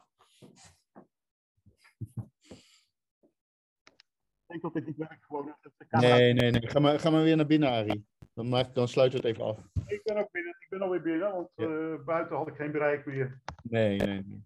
denk 4.47 4.63
dat 4.63 4.85
dit 4.85 4.87
niet 4.87 5.09
werkt 5.09 5.25
gewoon. 5.25 5.55
Nee, 5.89 6.33
nee, 6.33 6.51
nee. 6.51 6.69
Ga 6.69 6.79
maar, 6.79 7.01
ga 7.01 7.11
maar 7.11 7.23
weer 7.23 7.37
naar 7.37 7.47
binnen, 7.47 7.71
Arie. 7.71 8.07
Dan, 8.37 8.49
maak, 8.49 8.75
dan 8.75 8.89
sluiten 8.89 9.21
we 9.21 9.29
het 9.29 9.37
even 9.37 9.49
af. 9.49 9.59
Ik 9.87 10.03
ben 10.05 10.17
ook 10.17 10.31
binnen. 10.31 10.57
Ik 10.59 10.67
ben 10.69 10.81
alweer 10.81 11.03
binnen, 11.03 11.33
want 11.33 11.51
ja. 11.55 11.67
uh, 11.67 12.05
buiten 12.05 12.37
had 12.37 12.49
ik 12.49 12.55
geen 12.55 12.73
bereik 12.73 13.07
meer. 13.07 13.43
Nee, 13.63 13.99
nee, 13.99 14.23
nee. 14.25 14.43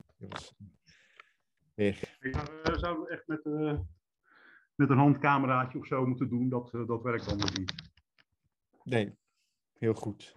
Weg. 1.75 2.19
We 2.21 3.07
echt 3.09 3.27
met, 3.27 3.45
uh, 3.45 3.79
met 4.75 4.91
een 4.91 4.97
handcameraatje 4.97 5.79
of 5.79 5.87
zo 5.87 6.07
moeten 6.07 6.29
doen? 6.29 6.49
Dat, 6.49 6.71
dat 6.87 7.03
werkt 7.03 7.29
dan 7.29 7.37
niet. 7.37 7.73
Nee, 8.85 9.17
heel 9.79 9.95
goed. 9.95 10.37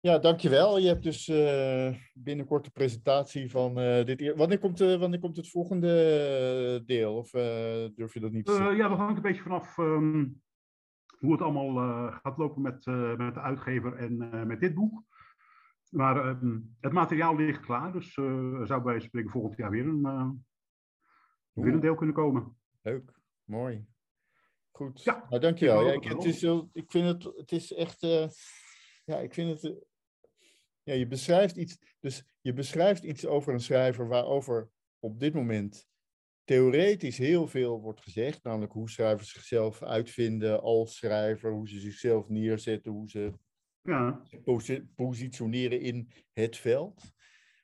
Ja, 0.00 0.18
dankjewel. 0.18 0.78
Je 0.78 0.88
hebt 0.88 1.02
dus 1.02 1.26
binnenkort 2.14 2.64
de 2.64 2.70
presentatie 2.70 3.50
van 3.50 3.74
dit. 4.04 4.32
Wanneer 4.36 4.58
komt, 4.58 4.78
wanneer 4.78 5.20
komt 5.20 5.36
het 5.36 5.50
volgende 5.50 6.82
deel? 6.86 7.16
Of 7.16 7.30
durf 7.94 8.14
je 8.14 8.20
dat 8.20 8.32
niet 8.32 8.46
te 8.46 8.52
ja, 8.52 8.88
dat 8.88 8.98
hangt 8.98 9.16
een 9.16 9.22
beetje 9.22 9.42
vanaf 9.42 9.78
um, 9.78 10.42
hoe 11.18 11.32
het 11.32 11.42
allemaal 11.42 12.10
gaat 12.12 12.36
lopen 12.36 12.62
met, 12.62 12.86
met 13.16 13.34
de 13.34 13.40
uitgever 13.40 13.96
en 13.96 14.46
met 14.46 14.60
dit 14.60 14.74
boek. 14.74 15.02
Maar 15.90 16.26
um, 16.26 16.76
het 16.80 16.92
materiaal 16.92 17.36
ligt 17.36 17.60
klaar, 17.60 17.92
dus 17.92 18.16
er 18.16 18.66
zou 18.66 18.82
bij 18.82 19.00
spreken 19.00 19.30
volgend 19.30 19.56
jaar 19.56 19.70
weer 19.70 19.86
een, 19.86 20.44
weer 21.52 21.72
een 21.72 21.80
deel 21.80 21.94
kunnen 21.94 22.14
komen. 22.14 22.56
Leuk, 22.82 23.20
mooi. 23.44 23.86
Goed. 24.70 25.02
Ja, 25.02 25.26
nou, 25.28 25.40
dankjewel. 25.40 25.86
Ja, 25.86 25.92
ik, 25.92 26.04
het 26.04 26.24
is, 26.24 26.42
ik 26.72 26.90
vind 26.90 27.06
het, 27.06 27.36
het 27.36 27.52
is 27.52 27.72
echt. 27.72 28.00
ja, 29.04 29.18
ik 29.18 29.34
vind 29.34 29.62
het 29.62 29.84
ja, 30.84 30.94
je 30.94 31.06
beschrijft 31.06 31.56
iets, 31.56 31.78
dus 32.00 32.24
je 32.40 32.52
beschrijft 32.52 33.04
iets 33.04 33.26
over 33.26 33.52
een 33.52 33.60
schrijver 33.60 34.08
waarover 34.08 34.70
op 34.98 35.20
dit 35.20 35.34
moment 35.34 35.88
theoretisch 36.44 37.18
heel 37.18 37.46
veel 37.46 37.80
wordt 37.80 38.00
gezegd, 38.00 38.42
namelijk 38.42 38.72
hoe 38.72 38.90
schrijvers 38.90 39.32
zichzelf 39.32 39.82
uitvinden 39.82 40.62
als 40.62 40.96
schrijver, 40.96 41.52
hoe 41.52 41.68
ze 41.68 41.80
zichzelf 41.80 42.28
neerzetten, 42.28 42.92
hoe 42.92 43.08
ze 43.10 43.32
ja. 43.82 44.22
positioneren 44.94 45.80
in 45.80 46.08
het 46.32 46.56
veld. 46.56 47.12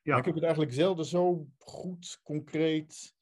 Ja. 0.03 0.11
Maar 0.11 0.19
ik 0.19 0.25
heb 0.25 0.35
het 0.35 0.45
eigenlijk 0.45 0.75
zelden 0.75 1.05
zo 1.05 1.49
goed, 1.59 2.21
concreet 2.23 3.15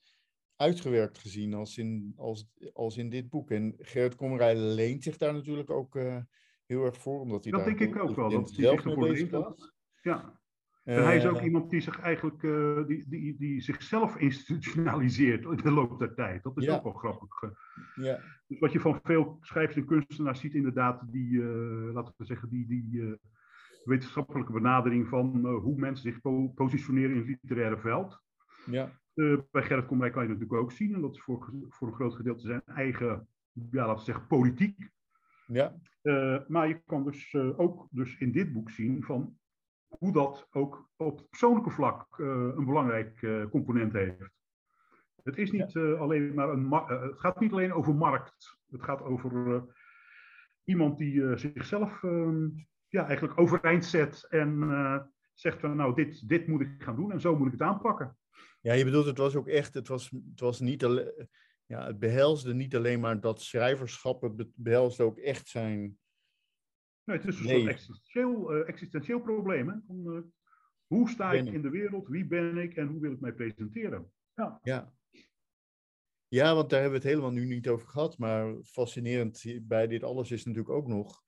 uitgewerkt 0.57 1.18
gezien 1.18 1.55
als 1.55 1.79
in, 1.79 2.12
als, 2.16 2.49
als 2.73 2.97
in 2.97 3.11
dit 3.11 3.29
boek. 3.29 3.51
En 3.51 3.75
Gerrit 3.79 4.14
Komrij 4.14 4.57
leent 4.57 5.03
zich 5.03 5.16
daar 5.16 5.35
natuurlijk 5.35 5.71
ook 5.71 5.94
uh, 5.94 6.16
heel 6.66 6.85
erg 6.85 6.97
voor, 6.97 7.21
omdat 7.21 7.42
hij 7.42 7.53
dat 7.53 7.64
daar 7.64 7.77
denk 7.77 7.94
ik 7.94 8.03
ook 8.03 8.16
wel, 8.16 8.31
dat 8.31 8.57
hij 8.57 8.68
zich 8.68 8.85
ervoor 8.85 9.11
leent. 9.11 9.73
Ja. 10.03 10.40
En 10.88 11.05
hij 11.05 11.16
is 11.16 11.27
ook 11.27 11.40
iemand 11.40 11.70
die 11.70 11.81
zich 11.81 12.01
eigenlijk 12.01 12.42
uh, 12.42 12.87
die, 12.87 13.05
die, 13.09 13.37
die 13.38 13.61
zichzelf 13.61 14.16
institutionaliseert 14.16 15.44
in 15.44 15.57
de 15.57 15.70
loop 15.70 15.98
der 15.98 16.14
tijd. 16.14 16.42
Dat 16.42 16.57
is 16.57 16.64
ja. 16.64 16.74
ook 16.74 16.83
wel 16.83 16.92
grappig. 16.92 17.42
Ja. 17.94 18.20
Dus 18.46 18.59
wat 18.59 18.72
je 18.72 18.81
van 18.81 19.01
veel 19.03 19.38
schrijvers 19.40 19.77
en 19.77 19.85
kunstenaars 19.85 20.40
ziet, 20.40 20.55
inderdaad, 20.55 21.12
die, 21.12 21.31
uh, 21.31 21.92
laten 21.92 22.14
we 22.16 22.24
zeggen, 22.24 22.48
die, 22.48 22.66
die 22.66 22.87
uh, 22.90 23.12
wetenschappelijke 23.85 24.53
benadering 24.53 25.09
van 25.09 25.46
hoe 25.46 25.77
mensen 25.77 26.12
zich 26.12 26.20
po 26.20 26.48
positioneren 26.48 27.11
in 27.11 27.18
het 27.18 27.27
literaire 27.27 27.79
veld. 27.79 28.22
Ja. 28.66 28.90
bij 29.51 29.62
Gerrit 29.62 29.87
Komrij 29.87 30.11
kan 30.11 30.22
je 30.22 30.29
natuurlijk 30.29 30.61
ook 30.61 30.72
zien, 30.72 30.94
en 30.94 31.01
dat 31.01 31.14
is 31.14 31.20
voor, 31.20 31.53
voor 31.68 31.88
een 31.88 31.94
groot 31.94 32.14
gedeelte 32.14 32.46
zijn 32.46 32.62
eigen, 32.64 33.29
ja, 33.53 33.87
laten 33.87 33.96
we 33.96 34.03
zeggen, 34.05 34.27
politiek. 34.27 34.90
Ja. 35.46 35.74
maar 36.48 36.68
je 36.68 36.81
kan 36.87 37.05
dus 37.05 37.35
ook 37.35 37.88
dus 37.90 38.18
in 38.18 38.33
dit 38.33 38.53
boek 38.53 38.70
zien 38.70 39.03
van 39.03 39.38
hoe 39.88 40.12
dat 40.12 40.46
ook 40.51 40.88
op 40.96 41.27
persoonlijke 41.29 41.70
vlak 41.70 42.18
uh, 42.18 42.27
een 42.27 42.64
belangrijk 42.64 43.22
uh, 43.22 43.48
component 43.51 43.92
heeft. 43.92 44.31
Het, 45.22 45.38
is 45.38 45.51
niet, 45.51 45.74
uh, 45.74 46.01
alleen 46.01 46.35
maar 46.35 46.48
een 46.48 46.72
het 46.72 47.18
gaat 47.18 47.40
niet 47.40 47.53
alleen 47.53 47.72
over 47.72 47.94
markt. 47.94 48.59
Het 48.70 48.83
gaat 48.83 49.03
over 49.03 49.64
iemand 50.64 50.98
die 50.98 51.37
zichzelf 51.37 52.03
ehm, 52.03 52.48
ja, 52.88 53.07
eigenlijk 53.07 53.40
overeind 53.40 53.85
zet 53.85 54.27
en 54.29 55.11
zegt 55.35 55.61
van 55.61 55.77
nou, 55.77 55.94
dit, 55.94 56.29
dit 56.29 56.46
moet 56.46 56.61
ik 56.61 56.83
gaan 56.83 56.96
doen 56.96 57.12
en 57.12 57.20
zo 57.20 57.37
moet 57.37 57.46
ik 57.46 57.53
het 57.53 57.62
aanpakken. 57.62 58.16
Ja, 58.61 58.72
je 58.72 58.85
bedoelt, 58.85 59.07
het 59.07 59.18
was 59.18 59.37
ook 59.37 59.48
echt, 59.48 59.74
het 59.74 59.88
was, 59.88 60.11
het 60.11 60.40
was 60.40 60.61
niet 60.61 60.85
alleen, 60.85 61.29
ja, 61.68 61.87
het 61.87 61.98
behelsde 61.98 62.55
niet 62.55 62.77
alleen 62.77 63.01
maar 63.01 63.20
dat 63.20 63.42
schrijverschap, 63.42 64.22
het 64.22 64.46
behelsde 64.55 65.03
ook 65.03 65.18
echt 65.18 65.48
zijn, 65.48 65.98
Nee, 67.09 67.16
het 67.16 67.27
is 67.27 67.38
een 67.38 67.47
nee. 67.47 67.59
soort 67.59 67.71
existentieel, 67.71 68.57
uh, 68.57 68.68
existentieel 68.68 69.20
probleem. 69.20 69.68
Hè? 69.68 69.74
Uh, 69.95 70.22
hoe 70.87 71.09
sta 71.09 71.33
ik 71.33 71.53
in 71.53 71.62
de 71.62 71.70
wereld? 71.70 72.09
Wie 72.09 72.26
ben 72.26 72.57
ik 72.57 72.76
en 72.76 72.87
hoe 72.87 73.01
wil 73.01 73.12
ik 73.12 73.20
mij 73.20 73.33
presenteren? 73.33 74.12
Ja. 74.35 74.61
ja. 74.62 74.93
Ja, 76.26 76.55
want 76.55 76.70
daar 76.70 76.80
hebben 76.80 77.01
we 77.01 77.07
het 77.07 77.14
helemaal 77.14 77.41
nu 77.41 77.47
niet 77.47 77.68
over 77.68 77.89
gehad. 77.89 78.18
Maar 78.18 78.55
fascinerend 78.64 79.45
bij 79.62 79.87
dit 79.87 80.03
alles 80.03 80.30
is 80.30 80.45
natuurlijk 80.45 80.74
ook 80.74 80.87
nog 80.87 81.22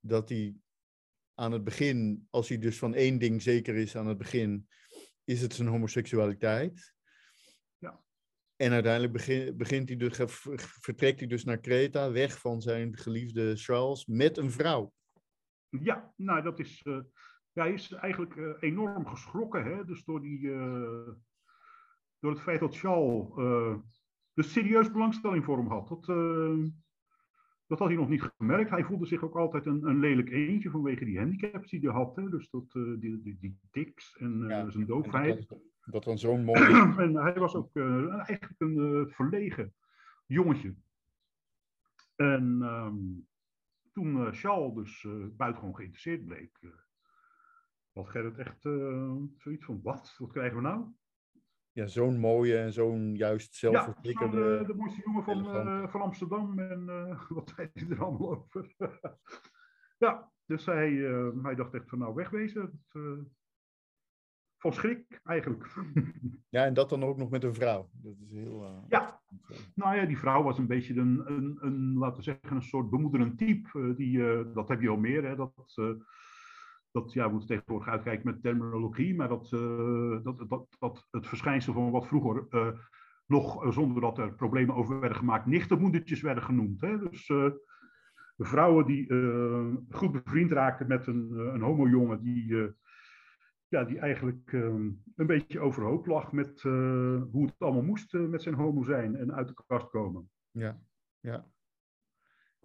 dat 0.00 0.28
hij 0.28 0.54
aan 1.34 1.52
het 1.52 1.64
begin, 1.64 2.26
als 2.30 2.48
hij 2.48 2.58
dus 2.58 2.78
van 2.78 2.94
één 2.94 3.18
ding 3.18 3.42
zeker 3.42 3.74
is 3.74 3.96
aan 3.96 4.06
het 4.06 4.18
begin, 4.18 4.68
is 5.24 5.40
het 5.40 5.54
zijn 5.54 5.68
homoseksualiteit. 5.68 6.94
Ja. 7.78 8.02
En 8.56 8.72
uiteindelijk 8.72 9.12
begin, 9.12 9.56
begint 9.56 9.88
hij 9.88 9.96
dus, 9.96 10.18
vertrekt 10.80 11.18
hij 11.18 11.28
dus 11.28 11.44
naar 11.44 11.60
Kreta, 11.60 12.10
weg 12.10 12.38
van 12.38 12.60
zijn 12.60 12.96
geliefde 12.96 13.56
Charles, 13.56 14.06
met 14.06 14.36
een 14.36 14.50
vrouw. 14.50 14.92
Ja, 15.70 16.12
nou 16.16 16.42
dat 16.42 16.58
is. 16.58 16.84
Uh, 16.84 16.98
ja, 17.52 17.62
hij 17.62 17.72
is 17.72 17.92
eigenlijk 17.92 18.34
uh, 18.34 18.52
enorm 18.60 19.06
geschrokken, 19.06 19.64
hè? 19.64 19.84
Dus 19.84 20.04
door, 20.04 20.20
die, 20.20 20.40
uh, 20.40 21.08
door 22.18 22.30
het 22.30 22.40
feit 22.40 22.60
dat 22.60 22.76
Charles 22.76 23.28
dus 24.34 24.52
serieus 24.52 24.90
belangstelling 24.90 25.44
voor 25.44 25.56
hem 25.56 25.66
had. 25.66 25.88
Dat, 25.88 26.06
Dat 27.66 27.78
had 27.78 27.88
hij 27.88 27.96
nog 27.96 28.08
niet 28.08 28.30
gemerkt. 28.36 28.70
Hij 28.70 28.84
voelde 28.84 29.06
zich 29.06 29.22
ook 29.22 29.36
altijd 29.36 29.66
een, 29.66 29.86
een 29.86 30.00
lelijk 30.00 30.30
eentje 30.30 30.70
vanwege 30.70 31.04
die 31.04 31.18
handicaps 31.18 31.70
die 31.70 31.80
hij 31.80 31.90
had. 31.90 32.16
Hè? 32.16 32.28
Dus 32.28 32.50
dat, 32.50 32.72
die, 32.72 33.22
die, 33.22 33.38
die 33.40 33.58
tics 33.70 34.16
en 34.16 34.66
zijn 34.68 34.86
doofheid. 34.86 35.48
Dat, 35.48 35.58
dat 35.84 36.04
dan 36.04 36.18
zo'n 36.18 36.44
mooi... 36.50 36.60
en 36.96 37.14
hij 37.14 37.34
was 37.34 37.54
ook 37.54 37.76
eigenlijk 37.76 38.54
een 38.58 39.08
verlegen 39.10 39.74
jongetje. 40.26 40.74
En 42.16 42.62
um, 42.62 43.28
toen 44.02 44.34
Charles 44.34 44.74
dus 44.74 45.06
buitengewoon 45.36 45.76
geïnteresseerd 45.76 46.24
bleek, 46.24 46.58
had 47.92 48.08
Gerrit 48.08 48.38
echt 48.38 48.60
zoiets 49.36 49.64
van, 49.64 49.80
wat? 49.82 50.14
Wat 50.18 50.32
krijgen 50.32 50.56
we 50.56 50.62
nou? 50.62 50.92
ja, 51.72 51.86
zo'n 51.86 52.18
mooie 52.18 52.58
en 52.58 52.72
zo'n 52.72 53.16
juist 53.16 53.54
zelfverzekerde... 53.54 54.40
Ja, 54.40 54.58
de, 54.58 54.66
de 54.66 54.74
mooiste 54.74 55.02
jongen 55.04 55.24
van, 55.24 55.56
uh, 55.56 55.88
van 55.88 56.00
Amsterdam 56.00 56.58
en 56.58 56.86
uh, 56.88 57.22
wat 57.28 57.52
zei 57.54 57.70
hij 57.74 57.88
er 57.90 58.02
allemaal 58.04 58.30
over. 58.30 58.74
ja, 60.04 60.32
dus 60.46 60.66
hij, 60.66 60.90
uh, 60.90 61.42
hij 61.42 61.54
dacht 61.54 61.74
echt 61.74 61.88
van 61.88 61.98
nou 61.98 62.14
wegwezen. 62.14 62.84
Dat, 62.88 63.14
van 64.60 64.72
schrik 64.72 65.20
eigenlijk. 65.24 65.76
ja, 66.48 66.64
en 66.64 66.74
dat 66.74 66.88
dan 66.88 67.04
ook 67.04 67.16
nog 67.16 67.30
met 67.30 67.44
een 67.44 67.54
vrouw. 67.54 67.90
Dat 67.92 68.14
is 68.20 68.30
heel... 68.30 68.84
ja, 68.88 69.20
nou 69.74 69.96
ja, 69.96 70.04
die 70.04 70.18
vrouw 70.18 70.42
was 70.42 70.58
een 70.58 70.66
beetje 70.66 70.94
een, 70.94 71.22
een, 71.24 71.58
een 71.60 71.98
laten 71.98 72.16
we 72.16 72.22
zeggen, 72.22 72.56
een 72.56 72.62
soort 72.62 72.90
bemoederend 72.90 73.38
type. 73.38 73.94
die, 73.96 74.18
dat 74.52 74.68
heb 74.68 74.80
je 74.80 74.88
al 74.88 74.96
meer, 74.96 75.24
hè, 75.24 75.36
dat 75.36 75.52
dat 76.92 77.12
ja, 77.12 77.24
we 77.24 77.30
moeten 77.30 77.48
tegenwoordig 77.48 77.88
uitkijken 77.88 78.26
met 78.26 78.42
terminologie, 78.42 79.14
maar 79.14 79.28
dat, 79.28 79.48
dat, 80.22 80.48
dat, 80.48 80.76
dat 80.78 81.06
het 81.10 81.26
verschijnsel 81.26 81.72
van 81.72 81.90
wat 81.90 82.06
vroeger 82.06 82.46
nog, 83.26 83.72
zonder 83.74 84.00
dat 84.00 84.18
er 84.18 84.34
problemen 84.34 84.74
over 84.74 85.00
werden 85.00 85.18
gemaakt, 85.18 85.46
nichtenmoedertjes 85.46 86.20
werden 86.20 86.42
genoemd. 86.42 86.80
Hè? 86.80 86.98
Dus 86.98 87.32
vrouwen 88.36 88.86
die 88.86 89.06
goed 89.90 90.12
bevriend 90.12 90.52
raakten 90.52 90.86
met 90.86 91.06
een, 91.06 91.30
een 91.54 91.62
homojongen 91.62 92.22
die, 92.22 92.74
ja, 93.70 93.84
die 93.84 93.98
eigenlijk 93.98 94.52
een 94.52 95.26
beetje 95.26 95.60
overhoop 95.60 96.06
lag 96.06 96.32
met 96.32 96.60
hoe 96.62 97.44
het 97.46 97.54
allemaal 97.58 97.82
moest 97.82 98.12
met 98.12 98.42
zijn 98.42 98.54
homo 98.54 98.82
zijn 98.82 99.16
en 99.16 99.34
uit 99.34 99.48
de 99.48 99.54
kast 99.66 99.90
komen. 99.90 100.30
Ja, 100.50 100.80
ja. 101.20 101.46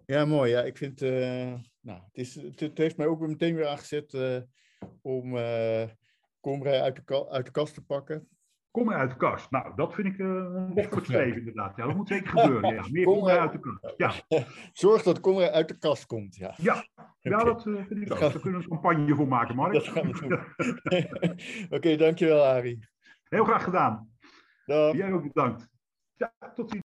Ja, 0.06 0.24
mooi. 0.24 0.50
Ja, 0.50 0.62
ik 0.62 0.76
vind, 0.76 1.02
uh, 1.02 1.54
nou, 1.80 2.00
het, 2.02 2.16
is, 2.16 2.34
het, 2.34 2.78
heeft 2.78 2.96
mij 2.96 3.06
ook 3.06 3.20
meteen 3.20 3.54
weer 3.54 3.66
aangezet 3.66 4.14
om 5.02 5.36
Comrij 6.40 6.80
uit 6.80 7.06
de, 7.06 7.28
uit 7.28 7.46
de 7.46 7.52
kast 7.52 7.74
te 7.74 7.84
pakken. 7.84 8.28
Kom 8.76 8.92
uit 8.92 9.10
de 9.10 9.16
kast. 9.16 9.50
Nou, 9.50 9.72
dat 9.76 9.94
vind 9.94 10.06
ik 10.06 10.18
een 10.18 10.72
lof 10.74 10.86
voor 10.90 11.14
inderdaad. 11.14 11.76
Ja, 11.76 11.86
dat 11.86 11.96
moet 11.96 12.08
zeker 12.08 12.28
gebeuren. 12.28 12.74
Ja. 12.74 12.84
Meer 12.90 13.04
Comrij 13.04 13.38
uit 13.38 13.52
de 13.52 13.60
kast. 13.60 13.94
Ja. 13.96 14.12
Zorg 14.72 15.02
dat 15.02 15.20
Comrij 15.20 15.50
uit 15.50 15.68
de 15.68 15.78
kast 15.78 16.06
komt. 16.06 16.36
Ja, 16.36 16.54
ja. 16.56 16.86
ja 17.20 17.44
dat 17.44 17.62
vind 17.62 17.90
ik 17.90 18.12
ook. 18.12 18.20
Daar 18.20 18.40
kunnen 18.40 18.60
we 18.60 18.64
een 18.64 18.80
campagne 18.80 19.14
voor 19.14 19.28
maken, 19.28 19.54
Mark. 19.54 19.72
Dat 19.72 19.88
gaan 19.88 20.12
we 20.12 20.20
doen. 20.20 20.32
Oké, 21.64 21.74
okay, 21.74 21.96
dankjewel, 21.96 22.44
Arie. 22.44 22.88
Heel 23.28 23.44
graag 23.44 23.64
gedaan. 23.64 24.10
Dag. 24.66 24.94
Jij 24.94 25.12
ook 25.12 25.22
bedankt. 25.22 25.68
Ja, 26.14 26.32
tot 26.54 26.70
ziens. 26.70 26.84